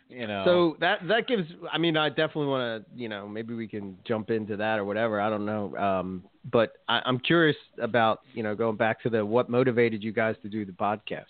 [0.10, 0.44] You know.
[0.45, 1.44] So that that gives.
[1.72, 2.99] I mean, I definitely want to.
[2.99, 5.22] You know, maybe we can jump into that or whatever.
[5.22, 5.76] I don't know.
[5.77, 10.11] Um, but I, I'm curious about you know going back to the what motivated you
[10.11, 11.26] guys to do the podcast.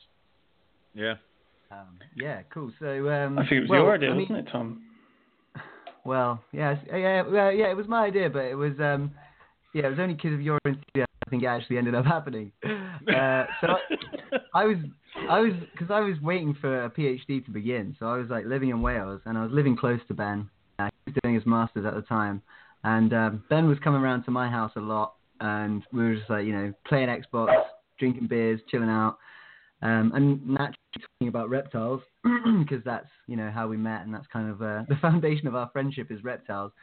[0.94, 1.16] yeah.
[1.72, 2.72] Um, yeah, cool.
[2.80, 4.84] So um, I think it was well, your idea, I mean, wasn't it, Tom?
[6.06, 7.70] Well, yeah, yeah, well, yeah.
[7.70, 9.12] It was my idea, but it was, um,
[9.74, 11.06] yeah, it was only because of your enthusiasm.
[11.30, 12.52] I think it actually ended up happening.
[13.10, 14.78] Uh, so I, I was,
[15.30, 17.96] I was, because I was waiting for a PhD to begin.
[17.98, 20.48] So I was like living in Wales, and I was living close to Ben.
[20.78, 22.44] Uh, he was doing his masters at the time,
[22.84, 26.30] and um, Ben was coming around to my house a lot, and we were just
[26.30, 27.56] like, you know, playing Xbox,
[27.98, 29.18] drinking beers, chilling out.
[29.82, 32.02] Um, and naturally talking about reptiles
[32.60, 35.56] because that's you know how we met and that's kind of uh, the foundation of
[35.56, 36.74] our friendship is reptiles.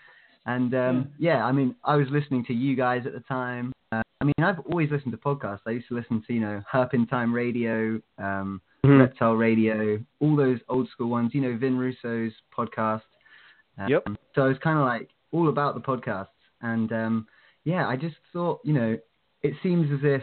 [0.47, 3.73] And um, yeah, I mean, I was listening to you guys at the time.
[3.99, 5.61] Uh, I mean, I've always listened to podcasts.
[5.67, 10.59] I used to listen to you know Herpin Time Radio, um, Reptile Radio, all those
[10.69, 11.33] old school ones.
[11.35, 13.03] You know, Vin Russo's podcast.
[13.79, 14.07] Um, Yep.
[14.35, 16.29] So it's kind of like all about the podcasts.
[16.63, 17.27] And um,
[17.65, 18.97] yeah, I just thought, you know,
[19.43, 20.23] it seems as if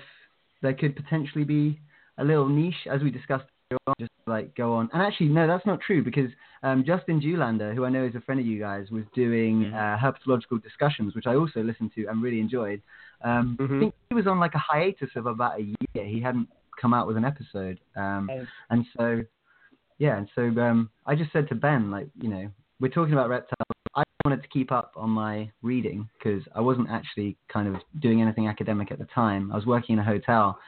[0.61, 1.79] there could potentially be
[2.17, 4.89] a little niche, as we discussed, earlier just like go on.
[4.93, 6.29] And actually, no, that's not true because
[6.63, 9.97] um, Justin Julander, who I know is a friend of you guys, was doing uh,
[10.01, 12.81] herpetological discussions, which I also listened to and really enjoyed.
[13.23, 13.79] Um, I Mhm.
[13.79, 16.05] think he was on like a hiatus of about a year.
[16.05, 17.79] He hadn't come out with an episode.
[17.95, 18.29] Um,
[18.69, 19.23] and so,
[19.97, 23.29] yeah, and so um, I just said to Ben, like, you know, we're talking about
[23.29, 23.67] reptiles.
[23.95, 28.21] I wanted to keep up on my reading because I wasn't actually kind of doing
[28.21, 29.51] anything academic at the time.
[29.51, 30.59] I was working in a hotel,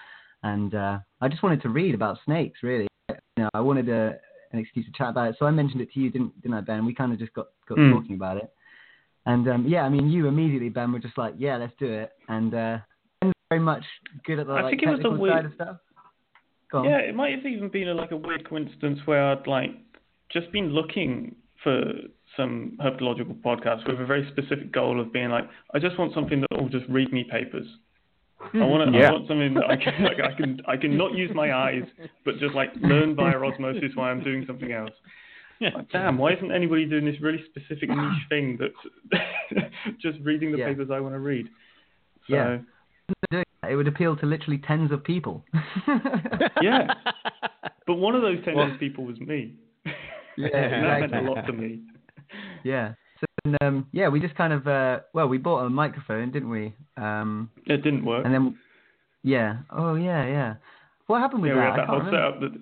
[0.43, 2.59] and uh, I just wanted to read about snakes.
[2.61, 4.19] Really, you know, I wanted a,
[4.51, 5.35] an excuse to chat about it.
[5.39, 6.85] So I mentioned it to you, didn't didn't I, Ben?
[6.85, 7.91] We kind of just got got Mm.
[7.91, 8.53] talking about it.
[9.25, 12.11] And um, yeah, I mean, you immediately, Ben, were just like, yeah, let's do it.
[12.27, 12.77] And uh,
[13.21, 13.83] Ben's very much
[14.25, 15.77] good at the I like think it was a technical weird- side of stuff.
[16.71, 16.85] Go on.
[16.85, 19.71] Yeah, it might have even been a, like a weird coincidence where I'd like
[20.31, 21.83] just been looking for
[22.35, 26.41] some herpetological podcasts with a very specific goal of being like, I just want something
[26.41, 27.65] that will just read me papers.
[28.53, 29.09] I want to, Yeah.
[29.09, 31.83] I want something that I can, like, I can, I can not use my eyes,
[32.25, 34.91] but just like learn via osmosis while I'm doing something else.
[35.61, 39.63] Like, damn, why isn't anybody doing this really specific niche thing that's
[40.01, 40.67] just reading the Yeah.
[40.67, 41.47] papers I want to read?
[42.29, 43.41] So, Yeah.
[43.69, 45.43] it would appeal to literally tens of people.
[46.61, 46.93] Yeah.
[47.87, 49.53] But one of those tens of people was me.
[50.37, 51.29] Yeah, that meant a exactly.
[51.29, 51.81] lot to me.
[52.63, 52.93] yeah.
[53.19, 56.49] So and, um, yeah, we just kind of uh, well, we bought a microphone, didn't
[56.49, 56.73] we?
[56.97, 58.25] Um, It didn't work.
[58.25, 58.57] and then
[59.23, 60.53] yeah, oh yeah, yeah.
[61.07, 61.71] What happened with yeah, we that?
[61.71, 62.17] had I that whole remember.
[62.17, 62.61] setup that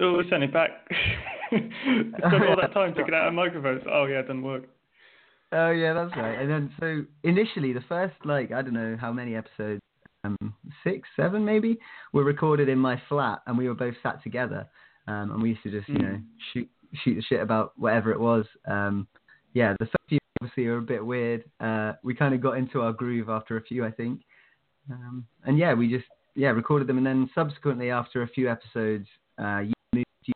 [0.00, 0.70] oh, we sent it back.
[1.50, 3.82] Took all that time, it out of microphones.
[3.90, 4.64] Oh yeah, it didn't work.
[5.52, 6.38] Oh yeah, that's right.
[6.38, 9.80] And then so initially, the first like I don't know how many episodes,
[10.24, 10.36] um,
[10.84, 11.78] six, seven maybe,
[12.12, 14.66] were recorded in my flat, and we were both sat together,
[15.06, 16.02] um, and we used to just you Mm.
[16.02, 16.20] know
[16.52, 16.68] shoot
[17.02, 18.46] shoot the shit about whatever it was.
[18.66, 19.06] Um,
[19.54, 21.44] yeah, the first few obviously are a bit weird.
[21.60, 24.20] Uh, we kind of got into our groove after a few, I think,
[24.90, 29.08] um, and yeah, we just yeah recorded them, and then subsequently after a few episodes,
[29.42, 29.72] uh, you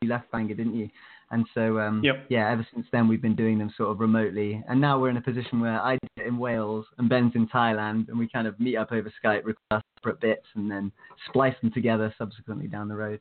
[0.00, 0.88] you left Bangor, didn't you?
[1.30, 2.26] And so, um, Yep.
[2.28, 5.16] yeah, ever since then we've been doing them sort of remotely, and now we're in
[5.16, 8.46] a position where I do it in Wales and Ben's in Thailand, and we kind
[8.46, 10.92] of meet up over Skype, record separate bits, and then
[11.28, 13.20] splice them together subsequently down the road.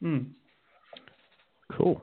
[0.00, 0.18] Hmm.
[1.72, 2.02] Cool.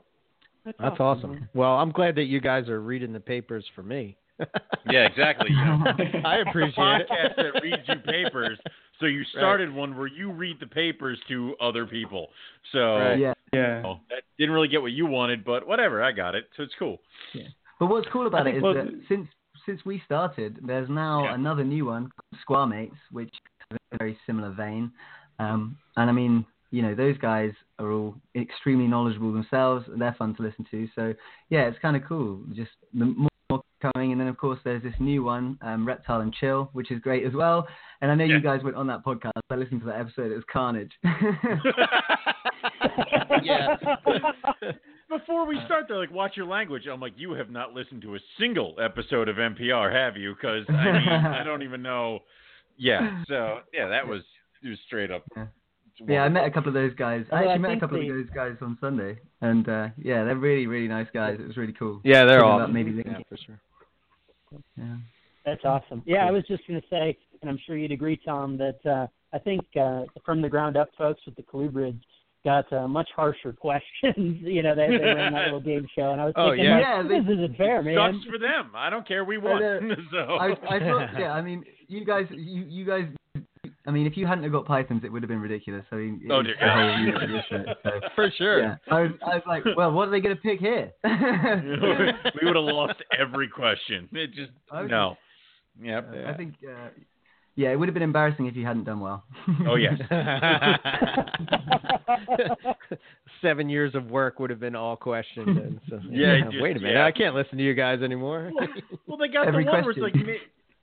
[0.64, 1.48] That's awesome.
[1.54, 4.16] Well, I'm glad that you guys are reading the papers for me.
[4.90, 5.50] Yeah, exactly.
[5.52, 5.84] You know.
[6.24, 7.08] I It's a appreciate it.
[7.08, 8.58] podcast that reads you papers.
[9.00, 12.28] So you started one where you read the papers to other people.
[12.72, 13.18] So Right.
[13.18, 13.82] Yeah, Yeah.
[13.84, 16.48] oh, that didn't really get what you wanted, but whatever, I got it.
[16.56, 17.00] So it's cool.
[17.78, 19.28] but what's cool about I it is think that since
[19.66, 21.34] since we started, there's now Yeah.
[21.34, 22.10] another new one,
[22.40, 23.28] Square Mates, which
[23.70, 24.90] is a very similar vein.
[25.38, 29.84] Um, and I mean, you know, those guys are all extremely knowledgeable themselves.
[29.88, 30.88] They're fun to listen to.
[30.94, 31.14] So
[31.50, 32.40] yeah, it's kind of cool.
[32.54, 33.28] Just the more more
[33.80, 37.00] coming, and then of course there's this new one, um, Reptile and Chill, which is
[37.00, 37.66] great as well.
[38.00, 38.36] And I know Yeah.
[38.36, 39.32] you guys went on that podcast.
[39.50, 40.30] I listened to that episode.
[40.32, 40.92] It was carnage.
[43.42, 43.76] Yeah.
[45.08, 48.14] Before we start, they're like, "Watch your language." I'm like, "You have not listened to
[48.16, 52.20] a single episode of NPR, have you?" Because I mean, I don't even know.
[52.76, 53.22] Yeah.
[53.28, 54.22] So yeah, that was
[54.62, 55.46] it was straight up, Yeah.
[56.06, 57.24] Yeah, I met a couple of those guys.
[57.32, 59.88] I Although I actually met a couple they- of those guys on Sunday, and uh,
[59.96, 61.38] yeah, they're really, really nice guys.
[61.40, 62.00] It was really cool.
[62.04, 63.58] Yeah, they're all about maybe yeah, for sure.
[64.76, 64.96] Yeah.
[65.44, 66.02] That's awesome.
[66.06, 69.06] Yeah, I was just going to say, and I'm sure you'd agree, Tom, that uh,
[69.32, 72.00] I think uh, from the ground up folks with the Colubrids
[72.44, 74.38] got uh, much harsher questions.
[74.42, 76.74] you know, they, they ran that little game show, and I was Oh, thinking, yeah.
[76.74, 77.96] like, Yeah, they- this isn't fair, man.
[78.14, 78.72] Sucks for them.
[78.74, 79.24] I don't care.
[79.24, 79.60] We won.
[79.60, 79.80] know.
[80.12, 83.04] so I, I thought, yeah, I mean, you guys, you, you guys,
[83.88, 85.84] I mean, if you hadn't have got Pythons, it would have been ridiculous.
[85.90, 86.76] I mean, Oh, dear God.
[86.76, 88.60] whole unit of listeners, so, For sure.
[88.60, 90.92] yeah, I was, I was like, well, what are they going to pick here?
[91.04, 94.08] we would have lost every question.
[94.12, 95.16] It just I was- no.
[95.82, 96.14] Yep.
[96.26, 96.88] I think, uh,
[97.54, 99.24] yeah, it would have been embarrassing if you hadn't done well.
[99.66, 99.94] Oh yes.
[103.42, 105.58] Seven years of work would have been all questioned.
[105.58, 106.94] And so, Yeah, just- wait a minute.
[106.96, 107.04] yeah.
[107.06, 108.50] I can't listen to you guys anymore.
[109.06, 110.20] Well, they got Every the one where it's question.
[110.20, 110.32] like na-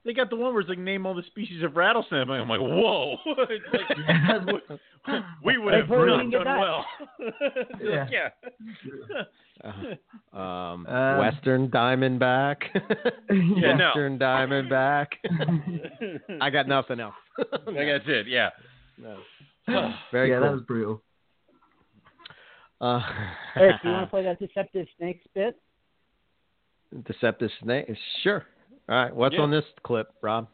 [0.06, 2.28] they got the one where it's like name all the species of rattlesnake.
[2.30, 3.16] I'm like, whoa.
[5.08, 6.60] Like, we would have Bert, not you can get done that.
[6.60, 6.86] well.
[7.84, 8.08] Yeah.
[8.12, 8.30] yeah.
[10.34, 12.58] Uh, um, Uh, Western Diamondback.
[13.30, 13.88] Yeah, no.
[13.88, 15.08] Western Diamondback.
[16.42, 17.16] I got nothing else.
[17.38, 18.28] Like, that's it.
[18.28, 18.50] Yeah.
[18.98, 19.18] No.
[20.12, 20.48] Very yeah, cool.
[20.48, 21.02] that was brutal.
[22.82, 23.02] Uh,
[23.56, 25.60] Eric, do you want to play that deceptive snake bit?
[27.08, 27.88] Deceptive snake.
[28.24, 28.46] Sure.
[28.88, 29.16] All right.
[29.16, 29.42] What's Yeah.
[29.42, 30.48] on this clip, Rob?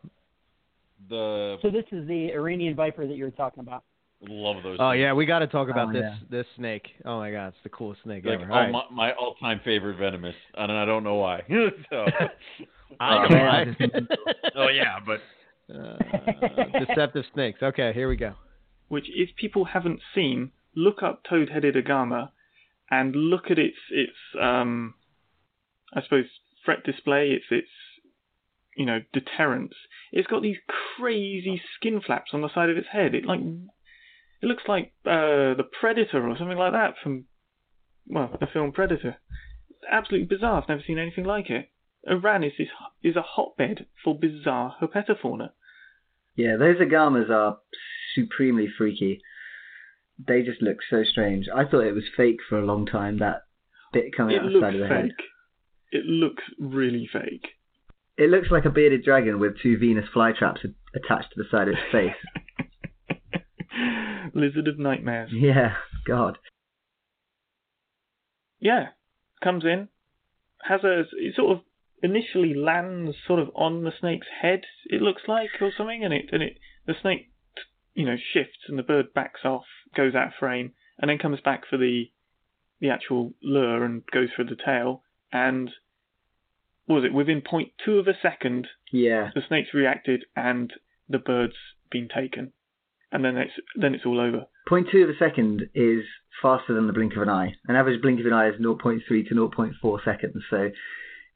[1.09, 3.83] The So this is the Iranian viper that you were talking about.
[4.21, 4.77] love those.
[4.79, 5.01] Oh things.
[5.01, 6.17] yeah, we got to talk about Oh, this yeah.
[6.29, 6.87] this snake.
[7.05, 8.51] Oh my god, it's the coolest snake Like ever.
[8.51, 8.71] all All right.
[8.71, 11.41] my, my all-time favorite venomous, and I don't know why.
[11.89, 12.05] so,
[12.99, 13.65] I uh, know why.
[14.55, 15.21] oh yeah, but
[15.73, 17.63] Uh, deceptive snakes.
[17.63, 18.33] Okay, here we go.
[18.89, 22.29] which if people haven't seen, look up toad-headed agama
[22.91, 24.93] and look at its its um,
[25.93, 26.25] I suppose
[26.63, 27.69] fret display, its its
[28.75, 29.73] you know deterrence.
[30.11, 30.57] It's got these
[30.97, 33.13] crazy skin flaps on the side of its head.
[33.15, 37.25] It like it looks like uh, the Predator or something like that from
[38.07, 39.17] well the film Predator.
[39.69, 40.61] It's absolutely bizarre.
[40.61, 41.69] I've never seen anything like it.
[42.09, 42.67] Iran is this
[43.03, 45.49] is a hotbed for bizarre herpetofauna.
[46.35, 47.57] Yeah, those agamas are
[48.15, 49.21] supremely freaky.
[50.27, 51.47] They just look so strange.
[51.53, 53.19] I thought it was fake for a long time.
[53.19, 53.43] That
[53.93, 54.95] bit coming It out the side of the fake.
[54.97, 55.11] head.
[55.91, 57.47] It looks really fake.
[58.17, 60.63] It looks like a bearded dragon with two Venus flytraps
[60.95, 62.15] attached to the side of its face.
[64.33, 65.31] Lizard of nightmares.
[65.33, 65.75] yeah,
[66.05, 66.37] God.
[68.59, 68.89] Yeah,
[69.43, 69.87] comes in,
[70.63, 71.63] has a it sort of
[72.03, 74.61] initially lands sort of on the snake's head.
[74.85, 77.31] It looks like or something, and it and it the snake
[77.93, 79.65] you know shifts and the bird backs off,
[79.95, 82.05] goes out of frame, and then comes back for the
[82.79, 85.03] the actual lure and goes for the tail.
[85.31, 85.71] And
[86.87, 90.71] was it within point two of a second Yeah, the snake's reacted and
[91.09, 91.55] the bird's
[91.89, 92.53] been taken,
[93.11, 94.45] and then it's then it's all over.
[94.67, 96.03] point two of a second is
[96.41, 97.53] faster than the blink of an eye.
[97.67, 100.43] An average blink of an eye is 0.3 to 0.4 seconds.
[100.49, 100.69] So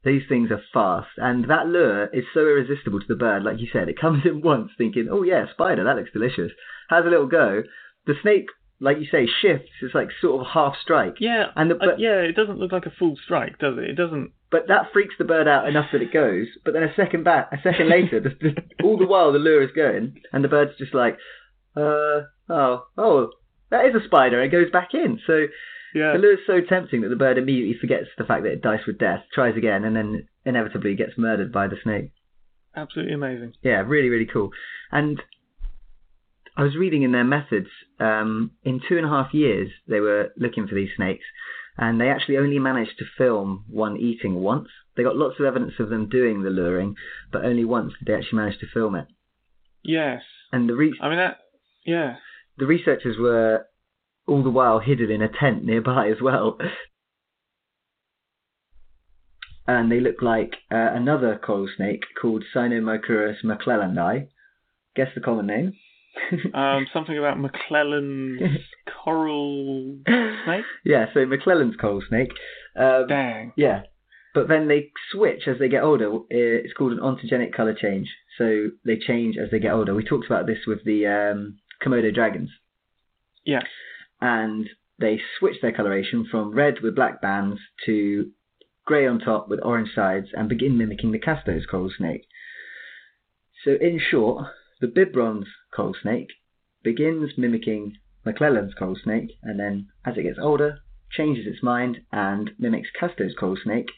[0.04, 3.42] these things are fast, and that lure is so irresistible to the bird.
[3.44, 6.52] Like you said, it comes in once, thinking, "Oh yeah, spider, that looks delicious."
[6.88, 7.62] Has a little go.
[8.06, 8.46] The snake,
[8.80, 9.70] like you say, shifts.
[9.82, 11.16] It's like sort of half strike.
[11.20, 13.84] Yeah, And the uh, yeah, it doesn't look like a full strike, does it?
[13.84, 14.32] It doesn't.
[14.50, 16.46] But that freaks the bird out enough that it goes.
[16.64, 19.62] But then a second back, a second later, the, the, all the while the lure
[19.62, 21.18] is going, and the bird's just like,
[21.76, 23.30] uh, oh, oh,
[23.70, 24.42] that is a spider.
[24.42, 25.20] It goes back in.
[25.26, 25.46] So
[25.94, 28.62] Yeah, the lure is so tempting that the bird immediately forgets the fact that it
[28.62, 32.12] dies with death, tries again, and then inevitably gets murdered by the snake.
[32.76, 33.54] absolutely amazing.
[33.62, 34.50] Yeah, really, really cool.
[34.92, 35.20] And
[36.56, 37.68] I was reading in their methods,
[38.00, 41.24] um, in two and a half years, they were looking for these snakes,
[41.76, 44.68] and they actually only managed to film one eating once.
[44.96, 46.94] They got lots of evidence of them doing the luring,
[47.30, 49.06] but only once did they actually manage to film it.
[49.84, 51.38] Yes, And the, re- I mean that.
[51.84, 52.16] Yeah,
[52.58, 53.66] the researchers were
[54.26, 56.58] all the while hidden in a tent nearby as well.
[59.68, 64.28] And they look like uh, another coral snake called Sinomicrurus macclellandi.
[64.94, 65.72] Guess the common name.
[66.54, 68.40] um, something about McClellan's
[69.04, 70.64] coral snake.
[70.84, 72.32] Yeah, so McClellan's coral snake.
[72.76, 73.52] Um, Dang.
[73.56, 73.82] yeah,
[74.34, 76.12] but then they switch as they get older.
[76.14, 78.08] Uh, It's called an ontogenic color change.
[78.38, 79.94] So they change as they get older.
[79.94, 82.50] We talked about this with the um, Komodo dragons,
[83.44, 83.62] Yeah.
[84.20, 84.68] and
[84.98, 88.30] they switch their coloration from red with black bands to
[88.84, 92.24] grey on top with orange sides, and begin mimicking the Castoe's coral snake.
[93.64, 94.46] So in short,
[94.80, 96.30] the Bibrons coral snake
[96.82, 100.78] begins mimicking McClellan's coral snake, and then as it gets older,
[101.10, 103.88] changes its mind and mimics Castoe's coral snake,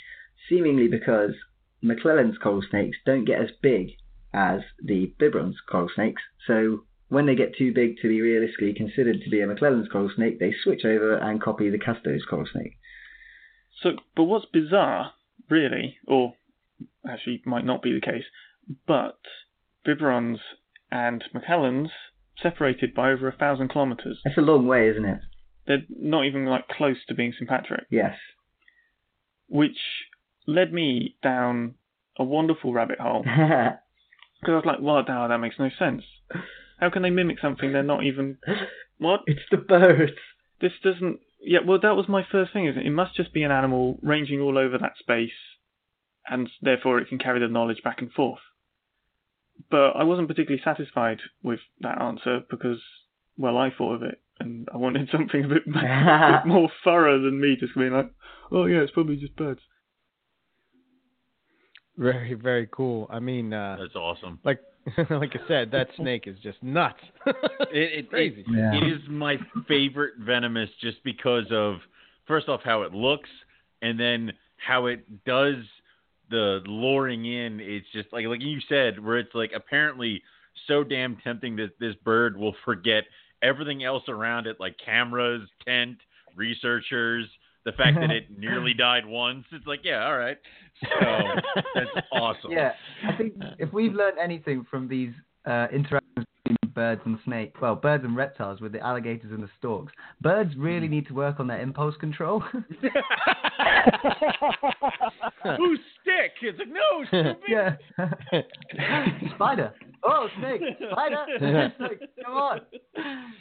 [0.48, 1.34] seemingly because
[1.82, 3.92] McClellan's coral snakes don't get as big
[4.32, 9.22] as the Bibrons coral snakes, so When they get too big to be realistically considered
[9.22, 12.76] to be a McClellan's coral snake, they switch over and copy the Castoe's coral snake.
[13.82, 15.12] So, but what's bizarre,
[15.48, 16.34] really, or
[17.08, 18.24] actually might not be the case,
[18.86, 19.18] but
[19.86, 20.38] Bibrons
[20.90, 21.90] and McClellan's
[22.42, 24.20] separated by over a thousand kilometres.
[24.24, 25.20] That's a long way, isn't it?
[25.66, 28.14] They're not even like close to being sympatric, Yes.
[29.48, 29.76] which
[30.46, 31.74] led me down
[32.18, 33.76] a wonderful rabbit hole because
[34.46, 36.02] I was like, "Well, now that makes no sense.
[36.80, 38.38] How can they mimic something they're not even
[38.98, 39.20] what?
[39.26, 40.12] it's the birds.
[40.60, 41.20] This doesn't.
[41.40, 42.66] Yeah, well, that was my first thing.
[42.66, 42.86] isn't it?
[42.86, 45.30] it must just be an animal ranging all over that space,
[46.26, 48.40] and therefore it can carry the knowledge back and forth.
[49.70, 52.78] But I wasn't particularly satisfied with that answer because,
[53.36, 57.20] well, I thought of it, and I wanted something a bit, a bit more thorough
[57.22, 58.10] than me just being like,
[58.52, 59.60] "Oh yeah, it's probably just birds."
[61.96, 63.08] Very, very cool.
[63.10, 64.38] I mean, uh, That's awesome.
[64.44, 64.60] like
[65.10, 67.00] like I said, that snake is just nuts.
[67.26, 67.34] It,
[67.72, 68.40] it, Crazy.
[68.42, 68.74] It, Yeah.
[68.74, 69.36] it is my
[69.66, 71.76] favorite venomous just because of
[72.26, 73.28] first off how it looks
[73.82, 75.56] and then how it does
[76.30, 77.60] the luring in.
[77.60, 80.22] It's just like like you said, where it's like apparently
[80.66, 83.04] so damn tempting that this bird will forget
[83.42, 85.98] everything else around it, like cameras, tent,
[86.36, 87.26] researchers.
[87.64, 90.38] The fact that it nearly died once, it's like, yeah, all right.
[90.82, 90.88] So
[91.74, 92.50] that's awesome.
[92.50, 92.72] Yeah,
[93.06, 95.12] I think if we've learned anything from these
[95.46, 99.48] uh, interactions between birds and snakes, well, birds and reptiles with the alligators and the
[99.58, 102.40] storks, birds really need to work on their impulse control.
[105.56, 106.32] Who's stick?
[106.42, 107.36] It's like, no, stupid.
[107.48, 107.76] yeah.
[109.34, 109.72] Spider.
[110.04, 110.60] Oh, snake.
[110.92, 111.24] Spider.
[111.40, 112.60] It's like, come on.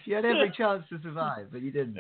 [0.06, 1.98] You had every chance to survive, but you didn't.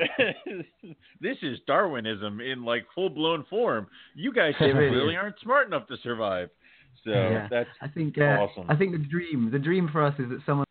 [1.21, 3.87] this is Darwinism in like full blown form.
[4.15, 6.49] You guys It really really aren't smart enough to survive.
[7.03, 7.47] So Yeah.
[7.49, 8.65] that's I think uh, Awesome.
[8.69, 10.66] I think the dream the dream for us is that someone can go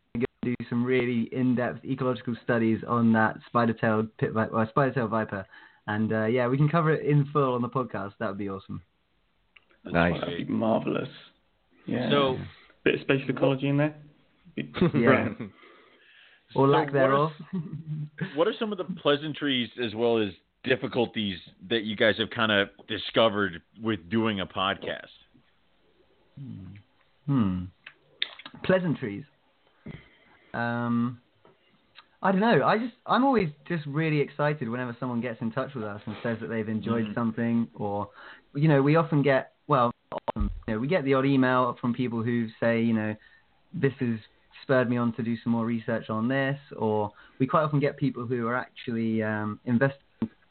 [0.47, 5.47] do some really in-depth ecological studies on that spider-tailed pit vi- well, spider-tailed viper,
[5.87, 8.13] and uh, yeah, we can cover it in full on the podcast.
[8.21, 8.83] That would be awesome.
[9.85, 10.21] nice.
[10.21, 11.09] That'd be marvelous.
[11.87, 12.11] Yeah.
[12.11, 12.37] so.
[12.85, 13.95] bit of space ecology in there.
[14.57, 14.69] Yeah.
[14.93, 15.53] brilliant.
[16.55, 17.31] Or so lack what thereof.
[17.53, 20.31] are- What are some of the pleasantries as well as
[20.65, 25.13] difficulties that you guys have kind of discovered with doing a podcast?
[27.27, 27.65] Hmm.
[28.65, 29.25] Pleasantries.
[30.57, 31.21] Um,
[32.23, 32.65] I don't know.
[32.65, 36.17] I just I'm always just really excited whenever someone gets in touch with us and
[36.23, 37.15] says that they've enjoyed Mhm.
[37.15, 38.09] something, or
[38.55, 41.93] you know, we often get well, often, you know, we get the odd email from
[41.93, 43.15] people who say, you know,
[43.73, 44.19] this has
[44.63, 47.97] spurred me on to do some more research on this, or we quite often get
[47.97, 50.01] people who are actually um, investing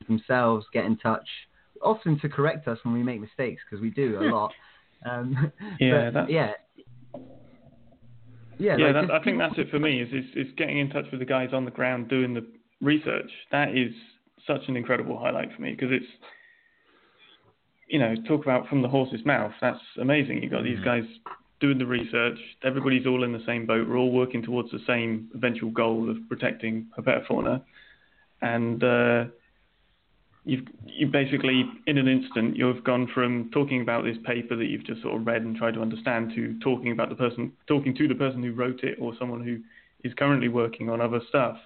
[0.08, 1.28] themselves get in touch,
[1.82, 4.54] often to correct us when we make mistakes because we do a lot.
[5.06, 6.52] Um, Yeah, but, yeah,
[8.58, 8.78] yeah.
[8.78, 10.02] yeah, like that, just I think that's it for me.
[10.02, 12.46] Is, is is getting in touch with the guys on the ground doing the
[12.82, 13.30] research.
[13.52, 13.94] That is
[14.48, 16.06] such an incredible highlight for me because it's,
[17.88, 19.54] you know, talk about from the horse's mouth.
[19.62, 20.44] That's amazing.
[20.44, 20.86] You got these Mhm.
[20.86, 21.06] guys
[21.60, 22.38] doing the research.
[22.64, 23.88] Everybody's all in the same boat.
[23.88, 27.62] We're all working towards the same eventual goal of protecting herpetofauna,
[28.42, 29.26] and uh,
[30.46, 34.86] you've you basically in an instant you've gone from talking about this paper that you've
[34.86, 38.08] just sort of read and tried to understand to talking about the person talking to
[38.08, 39.58] the person who wrote it or someone who
[40.08, 41.58] is currently working on other stuff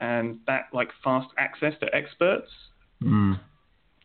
[0.00, 2.50] and that like fast access to experts
[3.02, 3.40] Mm.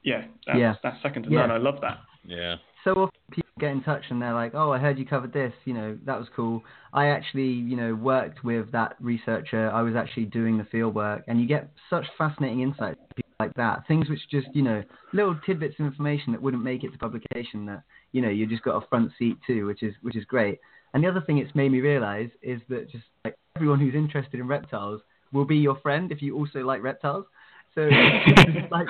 [0.03, 0.75] yeah that's, Yeah.
[0.83, 1.41] that's second to Yeah.
[1.41, 2.55] none i love that Yeah.
[2.85, 5.53] so often people get in touch and they're like, "Oh, I heard you covered this.
[5.65, 6.63] You know, that was cool.
[6.93, 9.69] I actually, you know, worked with that researcher.
[9.71, 13.24] I was actually doing the field work." And you get such fascinating insights from people
[13.39, 13.87] like that.
[13.87, 14.83] Things which just, you know,
[15.13, 18.63] little tidbits of information that wouldn't make it to publication that, you know, you just
[18.63, 20.59] got a front seat to, which is which is great.
[20.93, 24.39] And the other thing it's made me realize is that just like everyone who's interested
[24.39, 25.01] in reptiles
[25.33, 27.25] will be your friend if you also like reptiles.
[27.73, 28.87] So it's like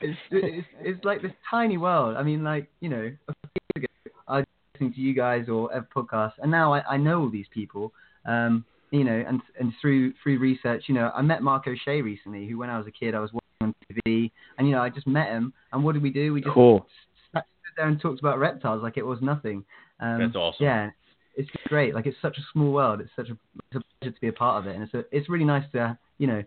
[0.00, 2.16] it's, it's it's like this tiny world.
[2.16, 5.48] I mean, like you know, a few years ago I was listening to you guys
[5.48, 7.92] or a podcast, and now I, I know all these people.
[8.24, 12.46] Um, you know, and and through through research, you know, I met Mark O'Shea recently,
[12.46, 13.32] who when I was a kid I was
[13.64, 16.32] on TV, and you know, I just met him, and what did we do?
[16.32, 16.86] We just Cool.
[17.32, 19.64] sat stood there and talked about reptiles like it was nothing.
[20.00, 20.64] Um, That's awesome.
[20.64, 20.90] Yeah,
[21.36, 21.94] it's great.
[21.94, 23.00] Like it's such a small world.
[23.00, 25.04] It's such a, it's a pleasure to be a part of it, and it's a,
[25.10, 26.42] it's really nice to you know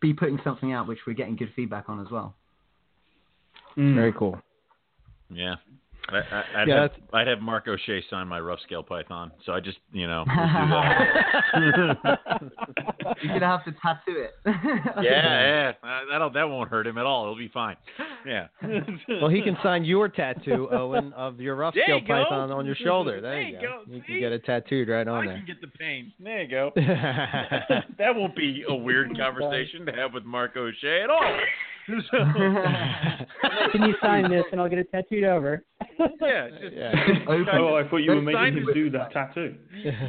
[0.00, 2.34] be putting something out which we're getting good feedback on as well.
[3.76, 3.94] Mm.
[3.94, 4.38] Very cool.
[5.30, 5.56] Yeah.
[6.08, 9.32] I, I, I'd, Yeah, have, I'd have Mark O'Shea sign my rough scale python.
[9.44, 12.20] So I just, you know, we'll do that.
[13.22, 14.34] You're gonna have to tattoo it.
[14.46, 17.22] yeah, yeah, uh, that'll that won't hurt him at all.
[17.24, 17.76] It'll be fine.
[18.26, 18.46] Yeah.
[19.20, 22.24] Well, he can sign your tattoo, Owen, of your rough scale you go.
[22.24, 23.20] python on your shoulder.
[23.20, 23.82] There, There you you go.
[23.86, 23.92] go.
[23.92, 24.06] You See?
[24.06, 26.12] can get it tattooed right on I on can get the pain.
[26.20, 26.70] There you go.
[26.76, 31.38] that won't be a weird conversation to have with Mark O'Shea at all.
[32.10, 32.18] So,
[33.72, 35.64] Can you sign this and I'll get it tattooed over?
[36.20, 36.92] yeah, just, Yeah.
[37.28, 37.48] Open.
[37.52, 39.54] Oh, I thought you were making him do that tattoo.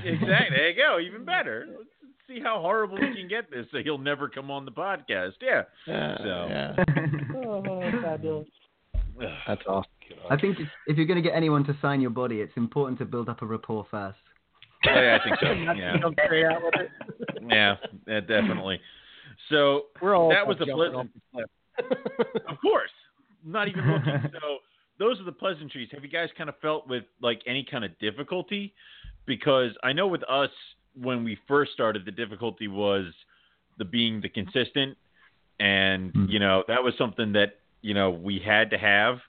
[0.03, 0.57] exactly.
[0.57, 0.99] There you go.
[0.99, 1.67] Even better.
[1.77, 1.89] Let's
[2.27, 5.33] see how horrible we can get this so he'll never come on the podcast.
[5.41, 5.63] Yeah.
[5.85, 6.47] Yeah, So.
[6.49, 6.75] yeah.
[7.35, 8.47] Oh, fabulous.
[9.47, 9.91] That's awesome.
[10.29, 12.97] I think if, if you're going to get anyone to sign your body, it's important
[12.99, 14.17] to build up a rapport first.
[14.87, 15.51] Oh, yeah, I think so.
[15.51, 15.97] Yeah.
[15.99, 16.89] Jump straight out with it.
[17.49, 17.75] Yeah,
[18.07, 18.79] yeah, definitely.
[19.49, 21.49] So We're all that was a jumping pleasant.
[21.79, 22.43] Off the cliff.
[22.49, 22.91] Of course,
[23.45, 24.31] not even looking.
[24.33, 24.57] So
[24.99, 25.89] those are the pleasantries.
[25.91, 28.73] Have you guys kind of felt with like any kind of difficulty?
[29.25, 30.49] Because I know with us
[30.99, 33.05] when we first started, the difficulty was
[33.77, 34.97] the being the consistent,
[35.59, 36.25] and Hmm.
[36.29, 39.19] you know that was something that you know we had to have.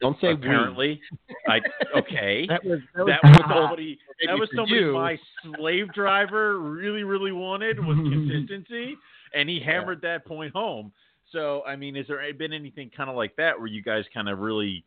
[0.00, 0.34] Don't say we.
[0.34, 1.00] apparently,
[1.48, 1.60] I
[1.96, 2.46] okay.
[2.48, 4.92] That was that was, that was somebody that was somebody you.
[4.92, 5.18] my
[5.56, 8.96] slave driver really really wanted was consistency
[9.34, 10.92] and he hammered that point home
[11.36, 14.28] so i mean has there been anything kind of like that where you guys kind
[14.28, 14.84] of really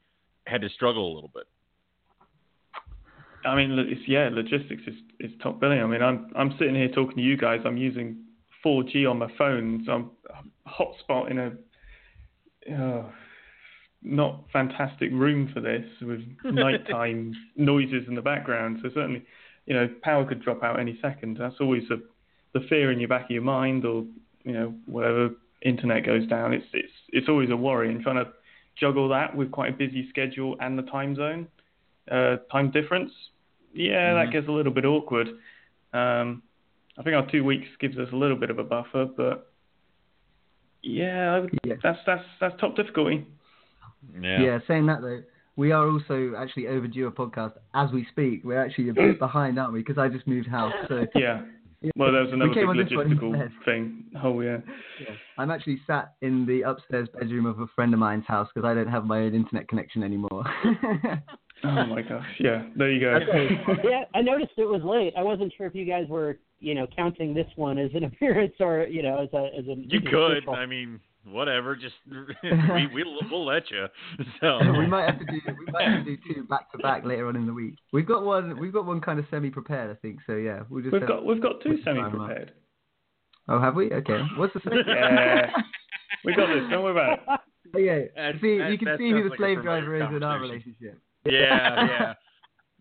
[0.47, 1.45] had to struggle a little bit
[3.45, 5.81] I mean, it's, yeah, logistics is, is top billing.
[5.81, 7.61] I mean, I'm I'm sitting here talking to you guys.
[7.65, 8.17] I'm using
[8.65, 10.11] 4G on my phone, so I'm
[10.65, 11.51] a hotspot in a
[12.75, 13.05] uh,
[14.03, 18.79] not fantastic room for this with nighttime noises in the background.
[18.81, 19.23] So certainly,
[19.65, 21.37] you know, power could drop out any second.
[21.39, 22.03] That's always the
[22.53, 24.05] the fear in your back of your mind, or
[24.43, 25.29] you know, whatever
[25.61, 26.53] internet goes down.
[26.53, 28.31] It's it's it's always a worry, and trying to
[28.79, 31.47] juggle that with quite a busy schedule and the time zone
[32.11, 33.11] uh, time difference,
[33.73, 35.27] yeah, that gets a little bit awkward.
[35.93, 36.41] Um,
[36.97, 39.51] I think our two weeks gives us a little bit of a buffer, but
[40.81, 41.75] yeah, I would, Yeah.
[41.83, 43.25] that's that's that's top difficulty.
[44.21, 44.59] Yeah.
[44.67, 45.21] saying that though,
[45.55, 48.43] we are also actually overdue a podcast as we speak.
[48.43, 49.79] We're actually a bit behind, aren't we?
[49.79, 51.41] Because I just moved house, so Yeah.
[51.95, 54.03] Well, there's another big came on this one logistical thing.
[54.21, 54.57] Oh yeah.
[55.37, 58.73] I'm actually sat in the upstairs bedroom of a friend of mine's house because I
[58.73, 60.43] don't have my own internet connection anymore.
[61.63, 62.25] Oh my gosh.
[62.39, 62.63] Yeah.
[62.77, 63.19] There you go.
[63.83, 65.13] yeah, I noticed it was late.
[65.17, 68.53] I wasn't sure if you guys were, you know, counting this one as an appearance
[68.59, 69.75] or, you know, as a as a.
[69.75, 70.53] you as could official.
[70.53, 73.85] i mean whatever just we, we we'll let you
[74.41, 77.05] so we might have to do we might have to do two back to back
[77.05, 77.75] later on in the week.
[77.93, 80.19] We've got one we've got one kind of semi prepared, I think.
[80.25, 82.53] So yeah, we'll just We've got we've got two semi prepared.
[83.47, 83.91] Oh, have we?
[83.91, 84.19] Okay.
[84.37, 84.83] What's the second?
[84.87, 85.49] Yeah.
[86.23, 86.63] we got this.
[86.69, 87.39] Don't worry about it.
[87.75, 88.09] Okay.
[88.15, 90.39] That- see, that- you can see who the like slave familiar driver is in our
[90.39, 90.75] conversation.
[90.81, 91.01] relationship.
[91.25, 92.13] yeah yeah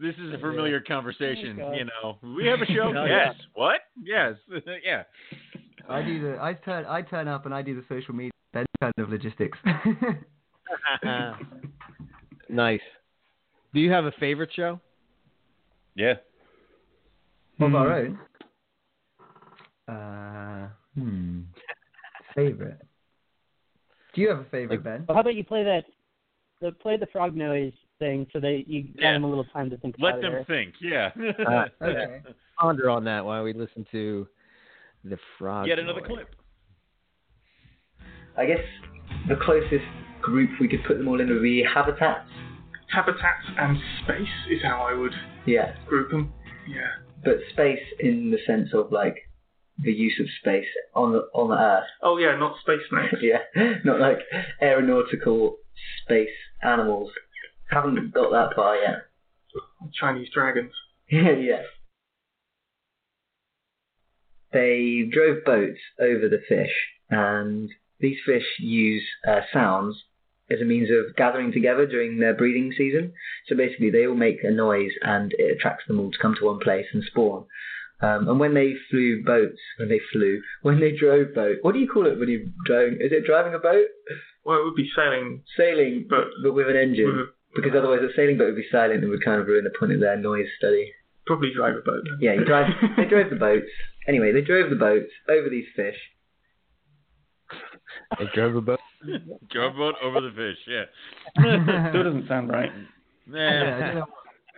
[0.01, 3.81] this is a familiar conversation Oh, you know we have a show Oh, yes what
[4.03, 4.35] yes
[4.85, 5.03] yeah
[5.89, 8.67] I do the I turn I turn up and I do the social media then
[8.81, 9.59] kind of logistics.
[12.49, 12.81] nice.
[13.75, 14.81] Do you have a favorite show?
[15.95, 16.15] yeah
[17.61, 18.19] of our own.
[19.89, 21.41] Uh, hmm.
[22.35, 22.79] Favorite.
[24.15, 25.05] Do you have a favorite, Ben?
[25.09, 25.85] Well, how about you play that,
[26.61, 29.13] the play the frog noise thing so that you give Yeah.
[29.15, 30.47] them a little time to think let about them it.
[30.47, 31.11] think yeah
[31.47, 32.23] Uh, Okay.
[32.61, 34.27] Ponder on that while we listen to
[35.05, 35.67] the frog.
[35.67, 36.09] get another noise.
[36.09, 36.35] clip
[38.37, 38.61] I guess
[39.29, 39.85] the closest
[40.23, 42.29] group we could put them all in would be habitats.
[42.93, 45.13] Habitats and space is how I would
[45.47, 46.33] Yeah, group them.
[46.69, 46.89] Yeah.
[47.25, 49.17] but space in the sense of like
[49.83, 51.87] the use of space on the on the Earth.
[52.03, 53.17] Oh yeah, not space snakes.
[53.23, 54.19] yeah, not like
[54.63, 55.57] aeronautical
[56.05, 56.29] space
[56.63, 57.11] animals.
[57.71, 59.03] Haven't got that far yet.
[59.95, 60.73] Chinese dragons.
[61.11, 61.63] Yeah, yeah.
[64.53, 66.73] They drove boats over the fish,
[67.11, 67.71] and
[68.01, 69.97] these fish use uh, sounds
[70.51, 73.13] as a means of gathering together during their breeding season.
[73.47, 76.47] So basically, they all make a noise, and it attracts them all to come to
[76.47, 77.45] one place and spawn.
[78.01, 81.81] Um, and when they flew boats, when they flew, when they drove boat, what do
[81.81, 82.95] you call it when you're driving?
[83.01, 83.87] Is it driving a boat?
[84.45, 87.07] Well, it would be sailing, Sailing, but but with an engine.
[87.07, 87.27] with a,
[87.57, 89.93] Because otherwise, a sailing boat would be silent and would kind of ruin the point
[89.93, 90.93] of their noise study.
[91.27, 92.05] probably drive a boat.
[92.05, 92.19] Then.
[92.21, 92.71] Yeah, you drive.
[92.97, 93.67] they drove the boats.
[94.09, 95.97] Anyway, they drove the boats over these fish.
[98.19, 98.81] They drove a boat.
[99.51, 100.85] drove boat over the fish yeah
[101.91, 102.71] Still doesn't sound right.
[103.33, 104.05] Yeah, I Nah.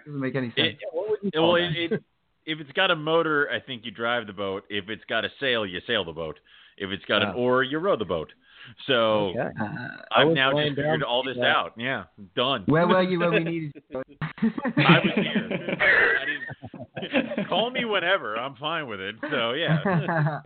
[0.06, 0.78] Doesn't make any sense.
[1.22, 2.02] It, well, it, it,
[2.46, 4.64] if it's got a motor, I think you drive the boat.
[4.70, 6.38] If it's got a sail, you sail the boat.
[6.78, 7.38] If it's got an Ah.
[7.38, 8.32] oar, you row the boat.
[8.86, 9.48] So Okay.
[9.60, 9.66] Uh,
[10.12, 11.44] I've was now laying just figured down all this that.
[11.46, 11.72] out.
[11.76, 12.04] Yeah,
[12.36, 12.64] done.
[12.66, 14.02] where were you when we needed you?
[14.76, 15.78] I was here.
[17.38, 18.36] I call me whenever.
[18.36, 19.16] I'm fine with it.
[19.30, 19.78] So yeah.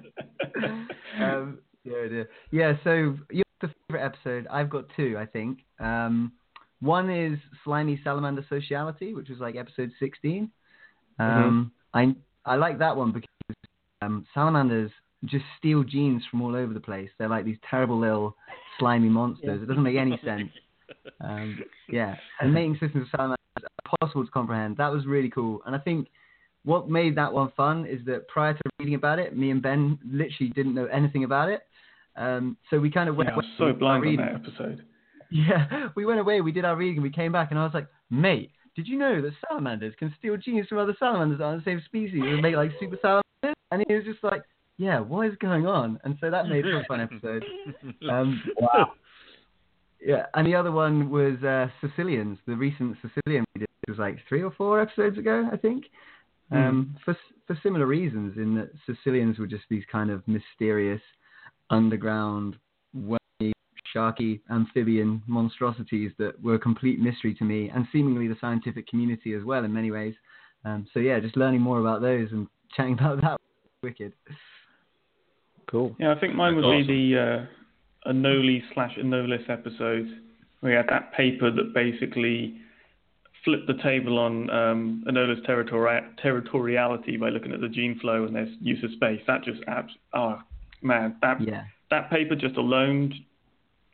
[1.21, 2.29] um, yeah, dear.
[2.51, 2.73] yeah.
[2.85, 4.47] So your the favorite episode?
[4.51, 5.61] I've got two, I think.
[5.81, 6.33] Um,
[6.81, 10.51] one is Slimy Salamander Sociality, which was like episode 16.
[11.19, 12.15] Um, I
[12.45, 13.29] I like that one because
[14.03, 14.91] um, salamanders
[15.25, 17.11] just steal genes from all over the place.
[17.19, 18.37] They're like these terrible little
[18.79, 19.63] slimy monsters.
[19.63, 20.51] It doesn't make any sense.
[21.21, 23.39] Um, yeah, and mating systems of salamanders
[24.01, 24.77] possible to comprehend.
[24.77, 26.09] That was really cool, and I think
[26.65, 29.99] what made that one fun is that prior to reading about it, me and Ben
[30.05, 31.63] literally didn't know anything about it.
[32.17, 34.85] Um, so we kind of went Yeah, I was so we blind on that episode.
[35.31, 37.89] Yeah, we went away, we did our reading, we came back, and I was like,
[38.09, 41.65] mate, did you know that salamanders can steal genes from other salamanders that are the
[41.65, 43.57] same species and make like super salamanders?
[43.73, 44.43] And he was just like,
[44.77, 46.01] yeah, what is going on?
[46.05, 47.45] And so that made for a fun episode.
[48.11, 48.93] Um, wow.
[50.01, 53.69] Yeah, and the other one was uh, caecilians, the recent caecilian we did.
[53.87, 55.85] It was like three or four episodes ago, I think.
[56.51, 61.01] Um, for for similar reasons, in that caecilians were just these kind of mysterious,
[61.71, 62.57] underground,
[62.95, 63.53] wormy,
[63.95, 69.35] sharky, amphibian monstrosities that were a complete mystery to me, and seemingly the scientific community
[69.35, 70.15] as well in many ways.
[70.65, 72.47] Um, so yeah, just learning more about those and
[72.77, 73.41] chatting about that was
[73.83, 74.13] wicked.
[75.71, 75.95] Cool.
[75.99, 76.87] Yeah, I think mine That's would awesome.
[76.87, 77.21] be the
[78.07, 80.21] uh, Anoli slash Anolis episode.
[80.63, 82.57] We had that paper that basically
[83.45, 88.35] flipped the table on um, Anolis territori- territoriality by looking at the gene flow and
[88.35, 89.21] their use of space.
[89.27, 90.39] That just abs- oh
[90.83, 93.13] man, that Yeah, that paper just alone,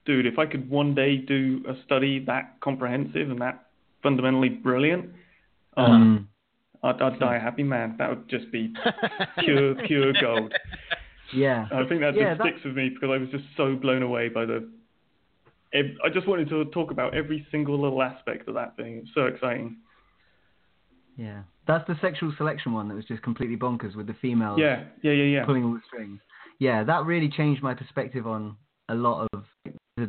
[0.07, 0.27] dude.
[0.27, 3.67] If I could one day do a study that comprehensive and that
[4.03, 5.11] fundamentally brilliant,
[5.77, 6.29] oh, um,
[6.83, 7.97] I'd, I'd die a happy man.
[7.99, 8.73] That would just be
[9.39, 10.55] pure pure gold.
[11.35, 13.77] yeah, I think that Yeah, just that- sticks with me because I was just so
[13.77, 14.69] blown away by the.
[15.73, 18.97] I just wanted to talk about every single little aspect of that thing.
[19.05, 19.77] It's so exciting.
[21.16, 21.43] yeah.
[21.66, 24.59] That's the sexual selection one that was just completely bonkers with the females.
[24.59, 25.44] Yeah, yeah, yeah, yeah.
[25.44, 26.19] pulling all the strings.
[26.59, 28.57] Yeah, that really changed my perspective on
[28.89, 29.44] a lot of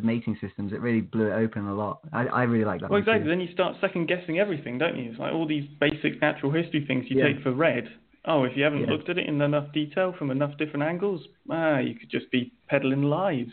[0.04, 0.74] mating systems.
[0.74, 2.00] It really blew it open a lot.
[2.12, 2.90] I, I really like that.
[2.90, 3.12] Well, one too.
[3.12, 3.30] exactly.
[3.30, 5.12] Then you start second guessing everything, don't you?
[5.12, 7.34] It's like all these basic natural history things you Yeah.
[7.34, 7.88] take for read.
[8.26, 8.92] Oh, if you haven't Yeah.
[8.92, 12.54] looked at it in enough detail from enough different angles, ah, you could just be
[12.68, 13.48] peddling lies.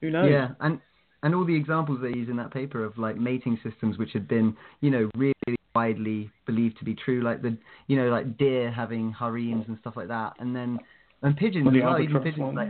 [0.00, 0.30] Who knows?
[0.30, 0.80] Yeah, and
[1.22, 4.26] and all the examples they use in that paper of like mating systems which had
[4.26, 5.32] been, you know, really
[5.74, 7.56] widely believed to be true, like the,
[7.86, 10.78] you know, like deer having harems and stuff like that, and then
[11.22, 12.56] and pigeons as well, even pigeons one.
[12.56, 12.68] like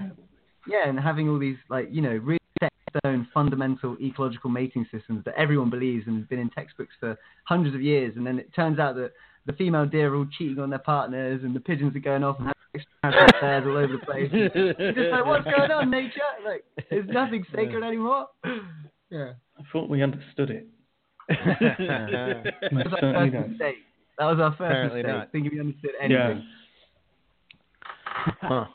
[0.68, 5.24] yeah, and having all these like you know really set stone fundamental ecological mating systems
[5.24, 8.54] that everyone believes and have been in textbooks for hundreds of years, and then it
[8.54, 9.12] turns out that
[9.46, 12.38] the female deer are all cheating on their partners, and the pigeons are going off
[12.38, 14.30] and having extramarital affairs all over the place.
[14.32, 16.20] It's just like what's going on, nature?
[16.44, 18.28] Like, there's nothing sacred anymore.
[19.10, 19.32] Yeah.
[19.58, 20.66] I thought we understood it.
[21.28, 23.50] That was our first don't.
[23.50, 23.74] mistake.
[24.18, 25.16] That was our first Apparently mistake.
[25.16, 25.32] not.
[25.32, 26.04] Thinking we understood Yeah.
[26.28, 26.46] anything.
[28.40, 28.66] Huh.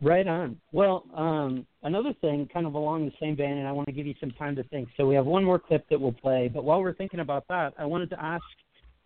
[0.00, 0.60] Right on.
[0.72, 4.06] Well, um, another thing, kind of along the same vein, and I want to give
[4.06, 4.88] you some time to think.
[4.96, 7.74] So we have one more clip that we'll play, but while we're thinking about that,
[7.78, 8.44] I wanted to ask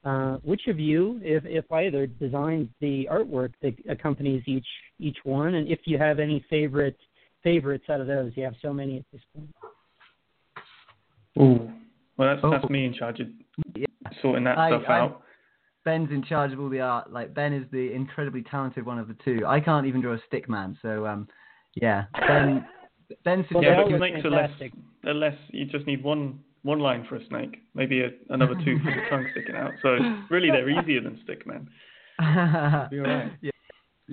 [0.04, 4.66] uh, which of you, if if either, designed the artwork that accompanies each
[4.98, 6.98] each one, and if you have any favorite
[7.42, 8.30] favorites out of those.
[8.36, 9.48] You have so many at this point.
[11.40, 11.70] Ooh.
[12.16, 12.50] Well, that's Oh.
[12.50, 13.28] that's me in charge of
[13.74, 13.86] Yeah.
[14.20, 15.22] sorting that I- stuff I'm- out.
[15.84, 17.12] Ben's in charge of all the art.
[17.12, 19.44] Like Ben is the incredibly talented one of the two.
[19.46, 21.28] I can't even draw a stick man, so um,
[21.74, 22.04] yeah.
[22.14, 22.64] Ben
[23.24, 24.72] Ben Well, Yeah, they but all look snakes are less, fantastic.
[25.02, 25.36] they're less.
[25.48, 29.02] You just need one one line for a snake, maybe a, another two for the
[29.10, 29.72] tongue sticking out.
[29.82, 29.96] So
[30.30, 31.66] really, they're easier than stickmen.
[32.90, 33.32] Be all right.
[33.40, 33.50] Yeah,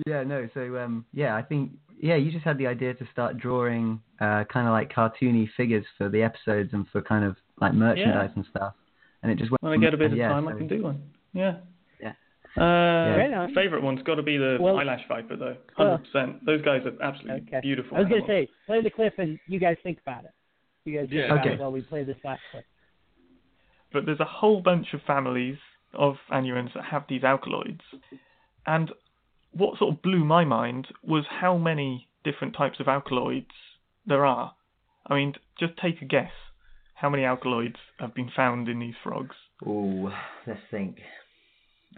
[0.06, 0.48] yeah, no.
[0.54, 4.44] So um, yeah, I think yeah, you just had the idea to start drawing uh,
[4.52, 8.44] kind of like cartoony figures for the episodes and for kind of like merchandise and
[8.50, 8.74] stuff,
[9.22, 9.62] and it just went.
[9.62, 11.02] When I get a bit of yeah, time, I can do one.
[11.32, 11.58] Yeah.
[12.00, 12.12] Yeah.
[12.56, 13.54] Uh, Right on.
[13.54, 15.56] favorite one's got to be the Well- eyelash viper, though.
[15.78, 16.46] Well- Hundred percent.
[16.46, 17.60] Those guys are absolutely Okay.
[17.62, 17.96] beautiful.
[17.96, 20.30] I was gonna say, play the clip, and you guys think about it.
[20.84, 21.34] You guys think Yeah.
[21.34, 21.56] Okay.
[21.56, 22.64] while we play this last clip.
[23.92, 25.58] but there's a whole bunch of families
[25.92, 27.82] of anurans that have these alkaloids.
[28.66, 28.92] And
[29.52, 33.50] what sort of blew my mind was how many different types of alkaloids
[34.06, 34.54] there are.
[35.06, 36.30] I mean, just take a guess.
[36.94, 39.34] How many alkaloids have been found in these frogs?
[39.66, 40.10] Ooh,
[40.46, 40.98] let's think.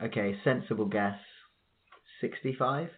[0.02, 1.18] Okay, sensible guess.
[2.20, 2.88] 65?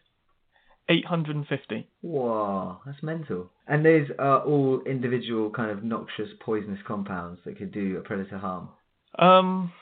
[0.89, 1.89] 850.
[2.03, 3.51] Wow, that's mental.
[3.67, 8.39] And those are all individual kind of noxious, poisonous compounds that could do a predator
[8.39, 8.69] harm.
[9.19, 9.73] Um,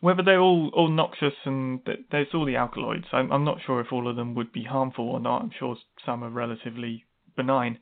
[0.00, 3.80] whether they're all, all noxious and th- there's all the alkaloids, I'm, I'm not sure
[3.80, 5.42] if all of them would be harmful or not.
[5.42, 7.04] I'm sure some are relatively
[7.36, 7.78] benign.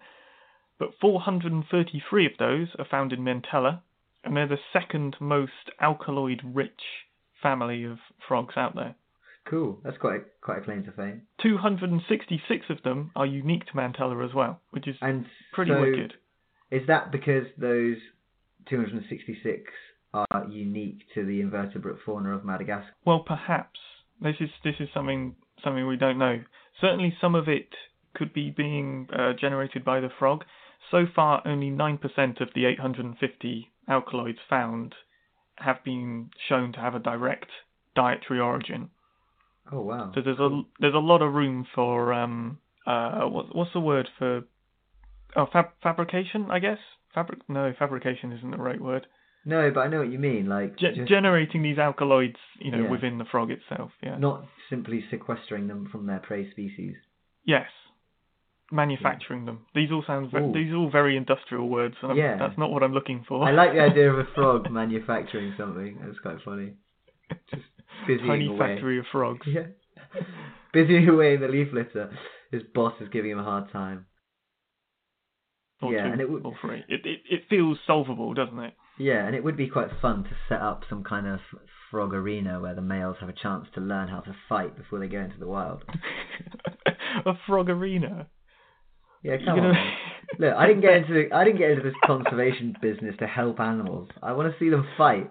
[0.78, 3.82] but 433 of those are found in Mantella,
[4.24, 6.80] and they're the second most alkaloid-rich
[7.42, 8.94] family of frogs out there.
[9.48, 9.80] Cool.
[9.82, 11.22] That's quite quite a claim to fame.
[11.42, 16.14] 266 of them are unique to Mantella as well, which is And pretty so, wicked.
[16.70, 17.96] Is that because those
[18.68, 19.70] 266
[20.14, 22.94] are unique to the invertebrate fauna of Madagascar?
[23.04, 23.78] Well, perhaps
[24.20, 26.42] this is this is something something we don't know.
[26.80, 27.68] Certainly, some of it
[28.14, 30.44] could be being uh, generated by the frog.
[30.90, 34.94] So far, only nine percent of the 850 alkaloids found
[35.56, 37.50] have been shown to have a direct
[37.94, 38.90] dietary origin.
[39.72, 40.12] Oh wow.
[40.14, 44.08] So there's a there's a lot of room for um uh what, what's the word
[44.18, 44.42] for
[45.36, 46.78] oh fab, fabrication I guess
[47.14, 49.06] fabric no fabrication isn't the right word
[49.44, 50.46] No, but I know what you mean.
[50.46, 52.90] Like Ge- just generating these alkaloids you know Yeah.
[52.90, 56.94] within the frog itself yeah not simply sequestering them from their prey species.
[57.44, 57.68] yes
[58.70, 60.52] manufacturing them these all sound ve- Ooh.
[60.52, 62.36] these are all very industrial words and I'm, Yeah.
[62.38, 65.98] that's not what I'm looking for I like the idea of a frog manufacturing something.
[66.02, 66.72] That's quite funny.
[67.50, 67.62] Just
[68.08, 68.58] busying tiny away.
[68.58, 69.66] factory of frogs Yeah.
[70.74, 72.10] busying away in the leaf litter.
[72.50, 74.06] His boss is giving him a hard time.
[75.80, 78.74] or yeah, two and it would- or three it, it it feels solvable doesn't it
[78.98, 81.40] Yeah, and it would be quite fun to set up some kind of
[81.90, 85.08] frog arena where the males have a chance to learn how to fight before they
[85.08, 85.82] go into the wild.
[87.26, 88.26] a frog arena
[89.22, 89.92] Yeah, come gonna- on.
[90.38, 93.60] Look, I didn't get into the, I didn't get into this conservation business to help
[93.60, 94.08] animals.
[94.22, 95.30] I want to see them fight.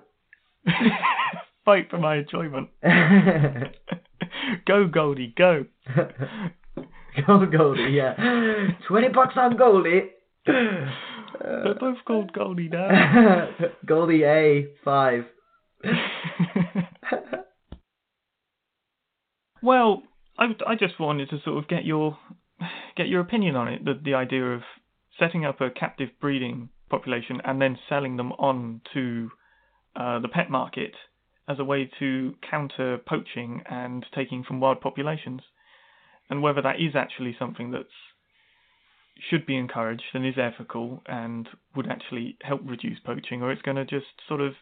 [1.66, 2.70] Fight for my enjoyment
[4.68, 5.66] go Goldie go
[7.28, 8.14] Go Goldie, yeah.
[8.88, 10.12] Twenty bucks on Goldie.
[10.46, 13.50] They're both called Goldie now.
[13.86, 15.26] Goldie A five.
[19.62, 20.04] well,
[20.38, 22.18] I, I just wanted to sort of get your
[22.96, 23.84] get your opinion on it.
[23.84, 24.62] The the idea of
[25.20, 29.30] setting up a captive breeding population and then selling them on to
[29.96, 30.94] uh, the pet market
[31.52, 35.42] as a way to counter poaching and taking from wild populations,
[36.30, 37.88] and whether that is actually something that
[39.30, 43.78] should be encouraged and is ethical and would actually help reduce poaching, or it's going
[43.78, 44.54] to just sort of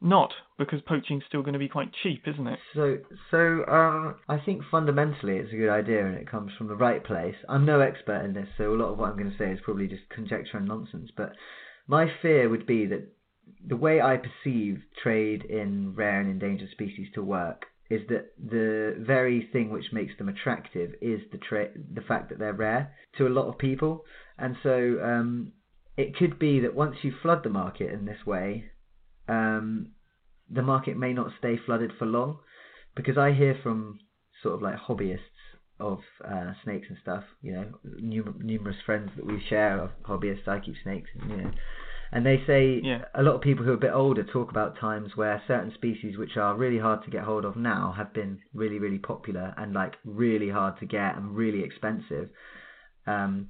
[0.00, 2.58] not because poaching's still going to be quite cheap, isn't it?
[2.74, 2.98] So,
[3.30, 7.02] so um, I think fundamentally it's a good idea and it comes from the right
[7.04, 7.36] place.
[7.48, 9.60] I'm no expert in this, so a lot of what I'm going to say is
[9.64, 11.10] probably just conjecture and nonsense.
[11.16, 11.32] But
[11.86, 13.08] my fear would be that
[13.66, 18.96] the way I perceive trade in rare and endangered species to work is that the
[18.98, 23.26] very thing which makes them attractive is the tra- the fact that they're rare to
[23.26, 24.04] a lot of people,
[24.38, 25.52] and so um,
[25.96, 28.64] it could be that once you flood the market in this way,
[29.28, 29.88] um,
[30.50, 32.38] the market may not stay flooded for long
[32.96, 33.98] because I hear from
[34.42, 35.18] sort of like hobbyists
[35.78, 40.48] of uh, snakes and stuff, you know, num- numerous friends that we share of hobbyists.
[40.48, 41.50] I keep snakes, you know,
[42.12, 43.04] and they say Yeah.
[43.14, 46.18] a lot of people who are a bit older talk about times where certain species
[46.18, 49.72] which are really hard to get hold of now have been really, really popular and
[49.72, 52.28] like really hard to get and really expensive.
[53.06, 53.48] Um,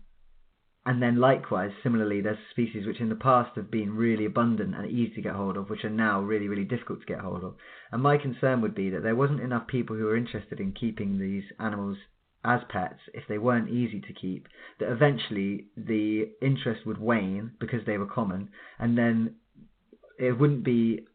[0.84, 4.90] and then likewise, similarly, there's species which in the past have been really abundant and
[4.90, 7.54] easy to get hold of, which are now really, really difficult to get hold of.
[7.92, 11.18] And my concern would be that there wasn't enough people who were interested in keeping
[11.18, 11.98] these animals
[12.44, 14.48] as pets if they weren't easy to keep,
[14.80, 18.48] that eventually the interest would wane because they were common,
[18.78, 19.34] and then
[20.18, 21.06] it wouldn't be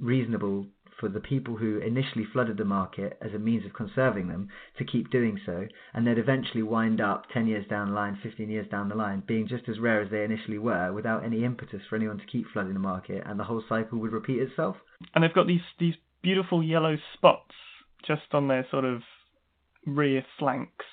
[0.00, 0.66] reasonable
[1.00, 4.48] for the people who initially flooded the market as a means of conserving them
[4.78, 8.48] to keep doing so, and they'd eventually wind up 10 years down the line, 15
[8.48, 11.82] years down the line, being just as rare as they initially were without any impetus
[11.88, 14.76] for anyone to keep flooding the market, and the whole cycle would repeat itself.
[15.14, 17.54] and they've got these these beautiful yellow spots
[18.06, 19.02] just on their sort of
[19.86, 20.84] rear flanks,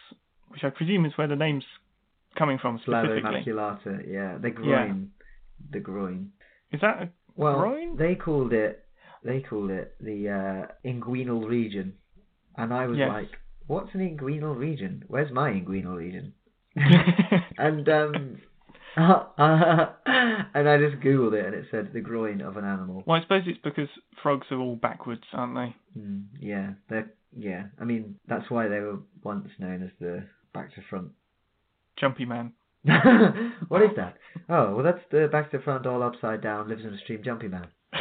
[0.50, 1.64] which I presume is where the name's
[2.38, 3.44] coming from specifically.
[3.46, 5.12] maculata, yeah, the groin.
[5.72, 6.32] The groin.
[6.72, 7.96] Is that a Well, groin?
[7.98, 8.86] they called it
[9.24, 11.94] they called it the uh, inguinal region,
[12.58, 13.10] and I was Yes.
[13.10, 13.30] like,
[13.68, 15.04] "What's an inguinal region?
[15.08, 16.34] Where's my inguinal region?"
[17.58, 18.38] and um,
[18.98, 23.04] and I just googled it, and it said the groin of an animal.
[23.06, 23.88] well, I suppose it's because
[24.22, 26.00] frogs are all backwards, aren't they?
[26.00, 27.04] Mm, yeah, they
[27.36, 27.64] yeah.
[27.80, 31.12] I mean, that's why they were once known as the back to front.
[31.98, 32.52] Jumpy man.
[33.68, 34.18] what is that?
[34.50, 37.48] Oh, well, that's the back to front, all upside down, lives in a stream, jumpy
[37.48, 37.68] man.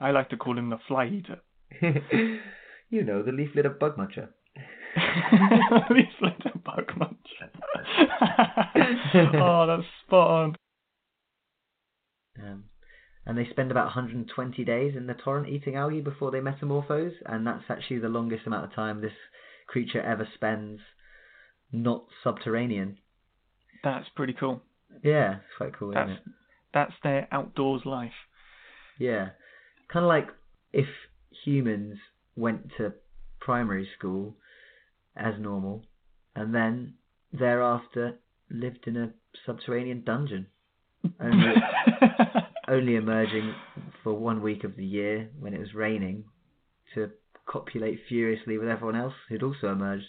[0.00, 1.40] I like to call him the fly eater.
[2.90, 4.28] you know, the leaf litter bug muncher.
[5.90, 6.57] These little
[9.34, 10.56] oh, that's spot on.
[12.40, 12.66] Um,
[13.26, 17.44] and they spend about 120 days in the torrent eating algae before they metamorphose, and
[17.44, 19.10] that's actually the longest amount of time this
[19.66, 20.78] creature ever spends
[21.72, 22.98] not subterranean.
[23.82, 24.62] That's pretty cool.
[25.02, 26.32] Yeah, it's quite cool, isn't That's it?
[26.72, 28.12] that's their outdoors life.
[28.98, 29.30] Yeah.
[29.92, 30.28] Kind of like
[30.72, 30.86] if
[31.44, 31.98] humans
[32.36, 32.92] went to
[33.40, 34.36] primary school
[35.16, 35.84] as normal
[36.38, 36.94] and then
[37.32, 38.18] thereafter
[38.50, 39.10] lived in a
[39.44, 40.46] subterranean dungeon.
[41.20, 41.54] Only,
[42.68, 43.54] only emerging
[44.02, 46.24] for one week of the year when it was raining
[46.94, 47.10] to
[47.46, 50.06] copulate furiously with everyone else who'd also emerged.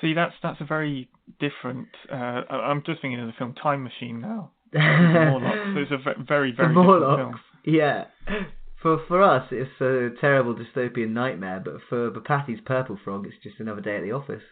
[0.00, 1.08] See, that's that's a very
[1.38, 1.88] different.
[2.10, 4.52] Uh, I'm just thinking of the film Time Machine now.
[4.74, 5.76] Morlocks.
[5.76, 7.20] It's a ve- very very different Morlocks.
[7.20, 7.40] film.
[7.64, 8.04] Yeah.
[8.82, 13.60] For for us, it's a terrible dystopian nightmare, but for Bhupathy's Purple Frog, it's just
[13.60, 14.42] another day at the office.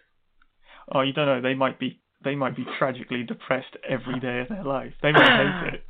[0.90, 1.40] Oh, you don't know.
[1.40, 4.92] They might be they might be tragically depressed every day of their life.
[5.02, 5.84] They might hate it.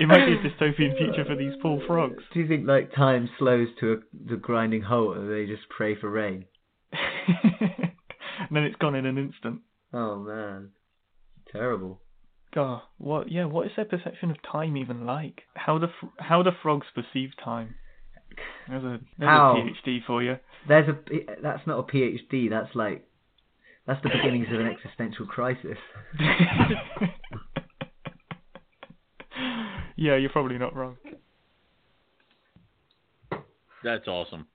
[0.00, 2.22] It might be a dystopian future for these poor frogs.
[2.32, 3.96] Do you think like time slows to a,
[4.30, 6.46] the grinding halt and they just pray for rain?
[6.92, 9.60] and then it's gone in an instant.
[9.92, 10.70] Oh man,
[11.52, 12.00] terrible.
[12.54, 13.30] God, what?
[13.30, 15.42] Yeah, what is their perception of time even like?
[15.54, 17.74] How the fr- how the frogs perceive time?
[18.68, 19.56] There's a there's How?
[19.56, 20.36] a PhD for you.
[20.66, 20.96] There's a
[21.42, 22.50] that's not a PhD.
[22.50, 23.04] That's like
[23.86, 25.78] that's the beginnings of an existential crisis.
[29.96, 30.96] yeah, you're probably not wrong.
[33.82, 34.46] That's awesome.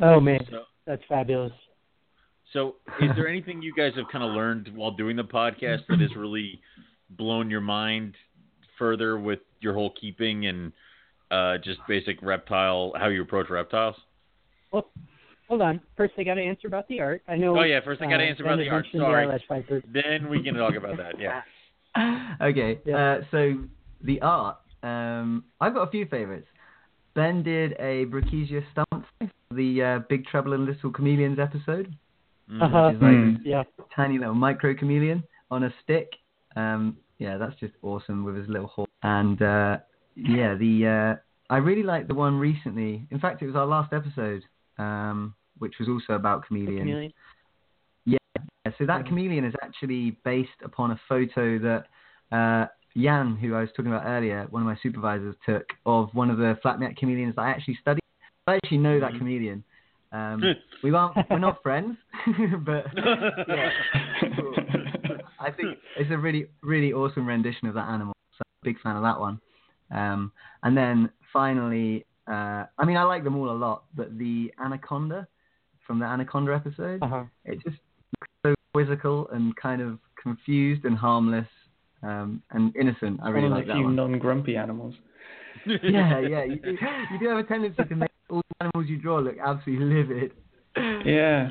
[0.00, 1.52] Oh man, So, that's fabulous.
[2.52, 6.00] so is there anything you guys have kind of learned while doing the podcast that
[6.00, 6.60] has really
[7.10, 8.14] blown your mind
[8.78, 10.72] further with your whole keeping and
[11.30, 13.96] uh, just basic reptile, how you approach reptiles?
[15.48, 15.80] Hold on.
[15.96, 17.22] First, I got to answer about the art.
[17.28, 17.58] I know.
[17.58, 18.86] Oh yeah, first I got to uh, answer about the art.
[18.92, 19.26] Sorry.
[19.48, 19.82] The.
[19.92, 21.14] Then we can talk about that.
[21.20, 21.42] Yeah.
[22.40, 22.96] okay, Yeah.
[22.96, 23.54] uh, so
[24.02, 24.58] the art.
[24.82, 26.46] Um, I've got a few favorites.
[27.14, 31.94] Ben did a Brookesia stumpffi for the uh, Big Trouble in Little Chameleons episode.
[32.50, 32.62] Mhm.
[32.62, 32.86] Uh-huh.
[32.86, 33.38] Like Mm.
[33.44, 33.64] Yeah.
[33.94, 36.12] tiny little micro chameleon on a stick.
[36.56, 38.86] Um, yeah, that's just awesome with his little horn.
[39.02, 39.78] And uh,
[40.14, 40.86] yeah, the
[41.18, 43.06] uh, I really like the one recently.
[43.10, 44.42] In fact, it was our last episode,
[44.78, 46.78] um, which was also about chameleons.
[46.78, 47.12] Chameleon.
[48.04, 48.18] Yeah,
[48.78, 51.86] so that chameleon is actually based upon a photo that
[52.36, 52.66] uh,
[52.96, 56.38] Jan, who I was talking about earlier, one of my supervisors took of one of
[56.38, 58.00] the flap-neck chameleons that I actually studied.
[58.46, 59.18] I actually know that Mhm.
[59.18, 59.64] chameleon.
[60.12, 61.96] Um, we aren't, we're not friends,
[62.64, 62.86] but
[63.48, 63.70] yeah,
[65.38, 68.14] I think it's a really, really awesome rendition of that animal.
[68.32, 69.40] So I'm a big fan of that one.
[69.90, 70.32] Um,
[70.62, 75.26] and then finally, uh, I mean, I like them all a lot, but the anaconda
[75.86, 77.24] from the anaconda episode, Uh huh.
[77.44, 77.76] it just
[78.20, 81.46] looks so quizzical and kind of confused and harmless
[82.02, 83.20] um, and innocent.
[83.22, 83.96] I really One like of the that few one.
[83.96, 84.94] non-grumpy animals.
[85.66, 86.44] yeah, yeah.
[86.44, 86.70] You do,
[87.12, 90.32] you do have a tendency to make all the animals you draw look absolutely livid.
[91.06, 91.50] Yeah.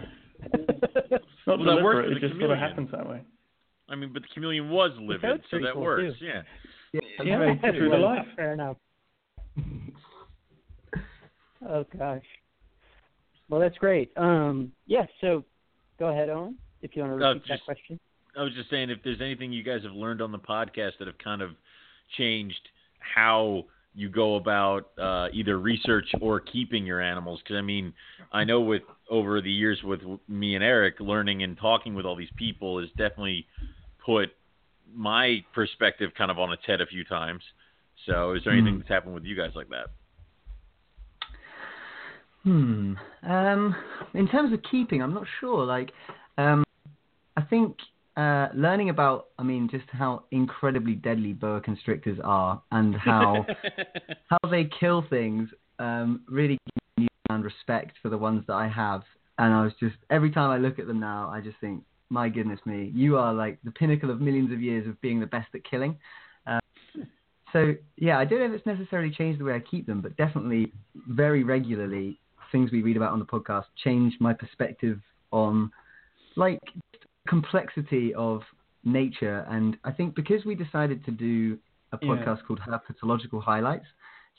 [0.53, 2.11] It's not Well, that works deliberate.
[2.11, 3.21] It the just sort of happens that way.
[3.89, 6.19] I mean, but the chameleon was livid, so that cool, works.
[6.19, 6.25] too.
[6.25, 6.41] Yeah.
[6.93, 8.25] Yeah, that's Yeah, very true to life.
[8.35, 8.77] Fair enough.
[11.69, 12.23] Oh gosh.
[13.49, 14.11] Well, that's great.
[14.17, 15.05] Um, yeah.
[15.21, 15.43] So,
[15.99, 17.99] go ahead, Owen, if you want to repeat that just- question.
[18.37, 21.07] I was just saying, if there's anything you guys have learned on the podcast that
[21.07, 21.51] have kind of
[22.17, 22.59] changed
[22.99, 23.63] how
[23.93, 27.93] you go about uh, either research or keeping your animals, because I mean,
[28.33, 32.17] I know with over the years with me and Eric, learning and talking with all
[32.17, 33.47] these people has definitely
[34.05, 34.31] put
[34.93, 37.41] my perspective kind of on its head a few times.
[38.05, 38.79] So, is there anything Hmm.
[38.79, 39.91] that's happened with you guys like that?
[42.45, 42.93] Hmm.
[43.23, 43.75] Um,
[44.13, 45.65] in terms of keeping, I'm not sure.
[45.65, 45.91] Like,
[46.37, 46.63] um,
[47.35, 47.75] I think
[48.15, 53.47] uh, learning about, I mean, just how incredibly deadly boa constrictors are and how
[54.29, 55.49] how they kill things
[55.79, 56.59] um, really
[56.97, 59.01] gives me respect for the ones that I have.
[59.39, 62.29] And I was just every time I look at them now, I just think, my
[62.29, 65.47] goodness me, you are like the pinnacle of millions of years of being the best
[65.55, 65.97] at killing.
[66.45, 66.59] Um,
[67.51, 70.15] so yeah, I don't know if it's necessarily changed the way I keep them, but
[70.15, 70.71] definitely
[71.07, 72.19] very regularly
[72.51, 74.99] things we read about on the podcast changed my perspective
[75.31, 75.71] on
[76.35, 76.59] like
[77.27, 78.41] complexity of
[78.83, 79.45] nature.
[79.49, 81.57] And I think because we decided to do
[81.91, 82.09] a Yeah.
[82.09, 83.85] podcast called Herpetological Highlights,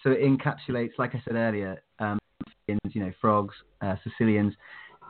[0.03, 2.19] so it encapsulates, like I said earlier, um,
[2.69, 4.55] you know, frogs, uh, caecilians.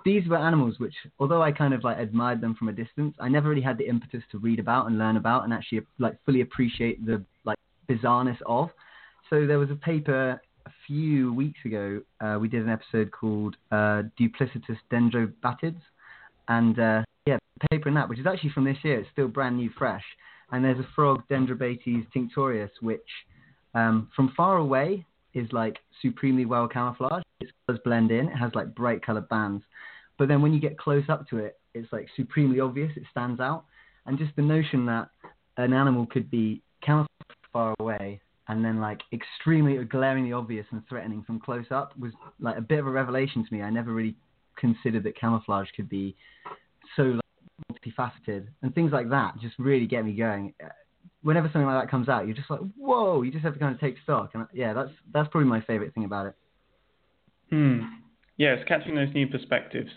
[0.04, 3.28] These were animals which, although I kind of like admired them from a distance, I
[3.28, 6.42] never really had the impetus to read about and learn about and actually like fully
[6.42, 7.58] appreciate the like
[7.88, 8.70] bizarreness of.
[9.28, 12.00] So there was a paper a few weeks ago.
[12.20, 15.80] Uh, we did an episode called uh, Duplicitous Dendrobatids,
[16.48, 17.38] and uh, yeah,
[17.70, 20.04] paper in that, which is actually from this year, it's still brand new, fresh.
[20.52, 23.00] And there's a frog, Dendrobates tinctorius, which
[23.74, 27.24] um, from far away is like supremely well camouflaged.
[27.40, 28.28] Its colors blend in.
[28.28, 29.64] It has like bright colored bands.
[30.18, 32.92] But then when you get close up to it, it's like supremely obvious.
[32.96, 33.64] It stands out,
[34.06, 35.10] and just the notion that
[35.56, 37.10] an animal could be camouflaged
[37.52, 42.56] far away and then like extremely glaringly obvious and threatening from close up was like
[42.56, 43.62] a bit of a revelation to me.
[43.62, 44.16] I never really
[44.56, 46.16] considered that camouflage could be
[46.96, 47.22] so like,
[47.72, 50.54] multifaceted and things like that just really get me going.
[51.22, 53.22] Whenever something like that comes out, you're just like, whoa!
[53.22, 55.92] You just have to kind of take stock, and yeah, that's that's probably my favorite
[55.92, 56.34] thing about it.
[57.50, 57.80] Hmm.
[58.36, 59.90] Yeah, it's catching those new perspectives.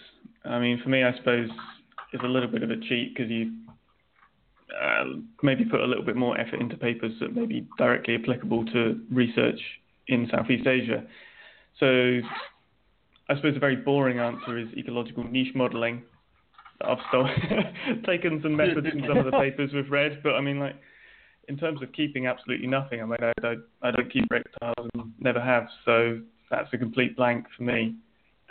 [0.46, 1.50] I mean, for me, I suppose
[2.14, 3.52] it's a little bit of a cheat because you
[4.82, 5.04] uh,
[5.42, 9.00] maybe put a little bit more effort into papers that may be directly applicable to
[9.12, 9.60] research
[10.08, 11.04] in Southeast Asia.
[11.80, 12.20] So
[13.30, 16.04] I suppose a very boring answer is ecological niche modeling.
[16.82, 17.28] I've still
[18.06, 20.76] taken some methods from some of the papers we've read, but I mean, like,
[21.48, 25.12] in terms of keeping absolutely nothing, I mean, I, I, I don't keep reptiles and
[25.20, 27.96] never have, so that's a complete blank for me.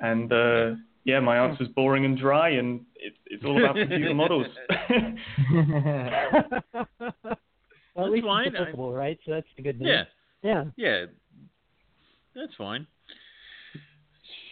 [0.01, 0.71] And uh,
[1.09, 4.47] yeah, my answer is boring and dry, and it's it's all about computer models.
[7.95, 8.47] well, at least fine.
[8.49, 9.19] it's applicable, right?
[9.25, 9.89] So that's the good news.
[9.89, 10.05] Yeah.
[10.43, 10.65] Yeah.
[10.77, 11.07] Yeah.
[12.35, 12.87] That's fine.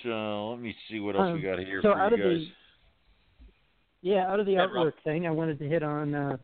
[0.02, 2.30] So let me see what else Um, we got here so for out you of
[2.38, 2.46] guys.
[4.00, 5.04] the yeah, out of the Yeah, artwork Rob.
[5.04, 6.36] thing, I wanted to hit on uh,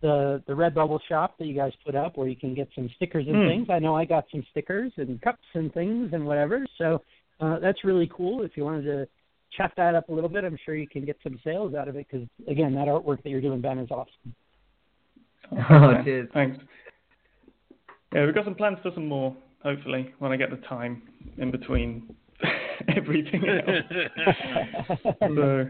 [0.00, 3.26] the the Redbubble shop that you guys put up, where you can get some stickers
[3.28, 3.46] and Hmm.
[3.48, 3.68] things.
[3.70, 6.64] I know I got some stickers and cups and things and whatever.
[6.78, 7.02] So
[7.40, 8.42] uh, that's really cool.
[8.42, 9.08] If you wanted to
[9.56, 11.96] chat that up a little bit, I'm sure you can get some sales out of
[11.96, 14.34] it because again, that artwork that you're doing, Ben, is awesome.
[15.70, 16.28] Oh, Yeah, cheers.
[16.32, 16.58] Thanks.
[18.14, 21.02] Yeah, we've got some plans for some more, hopefully, when I get the time
[21.38, 22.14] in between
[22.96, 25.08] everything else.
[25.20, 25.68] so,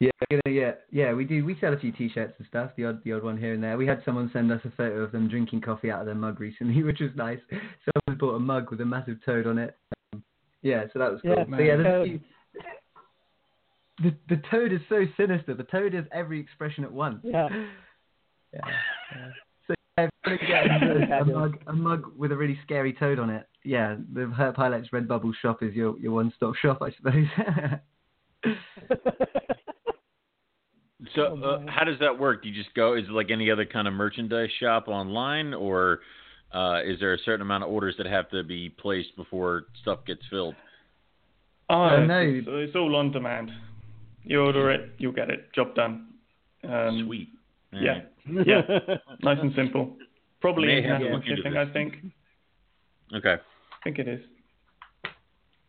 [0.00, 1.12] Yeah, we're yeah, yeah.
[1.12, 1.44] We do.
[1.44, 2.70] We sell a few T-shirts and stuff.
[2.76, 3.78] The odd, the odd one here and there.
[3.78, 6.40] We had someone send us a photo of them drinking coffee out of their mug
[6.40, 7.38] recently, which was nice.
[7.50, 9.76] Someone bought a mug with a massive toad on it.
[10.62, 11.36] Yeah, so that was cool.
[11.36, 12.08] Yeah, but yeah, there's a toad.
[12.08, 12.20] few,
[14.02, 15.54] the the toad is so sinister.
[15.54, 17.20] The toad has every expression at once.
[17.22, 17.48] Yeah.
[18.52, 18.60] Yeah.
[19.14, 19.28] yeah.
[19.68, 23.20] So yeah, if you get a, a mug, a mug with a really scary toad
[23.20, 23.46] on it.
[23.64, 27.26] Yeah, the Herp Highlights Redbubble shop is your, your one-stop shop, I suppose.
[31.14, 32.42] So, Oh, uh, how does that work?
[32.42, 32.94] Do you just go?
[32.94, 36.00] Is it like any other kind of merchandise shop online, or
[36.54, 40.00] uh, is there a certain amount of orders that have to be placed before stuff
[40.06, 40.54] gets filled?
[41.70, 42.20] oh, Uh, it's, no.
[42.20, 43.50] it's, it's all on demand.
[44.24, 45.52] You order it, you'll get it.
[45.52, 46.08] Job done.
[46.68, 47.28] Um, Sweet.
[47.72, 48.02] Yeah.
[48.46, 48.60] Yeah.
[49.22, 49.96] Nice and simple.
[50.40, 51.56] Probably May have to international shipping.
[51.56, 51.94] I think.
[53.14, 53.34] Okay.
[53.34, 54.20] I think it is.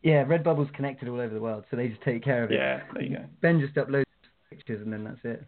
[0.04, 2.56] yeah, Redbubble's connected all over the world, so they just take care of it.
[2.56, 3.24] Yeah, there you go.
[3.42, 4.04] Ben just uploads
[4.52, 5.44] pictures and then that's it.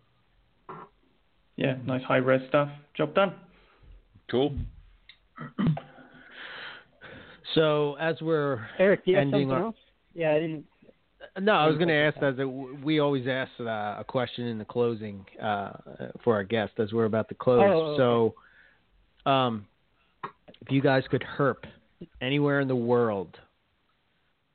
[1.57, 2.70] Yeah, nice high res stuff.
[2.98, 3.34] Job done.
[4.32, 4.56] Cool.
[7.53, 9.76] So as we're Eric, do you have ending something our- else?
[10.14, 10.66] Yeah, I didn't.
[11.40, 12.40] No, I was going to ask that.
[12.40, 13.64] a, we always ask uh,
[13.99, 15.72] a question in the closing uh,
[16.24, 17.64] for our guest as we're about to close.
[17.66, 18.34] Oh,
[19.26, 19.66] So, um,
[20.62, 21.66] if you guys could herp
[22.22, 23.38] anywhere in the world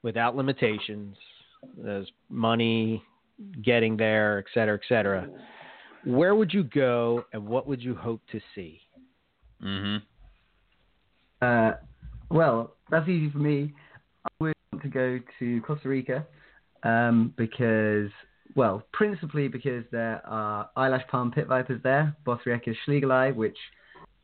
[0.03, 1.17] without limitations,
[1.77, 3.03] there's money,
[3.63, 5.29] getting there, et cetera, et cetera,
[6.05, 8.81] where would you go and what would you hope to see?
[9.63, 10.05] Mm-hmm.
[11.43, 11.73] Uh,
[12.31, 13.73] well, that's easy for me.
[14.27, 16.27] I would want to go to Costa Rica
[16.83, 18.11] um, because,
[18.55, 23.57] well, principally because there are eyelash palm pit vipers there, Bothriechis schlegeli, which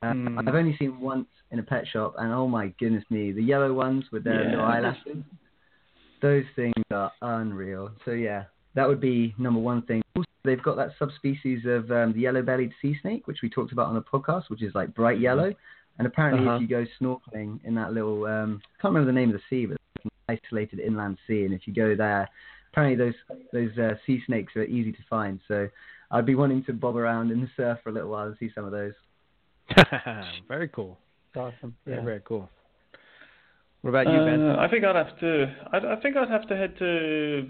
[0.02, 0.38] uh, Hmm.
[0.38, 3.72] I've only seen once in a pet shop, and oh my goodness me, the yellow
[3.72, 4.50] ones with their Yeah.
[4.50, 5.24] little eyelashes,
[6.20, 7.90] those things are unreal.
[8.04, 8.44] So yeah,
[8.74, 10.02] that would be number one thing.
[10.14, 13.86] Also, they've got that subspecies of um, the yellow-bellied sea snake, which we talked about
[13.86, 15.52] on the podcast, which is like bright yellow.
[15.98, 16.56] And apparently, Uh-huh.
[16.56, 19.42] if you go snorkeling in that little, um, I can't remember the name of the
[19.48, 22.28] sea, but it's an isolated inland sea, and if you go there,
[22.72, 23.14] apparently those
[23.52, 25.40] those uh, sea snakes are easy to find.
[25.48, 25.68] So
[26.10, 28.50] I'd be wanting to bob around in the surf for a little while and see
[28.54, 28.92] some of those.
[30.48, 30.98] very cool.
[31.28, 31.74] It's awesome.
[31.86, 32.04] Very, Yeah.
[32.04, 32.48] very cool.
[33.82, 34.50] What about you, Ben?
[34.50, 35.54] Uh, I think I'd have to.
[35.72, 37.48] I'd, I think I'd have to head to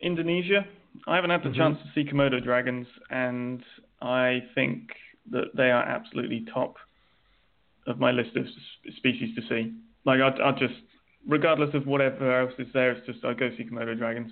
[0.00, 0.66] Indonesia.
[1.06, 1.56] I haven't had the Mhm.
[1.56, 3.64] chance to see Komodo dragons, and
[4.00, 4.90] I think
[5.30, 6.76] that they are absolutely top
[7.86, 8.46] of my list of
[8.96, 9.72] species to see.
[10.04, 10.74] Like I'd, I'd just,
[11.26, 14.30] regardless of whatever else is there, it's just I'd go see Komodo dragons.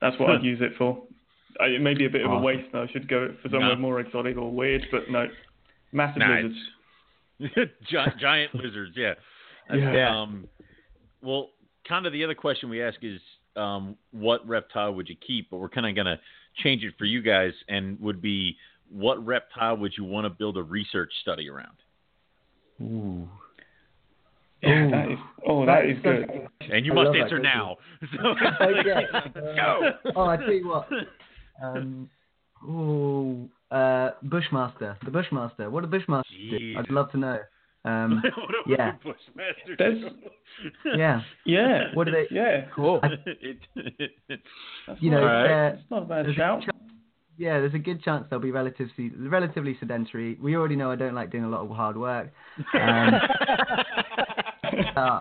[0.00, 1.02] That's what I'd use it for.
[1.60, 2.82] I, it may be a bit of a waste, though.
[2.82, 3.80] I should go for somewhere No.
[3.80, 5.26] more exotic or weird, but no,
[5.92, 6.54] massive Nah, lizards.
[7.40, 7.68] it's-
[8.20, 9.14] giant lizards, yeah.
[9.74, 10.22] Yeah.
[10.22, 10.48] Um,
[11.22, 11.50] well,
[11.88, 13.20] kind of the other question we ask is,
[13.56, 15.50] um, what reptile would you keep?
[15.50, 16.20] But we're kind of going to
[16.62, 18.56] change it for you guys, and would be,
[18.90, 21.76] what reptile would you want to build a research study around?
[22.80, 23.28] Ooh.
[24.62, 24.90] Yeah, Ooh.
[24.90, 25.18] that is.
[25.46, 26.48] Oh, that is That's good.
[26.60, 27.42] such- And you I must love that answer question.
[27.42, 27.76] now.
[28.16, 28.28] So,
[28.68, 29.54] Okay.
[29.56, 29.90] go.
[30.16, 30.88] Oh, I tell you what.
[31.62, 32.10] Um,
[32.68, 34.96] ooh, uh, Bushmaster.
[35.04, 35.70] The Bushmaster.
[35.70, 36.74] What a Bushmaster do?
[36.78, 37.38] I'd love to know.
[37.84, 38.92] Um, what a yeah.
[39.04, 40.10] Bushmaster do?
[40.96, 41.22] yeah.
[41.44, 41.84] Yeah.
[41.94, 42.26] What do they?
[42.30, 42.66] Yeah.
[42.74, 43.00] Cool.
[43.26, 44.40] it, it, it,
[44.86, 45.72] That's You know, not, Alright.
[45.74, 46.64] uh, it's not a bad there's a shout.
[47.38, 50.36] Ch- yeah, there's a good chance they'll be relatively relatively sedentary.
[50.40, 52.32] We already know I don't like doing a lot of hard work.
[52.74, 53.14] Um,
[54.96, 55.20] uh,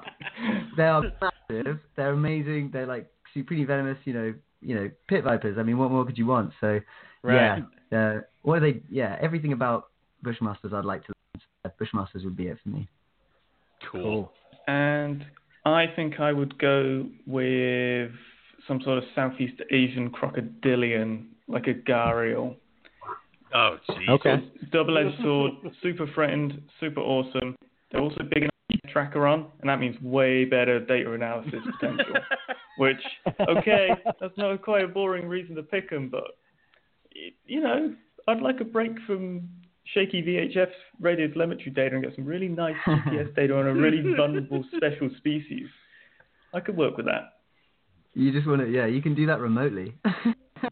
[0.76, 1.80] they are massive.
[1.96, 2.72] They're amazing.
[2.74, 3.98] They're like super pretty venomous.
[4.06, 5.58] You know, you know, pit vipers.
[5.60, 6.52] I mean, what more could you want?
[6.62, 6.80] So
[7.24, 7.64] Right.
[7.92, 8.82] yeah, uh, what are they?
[8.90, 9.88] Yeah, everything about
[10.24, 11.14] bushmasters I'd like to.
[11.66, 11.74] learn.
[11.82, 12.88] Bushmasters would be it for me.
[13.92, 14.32] cool.
[14.68, 15.26] And
[15.66, 18.12] I think I would go with
[18.68, 22.56] some sort of Southeast Asian crocodilian, like a gharial.
[23.54, 24.10] Oh, jeez.
[24.10, 24.36] Okay.
[24.72, 27.56] Double-edged sword, super threatened, super awesome.
[27.92, 31.60] They're also big enough to keep tracker on, and that means way better data analysis
[31.80, 32.16] potential.
[32.78, 33.02] Which,
[33.50, 36.26] okay, that's not quite a boring reason to pick them, but
[37.46, 37.96] you know,
[38.28, 39.50] I'd like a break from
[39.94, 40.70] shaky VHF
[41.00, 45.10] radio telemetry data and get some really nice GPS data on a really vulnerable special
[45.18, 45.68] species.
[46.54, 47.34] I could work with that.
[48.14, 49.96] You just want to, yeah, you can do that remotely.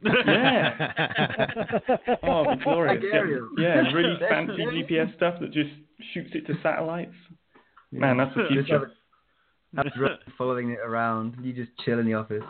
[0.01, 1.47] Yeah.
[2.23, 3.03] Oh, it'd be glorious.
[3.03, 3.47] Yeah, Gharial.
[3.57, 4.63] yeah, really fancy.
[4.65, 5.69] GPS stuff that just
[6.13, 7.13] shoots it to satellites.
[7.91, 8.91] Man, that's the Just have future.
[9.77, 11.35] a- have following it around.
[11.41, 12.43] You just chill in the office.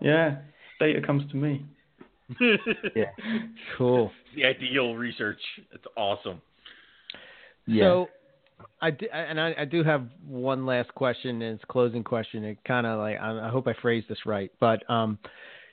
[0.00, 0.36] Yeah,
[0.80, 1.64] data comes to me.
[2.94, 3.04] Yeah.
[3.78, 4.10] cool.
[4.34, 5.40] the ideal research.
[5.72, 6.40] It's awesome.
[7.66, 7.84] Yeah.
[7.84, 8.08] So,
[8.80, 12.44] I do, and I, I do have one last question, and it's a closing question.
[12.44, 15.18] It kind of like I, I hope I phrased this right, but um,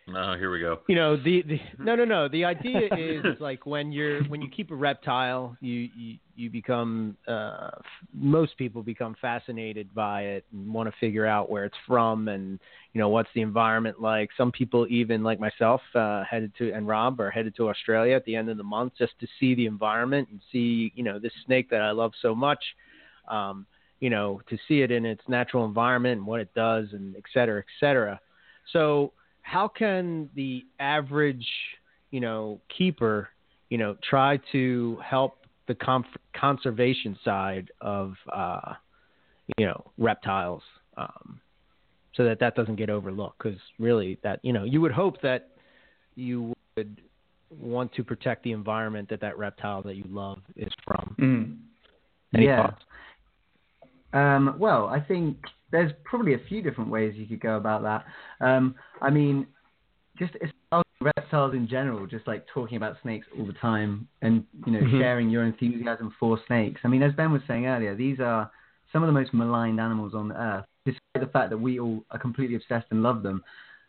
[0.09, 0.80] Oh, here we go.
[0.88, 2.27] you know the, the no no no.
[2.27, 7.15] The idea is like when you're when you keep a reptile you you, you become
[7.27, 7.69] uh
[8.13, 12.59] most people become fascinated by it and want to figure out where it's from and
[12.91, 14.30] you know what's the environment like.
[14.38, 18.25] Some people even like myself uh headed to and Rob are headed to Australia at
[18.25, 21.34] the end of the month just to see the environment and see you know this
[21.45, 22.61] snake that I love so much
[23.30, 23.65] um
[24.01, 27.23] you know to see it in its natural environment and what it does and et
[27.34, 28.19] cetera et cetera.
[28.73, 29.13] So
[29.44, 31.48] how can the average,
[32.11, 33.30] you know, keeper,
[33.70, 36.06] you know, try to help the conf-
[36.36, 38.74] conservation side of, uh,
[39.57, 40.64] you know, reptiles,
[40.98, 41.40] um,
[42.15, 43.38] so that that doesn't get overlooked?
[43.41, 45.49] Because really, that you know, you would hope that
[46.15, 47.02] you would
[47.49, 51.15] want to protect the environment that that reptile that you love is from.
[51.20, 51.57] Mm.
[52.36, 52.68] Any yeah.
[52.68, 52.82] thoughts?
[54.14, 55.38] Um, well, I think
[55.72, 58.06] there's probably a few different ways you could go about that.
[58.45, 59.48] Um, I mean,
[60.18, 60.34] just
[61.02, 64.99] reptiles in general, just like talking about snakes all the time and, you know, Mhm.
[64.99, 66.81] sharing your enthusiasm for snakes.
[66.84, 68.49] I mean, as Ben was saying earlier, these are
[68.91, 72.19] some of the most maligned animals on earth, despite the fact that we all are
[72.19, 73.44] completely obsessed and love them.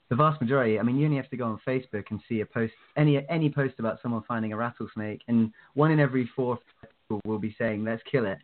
[0.08, 2.46] The vast majority, I mean, you only have to go on Facebook and see a
[2.46, 7.20] post, any any post about someone finding a rattlesnake, and one in every four people
[7.24, 8.38] will be saying, "Let's kill it."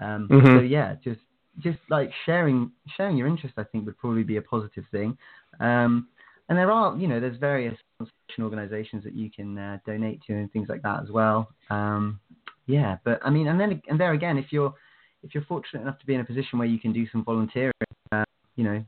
[0.00, 0.56] Um, Mhm.
[0.56, 1.20] So yeah, just
[1.58, 5.16] just like sharing sharing your interest, I think would probably be a positive thing.
[5.60, 6.08] Um,
[6.48, 10.32] and there are, you know, there's various conservation organisations that you can uh, donate to
[10.32, 11.48] and things like that as well.
[11.70, 12.18] Um,
[12.66, 14.74] yeah, but I mean, and then and there again, if you're
[15.22, 17.72] if you're fortunate enough to be in a position where you can do some volunteering,
[18.10, 18.24] uh,
[18.56, 18.84] you know,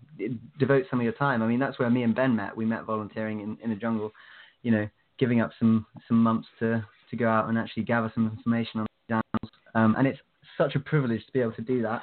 [0.58, 1.42] devote some of your time.
[1.42, 2.56] I mean, that's where me and Ben met.
[2.56, 4.12] We met volunteering in, in the jungle,
[4.62, 8.26] you know, giving up some some months to to go out and actually gather some
[8.26, 9.52] information on the animals.
[9.74, 10.20] Um, and it's
[10.56, 12.02] such a privilege to be able to do that.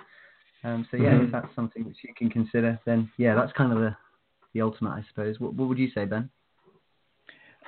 [0.64, 1.26] Um, so yeah, Mhm.
[1.26, 3.96] if that's something which you can consider, then yeah, that's kind of the
[4.54, 5.40] the ultimate, I suppose.
[5.40, 6.30] What, what would you say, Ben?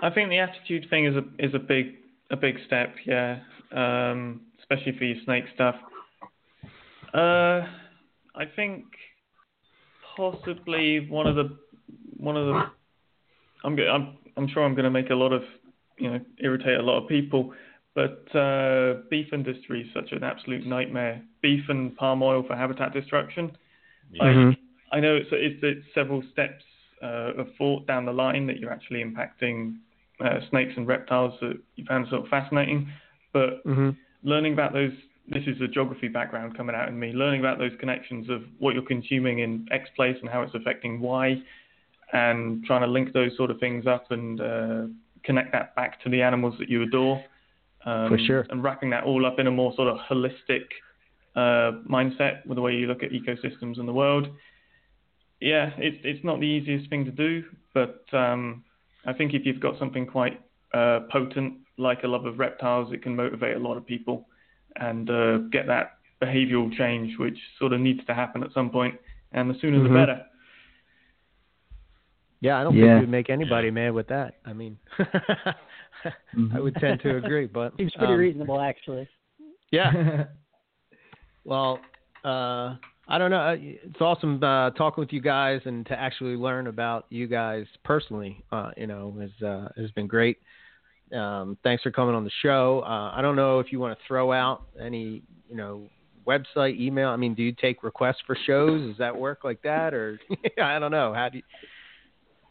[0.01, 1.97] I think the attitude thing is a is a big
[2.31, 3.39] a big step, yeah.
[3.71, 5.75] Um, especially for your snake stuff.
[7.13, 7.67] Uh,
[8.35, 8.85] I think
[10.15, 11.57] possibly one of the
[12.17, 12.71] one of the
[13.63, 15.43] I'm I'm I'm sure I'm going to make a lot of
[15.97, 17.53] you know irritate a lot of people,
[17.93, 21.21] but uh, beef industry is such an absolute nightmare.
[21.41, 23.51] Beef and palm oil for habitat destruction.
[24.11, 24.23] Yeah.
[24.23, 24.57] Like, Mhm.
[24.91, 26.63] I know it's, it's, it's several steps
[27.01, 29.77] uh, of thought down the line that you're actually impacting
[30.19, 32.87] uh, snakes and reptiles that you found sort of fascinating,
[33.33, 33.95] but Mhm.
[34.23, 34.93] learning about those
[35.27, 38.73] this is a geography background coming out in me learning about those connections of what
[38.73, 41.41] you're consuming in x place and how it's affecting y
[42.11, 44.81] and trying to link those sort of things up and uh,
[45.23, 47.23] connect that back to the animals that you adore
[47.85, 48.45] um, For sure.
[48.49, 50.65] and wrapping that all up in a more sort of holistic
[51.35, 54.27] uh, mindset with the way you look at ecosystems in the world
[55.39, 57.43] yeah it's it's not the easiest thing to do
[57.73, 58.63] but um,
[59.05, 60.39] I think if you've got something quite
[60.73, 64.27] uh, potent like a love of reptiles, it can motivate a lot of people
[64.75, 68.93] and uh, get that behavioural change, which sort of needs to happen at some point,
[69.31, 69.83] and the sooner Mhm.
[69.83, 70.25] the better.
[72.41, 72.95] Yeah, I don't Yeah.
[72.95, 74.35] think we'd make anybody mad with that.
[74.45, 74.77] I mean,
[76.53, 79.07] I would tend to agree, but Seems pretty um, reasonable, actually.
[79.71, 80.25] Yeah.
[81.43, 81.79] Well,
[82.23, 82.75] uh,
[83.07, 83.39] I don't know.
[83.41, 87.65] Uh, It's awesome uh, talking with you guys and to actually learn about you guys
[87.83, 88.43] personally.
[88.51, 90.37] Uh, you know, has uh, has been great.
[91.11, 92.83] Um, thanks for coming on the show.
[92.85, 95.89] Uh, I don't know if you want to throw out any, you know,
[96.27, 97.09] website, email.
[97.09, 98.87] I mean, do you take requests for shows?
[98.87, 100.19] Does that work like that, or
[100.61, 101.11] I don't know?
[101.13, 101.43] How do you?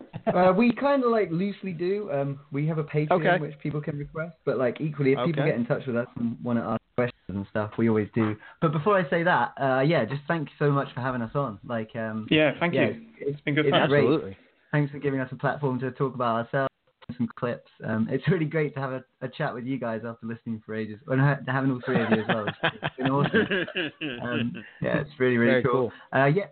[0.35, 2.10] uh, we kind of like loosely do.
[2.12, 3.39] Um, we have a Patreon Okay.
[3.40, 6.36] which people can request, but like equally, if people get in touch with us and
[6.43, 8.36] want to ask questions and stuff, we always do.
[8.60, 11.31] But before I say that, uh, yeah, just thank you so much for having us
[11.35, 11.59] on.
[11.66, 13.02] Like, um, Yeah, thank yeah, you.
[13.18, 13.89] It's, It's been good it's fun.
[13.89, 14.05] great.
[14.05, 14.36] Absolutely.
[14.72, 16.70] Thanks for giving us a platform to talk about ourselves,
[17.16, 17.70] some clips.
[17.85, 20.74] Um, it's really great to have a, a chat with you guys after listening for
[20.74, 22.47] ages, and ha- having all three of you as well.
[22.47, 23.48] It's, it's been awesome.
[24.22, 25.93] Um, yeah, it's really really Very cool.
[26.14, 26.47] Uh, yeah, there's,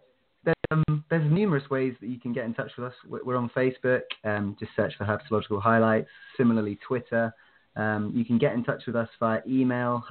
[0.71, 2.95] um, there's numerous ways that you can get in touch with us.
[3.09, 4.03] We're we're on Facebook.
[4.25, 6.09] Um, just search for Herpetological Highlights.
[6.37, 7.35] Similarly, Twitter.
[7.77, 10.05] Um, you can get in touch with us via email,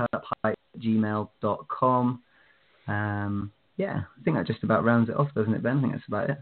[0.46, 2.22] herphighlights@gmail.com.
[2.88, 5.78] Um, yeah, I think that just about rounds it off, doesn't it, Ben?
[5.78, 6.38] I think that's about it.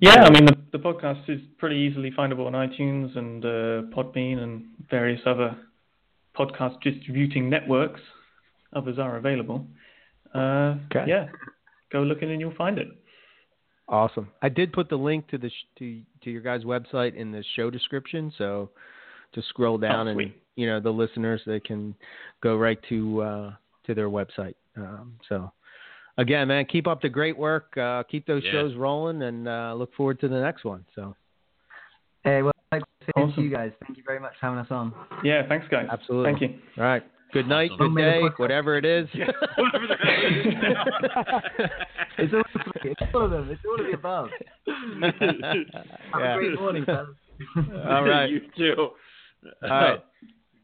[0.00, 4.38] Yeah, I mean the the podcast is pretty easily findable on iTunes and uh, Podbean
[4.38, 5.56] and various other
[6.34, 8.00] podcast distributing networks.
[8.72, 9.66] Others are available.
[10.34, 11.04] Uh, Okay.
[11.06, 11.28] Yeah,
[11.92, 12.88] go looking and you'll find it.
[13.88, 14.28] Awesome.
[14.40, 17.44] I did put the link to the sh- to to your guys' website in the
[17.56, 18.70] show description, so
[19.34, 21.94] just scroll down and you know the listeners they can
[22.42, 23.52] go right to uh,
[23.86, 24.54] to their website.
[24.76, 25.50] Um, so
[26.18, 27.76] again, man, keep up the great work.
[27.76, 28.52] Uh, keep those Yeah.
[28.52, 30.84] shows rolling, and uh, look forward to the next one.
[30.94, 31.16] So
[32.22, 33.44] Hey, well, I'd like to say to Awesome.
[33.44, 34.92] you guys, thank you very much for having us on.
[35.24, 35.88] Yeah, thanks guys.
[35.90, 36.30] Absolutely.
[36.30, 36.58] Thank you.
[36.78, 37.94] all right, good night, Awesome.
[37.94, 39.08] good day, whatever it is.
[39.14, 39.96] Whatever the
[42.18, 42.42] it is all
[42.82, 42.90] three.
[42.92, 43.50] It's all of them.
[43.50, 44.28] It's all of the above.
[44.66, 46.34] Have Yeah.
[46.34, 47.08] a great morning, fellas.
[47.88, 48.28] All right.
[48.28, 48.88] you too.
[49.62, 50.04] All right.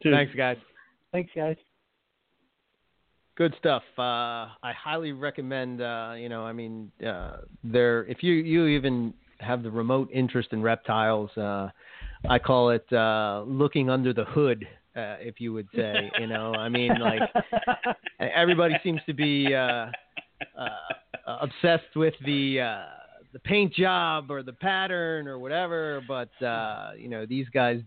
[0.02, 0.58] Thanks, guys.
[1.10, 1.56] Thanks, guys.
[3.36, 3.82] Good stuff.
[3.98, 4.02] Uh,
[4.62, 5.80] I highly recommend.
[5.80, 8.04] Uh, you know, I mean, uh, there.
[8.06, 11.68] If you you even have the remote interest in reptiles, uh,
[12.28, 14.66] I call it uh, looking under the hood.
[14.96, 17.20] Uh, if you would say, you know, I mean, like
[18.20, 19.90] everybody seems to be uh,
[20.58, 20.70] uh,
[21.26, 22.84] obsessed with the uh,
[23.32, 27.80] the paint job or the pattern or whatever, but uh, you know, these guys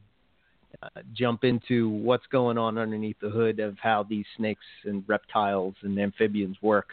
[0.83, 5.73] uh, jump into what's going on underneath the hood of how these snakes and reptiles
[5.81, 6.89] and amphibians work.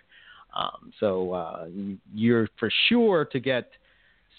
[0.56, 3.68] Um, so uh, you- you're for sure to get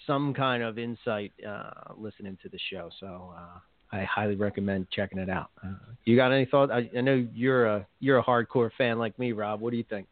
[0.07, 2.89] some kind of insight uh, listening to the show.
[2.99, 3.59] So uh,
[3.91, 5.49] I highly recommend checking it out.
[5.63, 5.73] Uh,
[6.05, 6.71] you got any thoughts?
[6.73, 9.61] I, I know you're a you're a hardcore fan like me, Rob.
[9.61, 10.07] What do you think?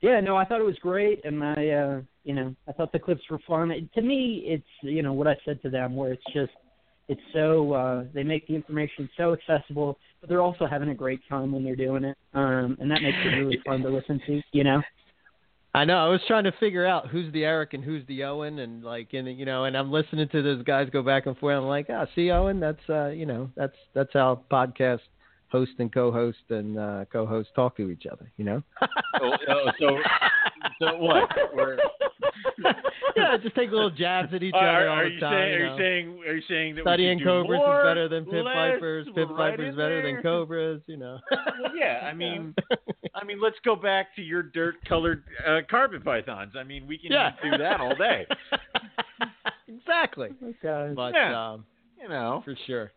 [0.00, 2.98] Yeah, no, I thought it was great, and I, uh, you know, I thought the
[2.98, 3.70] clips were fun.
[3.70, 6.52] It, to me, it's you know what I said to them, where it's just,
[7.08, 11.20] it's so uh, they make the information so accessible, but they're also having a great
[11.28, 14.42] time when they're doing it, um, and that makes it really fun to listen to.
[14.52, 14.82] You know.
[15.76, 15.98] I know.
[15.98, 19.12] I was trying to figure out who's the Eric and who's the Owen, and like,
[19.12, 21.54] and you know, and I'm listening to those guys go back and forth.
[21.54, 25.00] I'm like, ah, see, Owen, that's uh, you know, that's that's how podcast
[25.48, 28.32] host and co-host and uh, co-host talk to each other.
[28.38, 28.62] You know.
[29.18, 29.96] Oh, oh, so,
[30.80, 31.28] so what?
[31.54, 31.76] We're,
[33.16, 35.32] yeah, just take little jabs at each are, other all are the you time.
[35.32, 35.52] saying?
[35.58, 36.20] you Are you saying?
[36.28, 39.06] Are you saying that Studying we should do cobras more, is better than pit vipers.
[39.14, 40.12] Pit right vipers in better there?
[40.14, 40.80] than cobras.
[40.86, 41.18] You know.
[41.62, 42.54] Well, yeah, I mean,
[43.14, 46.52] I mean, let's go back to your dirt-colored uh, carpet pythons.
[46.58, 47.30] I mean, we can Yeah.
[47.42, 48.26] do that all day.
[49.68, 50.30] exactly.
[50.42, 50.92] Okay.
[50.94, 51.52] But Yeah.
[51.52, 51.64] um,
[52.00, 52.92] You know, for sure.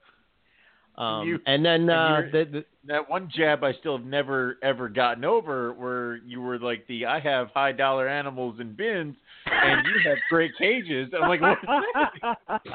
[0.99, 4.05] Um, You- and then and uh, you're- the, the, that one jab I still have
[4.05, 8.73] never ever gotten over, where you were like the I have high dollar animals in
[8.75, 9.15] bins,
[9.45, 11.09] and you have great cages.
[11.19, 11.57] I'm like, what?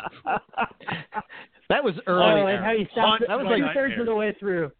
[1.68, 2.52] that was Oh, early.
[2.55, 2.98] and how you stopped?
[3.09, 4.70] Haunts That was like- two thirds of the way through.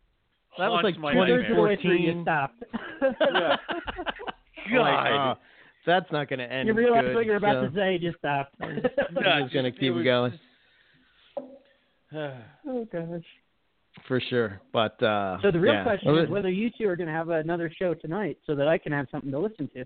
[0.59, 2.17] That was like Two thirds of the way through, 2014.
[2.17, 2.63] you stopped.
[3.21, 3.57] Yeah.
[4.81, 5.31] Like, God.
[5.33, 5.35] uh,
[5.85, 6.67] that's not going to end.
[6.67, 8.49] you realize good, what you're about so to say, just stop.
[8.63, 8.77] I'm
[9.23, 10.33] Yeah, just going to keep it was going
[12.69, 13.23] oh gosh.
[14.07, 14.61] for sure.
[14.73, 15.83] But uh, So the real yeah.
[15.83, 18.79] question is whether you two are going to have another show tonight, so that I
[18.79, 19.85] can have something to listen to.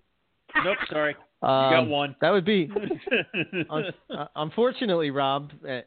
[0.65, 1.15] nope, sorry.
[1.43, 2.17] You um, got one.
[2.21, 2.71] That would be
[3.71, 5.83] un- uh, unfortunately, Rob, uh, uh,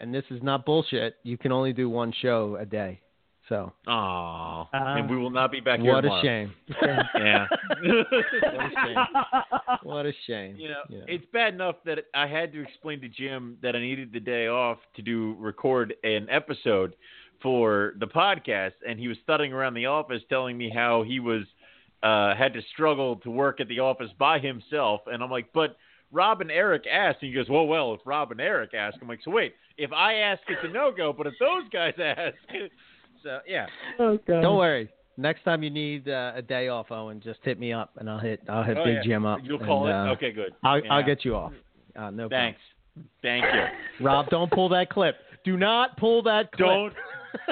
[0.00, 1.16] and this is not bullshit.
[1.22, 3.00] You can only do one show a day.
[3.48, 3.72] So.
[3.86, 6.22] Uh, and we will not be back here what a tomorrow.
[6.22, 6.52] shame.
[7.14, 7.46] Yeah.
[7.82, 8.96] What a shame.
[9.82, 10.56] What a shame.
[10.56, 11.00] You know, Yeah.
[11.08, 14.48] it's bad enough that I had to explain to Jim that I needed the day
[14.48, 16.94] off to do record an episode,
[17.40, 21.44] for the podcast, and he was studying around the office, telling me how he was
[22.02, 25.76] uh, had to struggle to work at the office by himself, and I'm like, but
[26.10, 29.06] Rob and Eric asked, and he goes, well, well, if Rob and Eric ask, I'm
[29.06, 32.34] like, so wait, if I ask, it's a no go, but if those guys ask,
[33.22, 33.66] so yeah,
[33.98, 34.40] Okay.
[34.40, 34.88] Don't worry.
[35.16, 38.20] Next time you need uh, a day off, Owen, just hit me up and I'll
[38.20, 39.02] hit I'll hit Oh, Big yeah.
[39.02, 39.40] Jim up.
[39.42, 39.92] you'll and, call it.
[39.92, 40.54] uh, okay, good.
[40.62, 40.92] I'll Yeah.
[40.94, 41.52] I'll get you off.
[41.96, 42.60] Uh, no Thanks,
[43.22, 44.04] thank you.
[44.06, 45.16] Rob, don't pull that clip.
[45.44, 46.68] Do not pull that clip.
[46.68, 46.92] Don't,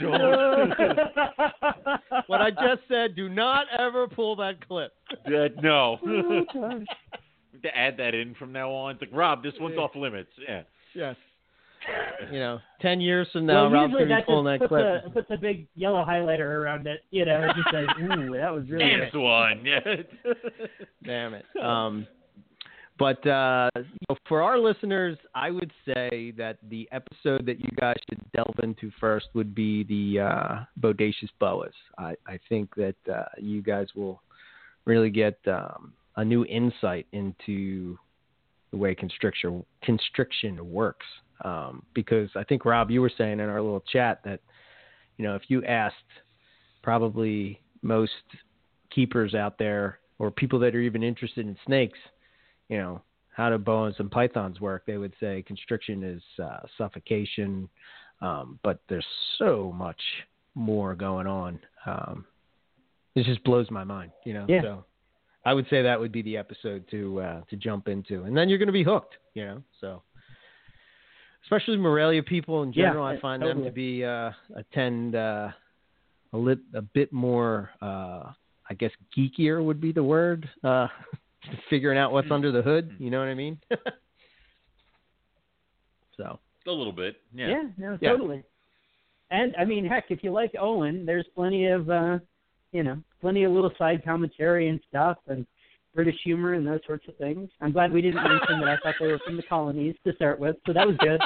[0.00, 0.70] don't.
[2.28, 3.16] what I just said.
[3.16, 4.92] Do not ever pull that clip.
[5.26, 5.98] Uh, no.
[6.06, 6.44] Oh,
[7.62, 8.92] to add that in from now on.
[8.92, 10.30] It's like Rob, this one's off limits.
[10.48, 10.62] Yeah.
[10.94, 11.16] Yes.
[12.32, 15.06] You know, ten years from now, well, Rob's gonna be that pulling that puts clip.
[15.06, 17.02] a, puts a big yellow highlighter around it.
[17.10, 19.64] You know, it just says, "Ooh, that was really Dance good." one.
[19.64, 19.80] Yeah.
[21.04, 21.44] Damn it.
[21.62, 22.06] Um,
[22.98, 27.68] but uh, you know, for our listeners, I would say that the episode that you
[27.78, 31.72] guys should delve into first would be the uh, bodacious boas.
[31.98, 34.22] I, I think that uh, you guys will
[34.86, 37.98] really get um, a new insight into
[38.70, 41.06] the way constriction constriction works.
[41.44, 44.40] Um, because I think Rob, you were saying in our little chat that
[45.18, 45.96] you know if you asked
[46.82, 48.12] probably most
[48.90, 51.98] keepers out there or people that are even interested in snakes,
[52.68, 53.02] you know,
[53.36, 54.84] how do boas and pythons work?
[54.86, 57.68] They would say constriction is uh, suffocation,
[58.22, 59.06] um, but there's
[59.38, 60.00] so much
[60.54, 61.60] more going on.
[61.84, 62.24] Um,
[63.14, 64.46] it just blows my mind, you know.
[64.48, 64.62] Yeah.
[64.62, 64.84] So
[65.44, 68.48] I would say that would be the episode to uh, to jump into, and then
[68.48, 69.62] you're going to be hooked, you know.
[69.80, 70.02] So
[71.46, 75.50] especially Morelia people in Yeah, general, I uh, find them to be uh, attend uh,
[76.32, 78.32] a lit a bit more, uh,
[78.68, 80.48] I guess, geekier would be the word.
[80.64, 80.88] Uh,
[81.70, 83.58] figuring out what's under the hood, you know what I mean?
[86.16, 87.16] so A little bit.
[87.32, 87.48] Yeah.
[87.48, 88.10] Yeah, no, Yeah.
[88.10, 88.42] totally.
[89.30, 92.18] And I mean, heck, if you like Owen, there's plenty of, uh,
[92.72, 95.46] you know, plenty of little side commentary and stuff, and
[95.96, 97.48] British humor and those sorts of things.
[97.60, 100.38] I'm glad we didn't mention that I thought they were from the colonies to start
[100.38, 101.20] with, so that was good.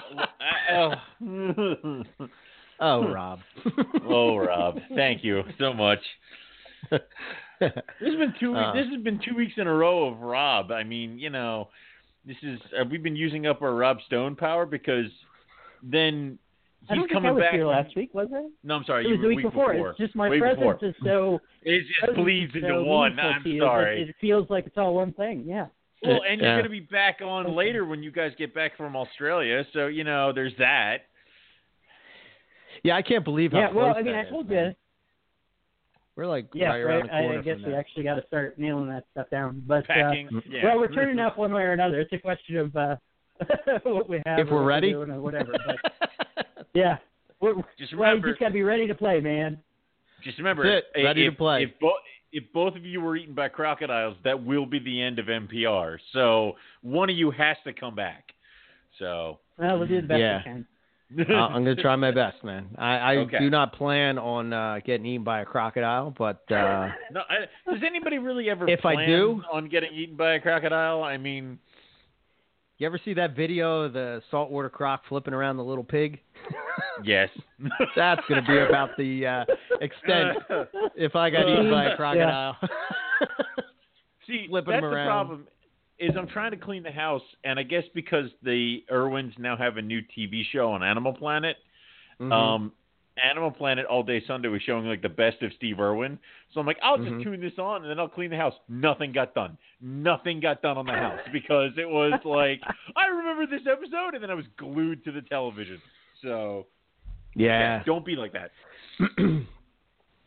[0.73, 2.25] oh.
[2.81, 3.41] oh, Rob.
[4.09, 5.99] oh, Rob, thank you so much.
[6.91, 7.01] This
[7.61, 8.55] has been two.
[8.55, 8.73] Uh.
[8.73, 10.71] this has been two weeks in a row of Rob.
[10.71, 11.69] I mean, you know,
[12.25, 15.11] this is uh, we've been using up our Rob Stone power because
[15.83, 16.39] then
[16.89, 17.53] I he's don't think I coming was back.
[17.53, 18.49] here last week, was I?
[18.65, 19.05] No, I'm sorry.
[19.05, 19.73] It you was the week before.
[19.73, 19.91] before.
[19.91, 20.89] It's just my Week presence before.
[20.89, 21.39] is so.
[21.63, 23.19] It just bleeds into so one.
[23.19, 24.05] I'm sorry.
[24.05, 25.45] that It feels like it's all one thing.
[25.47, 25.67] Yeah.
[26.03, 28.97] Well, and you're going to be back on later when you guys get back from
[28.97, 29.65] Australia.
[29.75, 31.01] So, you know, there's that.
[32.83, 33.73] Yeah, I can't believe how Yeah.
[33.73, 34.69] Well, I mean, that I is, told man.
[34.69, 34.75] you.
[36.17, 37.03] We're like Yeah, right around right.
[37.05, 37.79] the corner I, I guess from we that.
[37.79, 39.63] actually got to start nailing that stuff down.
[39.67, 40.13] But uh,
[40.49, 40.65] yeah.
[40.65, 42.01] well, we're turning up one way or another.
[42.01, 42.97] It's a question of uh,
[43.85, 44.39] what we have.
[44.39, 44.93] If we're ready?
[44.93, 45.53] doing or whatever.
[45.67, 45.77] But
[46.75, 46.99] yeah.
[47.41, 49.59] We're, Just well, you remember, just got to be ready to play, man.
[50.23, 51.01] just remember, That's it.
[51.01, 51.63] i- Ready to play.
[51.65, 51.95] If, bo-
[52.33, 55.99] if both of you were eaten by crocodiles, that will be the end of MPR.
[56.13, 56.53] So
[56.83, 58.25] one of you has to come back.
[58.99, 60.39] So Well, we'll do the best Yeah.
[60.39, 60.67] we can.
[61.29, 62.69] Uh, I'm gonna try my best, man.
[62.79, 63.41] I, I Okay.
[63.41, 67.83] do not plan on uh, getting eaten by a crocodile, but uh, no, I, does
[67.85, 71.03] anybody really ever If I plan do- on getting eaten by a crocodile?
[71.03, 71.59] I mean,
[72.81, 76.19] you ever see that video of the saltwater croc flipping around the little pig?
[77.05, 77.29] yes.
[77.95, 79.45] That's gonna be about the uh,
[79.83, 80.39] extent
[80.97, 82.57] if I got eaten by a crocodile.
[84.27, 85.49] See, Flipping that's them the problem.
[85.99, 89.77] Is I'm trying to clean the house, and I guess because the Irwins now have
[89.77, 91.57] a new TV show on Animal Planet.
[92.19, 92.33] Mhm.
[92.33, 92.73] Um,
[93.23, 96.19] Animal Planet all day Sunday was showing like the best of Steve Irwin.
[96.53, 97.23] So I'm like, I'll just Mhm.
[97.23, 98.55] tune this on and then I'll clean the house.
[98.69, 99.59] Nothing got done.
[99.81, 102.61] Nothing got done on the house because it was like
[102.97, 105.81] I remember this episode, and then I was glued to the television.
[106.23, 106.67] So
[107.35, 108.51] yeah, don't be like that.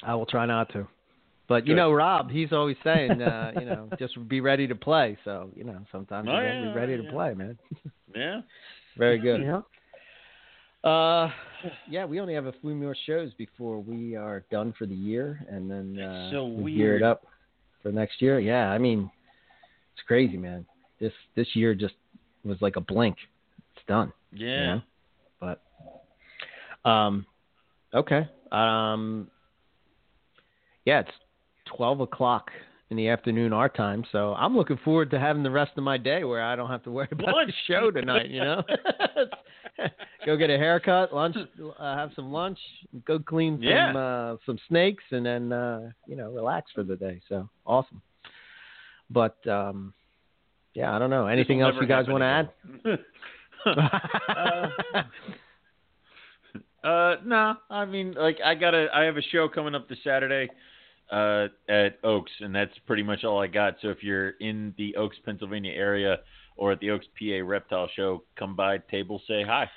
[0.04, 0.88] I will try not to.
[1.48, 1.82] But you Good.
[1.82, 5.18] know, Rob, he's always saying, uh, you know, just be ready to play.
[5.26, 7.58] So you know, sometimes Oh, you gotta yeah, be ready to play, man.
[8.16, 8.42] Yeah.
[8.96, 9.40] Very good.
[9.42, 9.66] You know?
[10.84, 11.30] Uh,
[11.90, 15.46] yeah, we only have a few more shows before we are done for the year,
[15.50, 17.26] and then uh, so we gear it up
[17.82, 18.40] for next year.
[18.40, 19.10] Yeah, I mean,
[19.94, 20.66] it's crazy, man.
[21.00, 21.96] This this year just
[22.44, 23.16] was like a blink.
[23.76, 24.12] It's done.
[24.34, 24.48] Yeah.
[24.48, 24.82] you know?
[26.84, 27.26] But um,
[27.94, 28.28] okay.
[28.52, 29.30] Um,
[30.86, 31.12] yeah, it's
[31.66, 32.52] twelve o'clock
[32.94, 35.98] in the afternoon our time, so I'm looking forward to having the rest of my
[35.98, 37.48] day where I don't have to worry about Lunch.
[37.68, 38.30] the show tonight.
[38.30, 38.64] You know,
[40.28, 41.36] go get a haircut, lunch,
[41.80, 42.60] uh, have some lunch,
[43.08, 43.98] go clean some Yeah.
[43.98, 47.20] uh, some snakes, and then uh, you know relax for the day.
[47.28, 48.00] So awesome.
[49.10, 49.92] But um,
[50.76, 51.26] yeah, I don't know.
[51.26, 52.50] Anything else you guys want to add?
[53.66, 54.70] uh,
[56.88, 57.56] uh, nah.
[57.72, 60.52] I mean, like I got a, I have a show coming up this Saturday,
[61.14, 63.76] uh, at Oaks, and that's pretty much all I got.
[63.82, 66.18] So if you're in the Oaks, Pennsylvania area,
[66.58, 69.70] or at the Oaks, PA Reptile Show, come by table, say hi.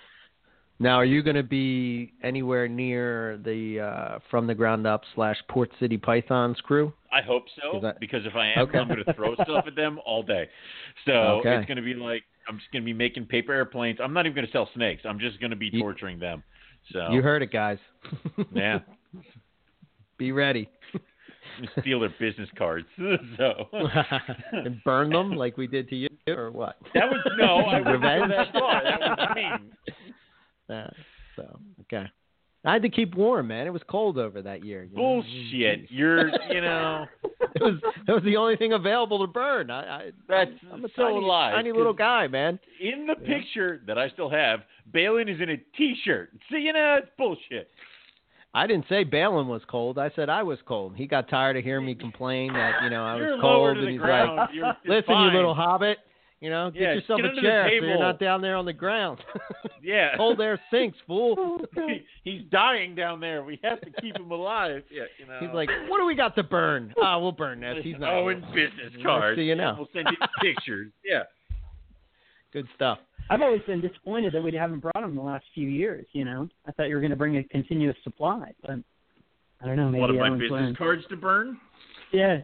[0.79, 5.37] Now, are you going to be anywhere near the uh, from the ground up slash
[5.49, 6.93] Port City Pythons crew?
[7.11, 8.79] I hope so, because if I am, Okay.
[8.79, 10.49] I'm going to throw stuff at them all day.
[11.07, 11.57] So Okay.
[11.57, 13.99] it's going to be like I'm just going to be making paper airplanes.
[14.03, 15.03] I'm not even going to sell snakes.
[15.09, 16.43] I'm just going to be You- torturing them.
[16.93, 17.79] So You heard it, guys.
[18.55, 18.79] yeah,
[20.19, 20.69] Be ready.
[21.81, 22.87] steal their business cards.
[23.37, 23.69] so
[24.53, 26.77] and burn them like we did to you, or what?
[26.95, 28.83] that was no, I wouldn't go that far.
[28.83, 30.77] That was mean.
[30.77, 30.91] Uh,
[31.37, 32.07] so okay.
[32.65, 33.69] I had to keep warm, man.
[33.69, 34.83] It was cold over that year.
[34.83, 34.97] you know?
[34.97, 35.89] Bullshit.
[35.89, 37.07] You're, you know,
[37.55, 37.75] It was
[38.07, 39.71] that was the only thing available to burn.
[39.71, 41.55] I, I that's I'm a so tiny, alive.
[41.55, 42.59] tiny little guy, man.
[42.81, 44.61] In the picture that I still have,
[44.93, 46.31] Balin is in a t-shirt.
[46.51, 47.71] See, you know, it's bullshit.
[48.57, 49.99] I didn't say Balin was cold.
[49.99, 50.95] I said I was cold.
[50.97, 54.01] He got tired of hearing me complain that you know I was cold, and he's
[54.01, 54.37] ground.
[54.37, 55.31] like, You're, "Listen, fine.
[55.31, 55.99] you little hobbit,
[56.41, 58.73] you know, get Yeah, yourself get a chair so you're not down there on the
[58.73, 59.19] ground.
[59.83, 60.17] Yeah.
[60.17, 63.45] cold air sinks, fool." He- he's dying down there.
[63.45, 64.83] We have to keep him alive.
[64.91, 65.39] Yeah, you know.
[65.39, 66.95] He's like, "What do we got to burn?
[67.01, 67.77] Ah, we'll burn this.
[67.85, 69.37] He's not." Oh, and business cards.
[69.37, 69.75] So you know.
[69.79, 70.91] We'll send you pictures.
[71.05, 71.25] Yeah.
[72.57, 72.99] Good stuff.
[73.29, 76.07] I've always been disappointed that we haven't brought them the last few years.
[76.15, 78.79] You know, I thought you were going to bring a continuous supply, but
[79.61, 79.91] I don't know.
[79.91, 80.79] Maybe What of my Alan's business learned.
[80.79, 81.59] cards to burn?
[82.13, 82.39] Yeah,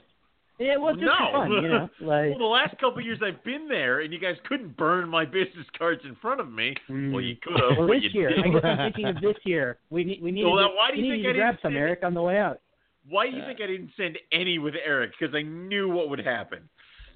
[0.58, 0.76] yeah.
[0.76, 1.12] Well, just no.
[1.32, 1.88] for fun, you know.
[2.02, 5.08] Like, well, the last couple of years I've been there, and you guys couldn't burn
[5.08, 6.74] my business cards in front of me.
[6.90, 7.10] mm.
[7.10, 8.52] Well, you could have, Well, this year, I didn't.
[8.52, 9.78] guess I'm thinking of this year.
[9.88, 11.74] We need we need Well, to, now, why do you think I grab didn't some,
[11.74, 12.60] Eric, on the way out.
[13.08, 15.12] Why do you think I didn't send any with Eric?
[15.18, 16.68] Because I knew what would happen.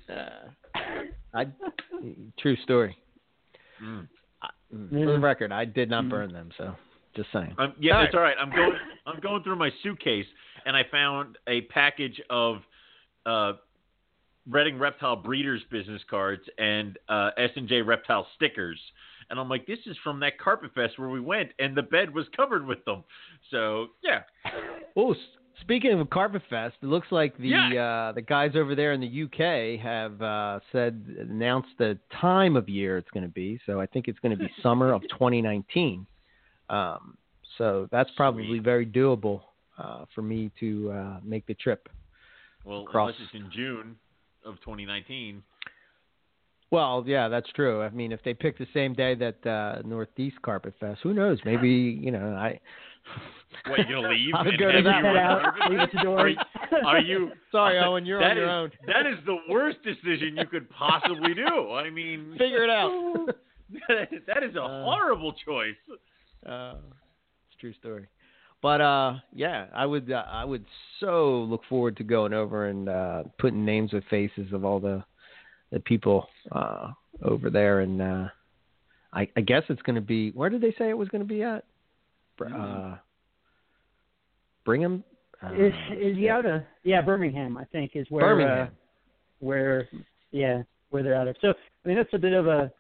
[0.09, 0.49] Uh,
[1.37, 1.47] I
[2.39, 2.97] true story.
[3.83, 4.09] Mm.
[4.75, 6.11] Mm, For the record, I did not Mm.
[6.11, 6.75] burn them, so
[7.15, 7.55] just saying.
[7.59, 8.37] Um, yeah, All that's all right.
[8.41, 8.73] I'm going.
[9.07, 10.27] I'm going through my suitcase,
[10.65, 12.57] and I found a package of
[13.25, 13.53] uh,
[14.49, 18.81] Reading Reptile Breeders business cards and uh, S and J Reptile stickers.
[19.31, 22.13] And I'm like, this is from that Carpet Fest where we went, and the bed
[22.15, 23.03] was covered with them.
[23.51, 24.23] So yeah,
[24.97, 25.19] Oh, s-
[25.61, 28.09] speaking of Carpet Fest, it looks like the Yeah.
[28.09, 32.69] uh, the guys over there in the UK have uh, said announced the time of
[32.69, 33.59] year it's going to be.
[33.67, 36.07] So I think it's going to be summer of 2019.
[36.69, 37.17] Um,
[37.59, 38.63] so that's probably Sweet.
[38.63, 39.41] very doable
[39.79, 41.89] uh, for me to uh, make the trip.
[42.65, 43.15] well, Cross.
[43.19, 43.97] unless it's in June
[44.45, 45.43] of 2019.
[46.73, 47.83] Well, yeah, that's true.
[47.83, 51.39] I mean, if they pick the same day that uh, Northeast Carpet Fest, who knows?
[51.45, 51.69] Maybe
[52.03, 52.59] you know I.
[53.67, 54.35] What, you gonna leave?
[54.35, 55.17] I would and go to have that your one.
[55.17, 55.91] Head out, leave Fest?
[55.95, 56.21] at the door.
[56.21, 56.37] Are you,
[56.87, 58.71] are you Sorry, Owen, you're that on your is- own.
[58.87, 61.73] That is the worst decision you could possibly do.
[61.73, 63.29] I mean, Figure it out.
[63.89, 65.75] that is a Uh, horrible choice.
[66.47, 68.07] Uh, it's a true story.
[68.63, 70.65] But uh, yeah, I would uh, I would
[71.01, 75.05] so look forward to going over and uh, putting names with faces of all the
[75.73, 76.93] the people uh,
[77.23, 78.29] over there, and uh,
[79.13, 80.31] I, I guess it's going to be.
[80.31, 81.65] Where did they say it was going to be at?
[82.37, 82.99] Br- Uh,
[84.65, 85.05] Brigham.
[85.43, 87.57] Uh, Is is he out of yeah Birmingham?
[87.59, 88.69] I think is where Birmingham.
[88.69, 88.71] Uh,
[89.41, 89.89] where
[90.31, 91.37] yeah where they're out of.
[91.41, 91.49] So
[91.85, 92.73] I mean that's a bit of a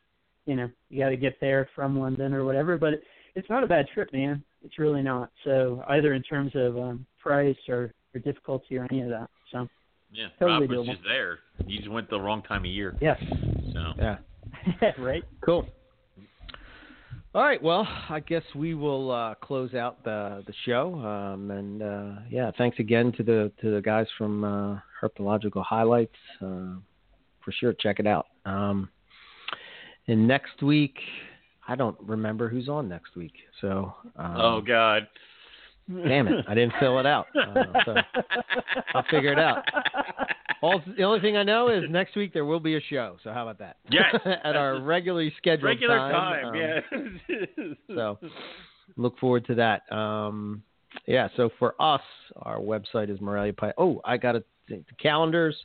[0.47, 2.95] you know you got to get there from London or whatever, but
[3.35, 4.43] it's not a bad trip, man.
[4.65, 5.31] It's really not.
[5.45, 9.29] So either in terms of um, price or, or difficulty or any of that.
[9.53, 9.69] So
[10.11, 10.93] Yeah, Totally Rob doable.
[10.93, 11.41] just there.
[11.67, 12.97] You just went the wrong time of year.
[13.01, 13.17] yeah,
[13.75, 14.17] So Yeah.
[14.99, 15.23] right.
[15.45, 15.69] Cool.
[17.37, 17.63] All right.
[17.63, 20.95] Well, I guess we will uh, close out the the show.
[20.95, 26.17] Um, and uh, yeah, thanks again to the to the guys from uh, Herpetological Highlights.
[26.41, 26.77] Uh,
[27.45, 28.29] for sure, check it out.
[28.47, 28.89] Um,
[30.09, 30.97] and next week,
[31.69, 33.35] I don't remember who's on next week.
[33.61, 35.07] So, um, Oh God.
[35.89, 37.27] Damn it, I didn't fill it out.
[37.37, 37.95] Uh, so
[38.95, 39.65] I'll figure it out.
[40.63, 43.17] All, the only thing I know is next week there will be a show.
[43.23, 43.77] So how about that?
[43.91, 44.15] Yes,
[44.45, 46.13] At our regularly scheduled Regular time.
[46.13, 47.67] time, um, yeah.
[47.95, 48.19] so
[48.97, 49.91] look forward to that.
[49.95, 50.63] Um,
[51.07, 51.29] yeah.
[51.37, 52.01] So for us,
[52.37, 53.75] our website is Morelia Pie.
[53.77, 55.57] Oh, I got to the calendars.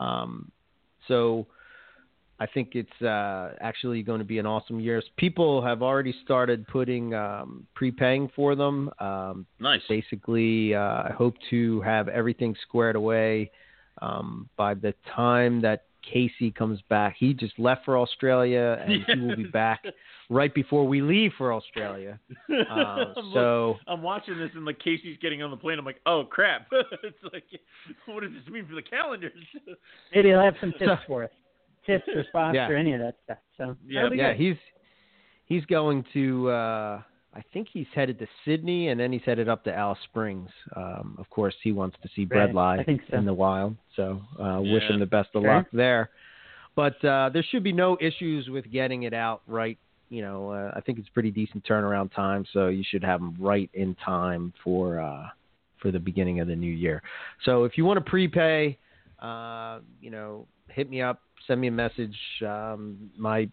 [0.00, 0.50] Um,
[1.08, 1.46] so
[2.40, 5.02] I think it's uh, actually going to be an awesome year.
[5.16, 8.90] People have already started putting um, prepaying for them.
[8.98, 9.82] Um, nice.
[9.88, 13.50] basically, uh, I hope to have everything squared away
[14.02, 17.16] um, by the time that Casey comes back.
[17.18, 19.84] He just left for Australia, and he will be back
[20.30, 22.18] right before we leave for Australia.
[22.50, 25.78] Uh, I'm, look- so I'm watching this and like Casey's getting on the plane.
[25.78, 26.66] I'm like, oh crap!
[27.02, 27.44] it's like,
[28.06, 29.32] what does this mean for the calendars?
[30.14, 31.30] Maybe he'll have some tips for us,
[31.86, 32.68] tips or spots Yeah.
[32.68, 33.38] or any of that stuff.
[33.56, 34.36] So Yeah, yeah, good.
[34.40, 34.56] he's
[35.46, 37.02] he's going to uh,
[37.36, 40.50] I think he's headed to Sydney, and then he's headed up to Alice Springs.
[40.76, 42.48] Um, of course, he wants to see Right.
[42.50, 43.16] Bredli I so.
[43.16, 45.56] in the wild, so uh, wish him the best of Sure.
[45.56, 46.10] luck there.
[46.76, 49.78] But uh, there should be no issues with getting it out right.
[50.10, 53.36] You know, uh, I think it's pretty decent turnaround time, so you should have them
[53.40, 55.26] right in time for uh,
[55.78, 57.02] for the beginning of the new year.
[57.44, 58.78] So if you want to prepay,
[59.20, 62.16] uh, you know, hit me up, send me a message.
[62.46, 63.48] Um, my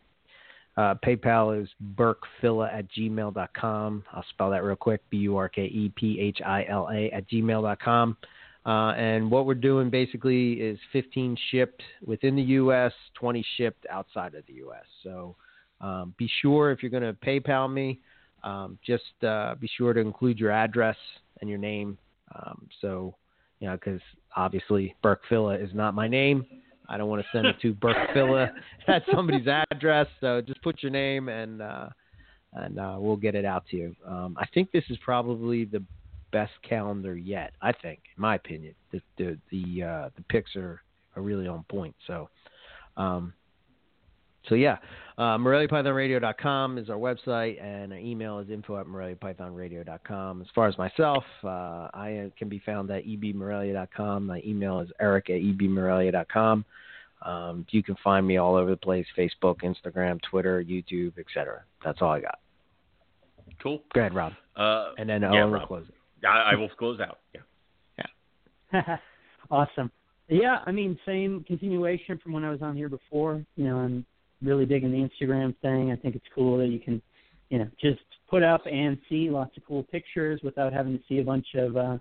[0.77, 4.03] uh, PayPal is burkphila at gmail.com.
[4.13, 7.11] I'll spell that real quick B U R K E P H I L A
[7.11, 8.17] at gmail.com.
[8.65, 14.35] Uh, and what we're doing basically is 15 shipped within the U.S., 20 shipped outside
[14.35, 14.85] of the U.S.
[15.03, 15.35] So
[15.81, 17.99] um, be sure if you're going to PayPal me,
[18.43, 20.97] um, just uh, be sure to include your address
[21.41, 21.97] and your name.
[22.35, 23.15] Um, so,
[23.59, 24.01] you know, because
[24.35, 26.45] obviously Burkphila is not my name.
[26.91, 28.49] I don't want to send it to Burkphila
[28.87, 30.07] at somebody's address.
[30.19, 31.89] So just put your name and uh,
[32.53, 33.95] and uh, we'll get it out to you.
[34.05, 35.81] Um, I think this is probably the
[36.31, 37.53] best calendar yet.
[37.61, 40.81] I think, in my opinion, the the the, uh, the picks are,
[41.15, 41.95] are really on point.
[42.07, 42.29] So,
[42.97, 43.33] um,
[44.47, 44.77] so yeah,
[45.17, 50.41] uh, MoreliaPythonRadio.com is our website, and our email is info at MoreliaPythonRadio.com.
[50.41, 54.25] As far as myself, uh, I uh, can be found at ebmorelia.com.
[54.25, 56.65] My email is eric at ebmorelia.com.
[57.23, 61.63] Um, you can find me all over the place: Facebook, Instagram, Twitter, YouTube, etc.
[61.85, 62.39] That's all I got.
[63.61, 63.81] Cool.
[63.93, 66.25] Go ahead, Rob, Uh, and then yeah, Owen will close it.
[66.25, 67.19] I, I will close out.
[67.35, 67.41] Yeah.
[68.73, 68.97] Yeah.
[69.51, 69.91] awesome.
[70.29, 73.45] Yeah, I mean, same continuation from when I was on here before.
[73.55, 74.05] You know, I'm
[74.41, 75.91] really digging the Instagram thing.
[75.91, 77.01] I think it's cool that you can,
[77.49, 81.19] you know, just put up and see lots of cool pictures without having to see
[81.19, 81.97] a bunch of uh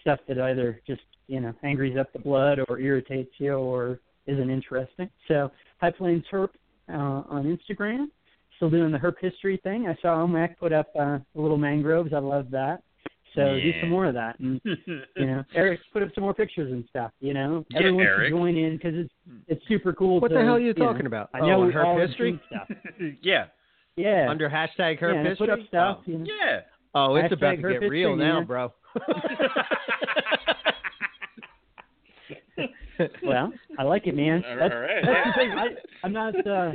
[0.00, 4.50] stuff that either just, you know, angries up the blood or irritates you or isn't
[4.50, 5.10] interesting.
[5.26, 5.50] So,
[5.80, 6.50] High Plains Herp
[6.88, 8.06] uh, on Instagram.
[8.56, 9.86] Still doing the herp history thing.
[9.86, 12.12] I saw Omac put up uh, the little mangroves.
[12.12, 12.82] I love that.
[13.38, 14.38] So do some more of that.
[14.40, 17.12] And you know, Eric put up some more pictures and stuff.
[17.20, 18.26] You know, Yeah, everyone Eric.
[18.28, 19.12] should join in because it's
[19.46, 20.20] it's super cool.
[20.20, 21.30] What to, the hell are you know, talking about?
[21.34, 22.40] I Oh, know on herp history?
[22.50, 22.68] stuff.
[23.22, 23.46] yeah.
[23.96, 25.46] Yeah, Under hashtag herp yeah, history.
[25.46, 25.98] put up stuff.
[26.00, 26.24] Oh, You know.
[26.26, 26.60] Yeah.
[26.94, 28.46] Oh, it's Hashtag about to herp get real history, now, man.
[28.46, 28.72] bro.
[33.24, 34.42] Well, I like it, man.
[34.48, 35.04] All That's, right.
[35.04, 35.50] that's the thing.
[35.52, 35.66] I,
[36.02, 36.72] I'm not, uh,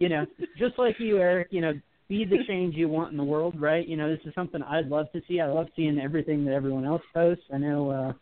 [0.00, 0.26] you know,
[0.58, 1.48] just like you, Eric.
[1.52, 1.72] You know,
[2.12, 3.88] be the change you want in the world, right?
[3.88, 5.40] You know, this is something I'd love to see.
[5.40, 7.44] I love seeing everything that everyone else posts.
[7.52, 8.12] I know, uh,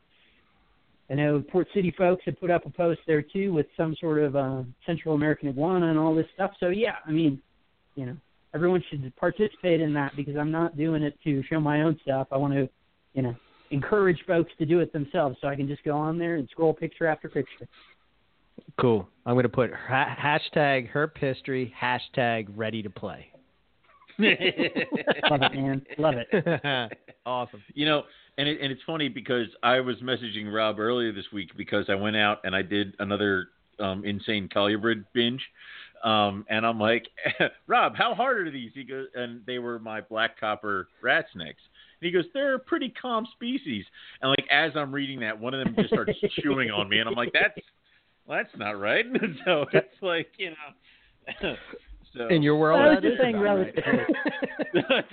[1.10, 4.22] I know Port City folks had put up a post there too with some sort
[4.22, 6.52] of uh, Central American iguana and all this stuff.
[6.60, 7.42] So yeah, I mean,
[7.96, 8.16] you know,
[8.54, 12.28] everyone should participate in that because I'm not doing it to show my own stuff.
[12.30, 12.68] I want to,
[13.14, 13.34] you know,
[13.72, 16.72] encourage folks to do it themselves so I can just go on there and scroll
[16.72, 17.66] picture after picture.
[18.80, 19.08] Cool.
[19.26, 23.30] I'm going to put ha- hashtag herp history, hashtag ready to play.
[25.30, 25.82] Love it, man.
[25.98, 26.98] Love it.
[27.26, 27.62] awesome.
[27.74, 28.02] You know,
[28.38, 31.94] and it, and it's funny because I was messaging Rob earlier this week because I
[31.94, 35.42] went out and I did another um, insane Colubrid binge,
[36.04, 37.06] um, and I'm like,
[37.66, 38.70] Rob, how hard are these?
[38.74, 41.62] He goes, and they were my black copper rat snakes.
[42.00, 43.84] And he goes, they're a pretty calm species.
[44.22, 47.08] And like as I'm reading that, one of them just starts chewing on me, and
[47.08, 47.58] I'm like, that's
[48.26, 49.04] well, that's not right.
[49.44, 51.56] so it's like you know.
[52.16, 53.74] So, In your world, I was that just saying about right.
[53.86, 54.14] relatively.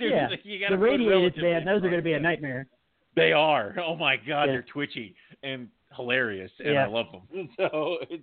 [0.10, 2.66] yeah, you the put radiated relatively man, those are going to be a nightmare.
[3.14, 3.76] They are.
[3.84, 4.46] Oh my god, Yeah.
[4.46, 6.84] they're twitchy and hilarious, and Yeah.
[6.84, 7.48] I love them.
[7.56, 8.22] So it's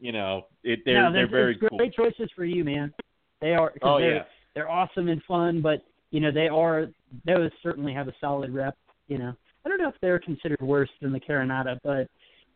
[0.00, 1.78] you know, it they're no, they're very there's cool.
[1.78, 2.92] great choices for you, man.
[3.40, 3.72] They are.
[3.82, 4.22] Oh they're, yeah,
[4.54, 6.88] they're awesome and fun, but you know they are.
[7.24, 8.76] Those certainly have a solid rep.
[9.06, 9.32] You know,
[9.64, 12.08] I don't know if they're considered worse than the Carinata, but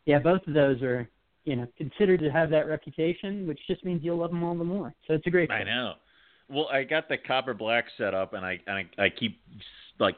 [0.07, 1.08] yeah, both of those are
[1.47, 4.65] you know considered to have that reputation, which just means you'll love them all the
[4.65, 4.92] more.
[5.07, 5.50] So it's a great.
[5.50, 5.94] I know.
[6.49, 9.41] Well, I got the copper black set up, and I and I, I keep
[9.99, 10.16] like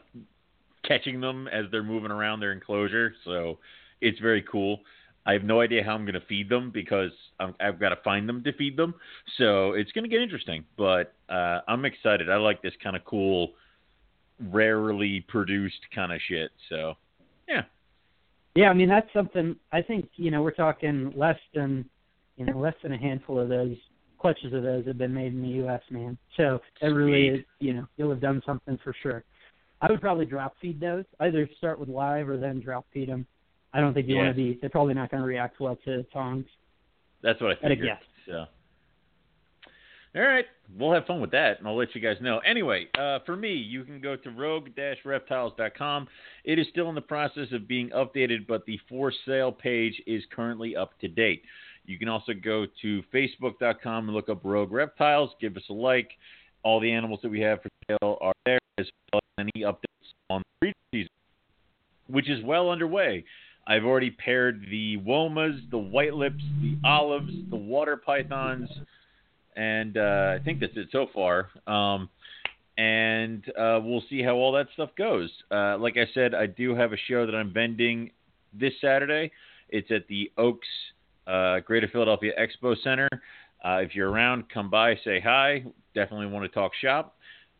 [0.87, 3.59] catching them as they're moving around their enclosure, so
[4.01, 4.81] it's very cool.
[5.27, 7.99] I have no idea how I'm going to feed them because I'm, I've got to
[8.03, 8.95] find them to feed them.
[9.37, 12.31] So it's going to get interesting, but uh, I'm excited.
[12.31, 13.53] I like this kind of cool,
[14.41, 16.51] rarely produced kind of shit.
[16.71, 16.95] So
[17.47, 17.65] yeah,
[18.59, 19.55] Yeah, I mean that's something.
[19.71, 21.89] I think you know we're talking less than
[22.37, 23.77] you know less than a handful of those
[24.19, 25.81] clutches of those have been made in the U.S.
[25.91, 26.19] Man.
[26.37, 27.45] So it really is.
[27.61, 29.23] You know, you'll have done something for sure.
[29.81, 31.05] I would probably drop feed those.
[31.21, 33.29] Either start with live or then drop feed them.
[33.73, 34.23] I don't think you Yeah.
[34.25, 34.59] want to be.
[34.61, 36.47] They're probably not going to react well to tongs.
[37.23, 37.87] that's what I At a figured.
[37.91, 38.03] guess.
[38.27, 38.45] So.
[40.19, 42.39] All right, we'll have fun with that, and I'll let you guys know.
[42.39, 46.09] Anyway, uh, for me, you can go to rogue-reptiles.com.
[46.43, 50.25] It is still in the process of being updated, but the for sale page is
[50.35, 51.43] currently up to date.
[51.87, 55.31] You can also go to facebook.com and look up Rogue Reptiles.
[55.41, 56.11] Give us a like.
[56.65, 58.59] All the animals that we have for sale are there.
[58.79, 61.11] as well as any updates on the breeding season,
[62.09, 63.25] which is well underway.
[63.69, 68.69] I've already paired the womas, the white lips, the olives, the water pythons,
[69.59, 71.49] and uh, I think that's it so far.
[71.67, 72.09] Um,
[72.79, 75.31] and uh, we'll see how all that stuff goes.
[75.51, 78.13] Uh, like I said, I do have a show that I'm vending
[78.55, 79.33] this Saturday.
[79.69, 80.69] It's at the Oaks
[81.27, 83.09] uh, Greater Philadelphia Expo Center.
[83.65, 85.65] Uh, if you're around, come by, say hi.
[85.93, 87.17] Definitely want to talk shop.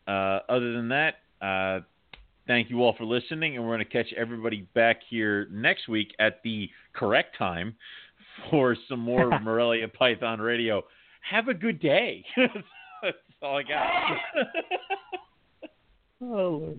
[0.07, 1.81] Uh, other than that, uh,
[2.47, 6.15] thank you all for listening, and we're going to catch everybody back here next week
[6.19, 7.75] at the correct time
[8.49, 10.85] for some more Morelia Python Radio.
[11.21, 12.25] Have a good day.
[12.37, 14.17] That's all I got.
[16.21, 16.75] Oh.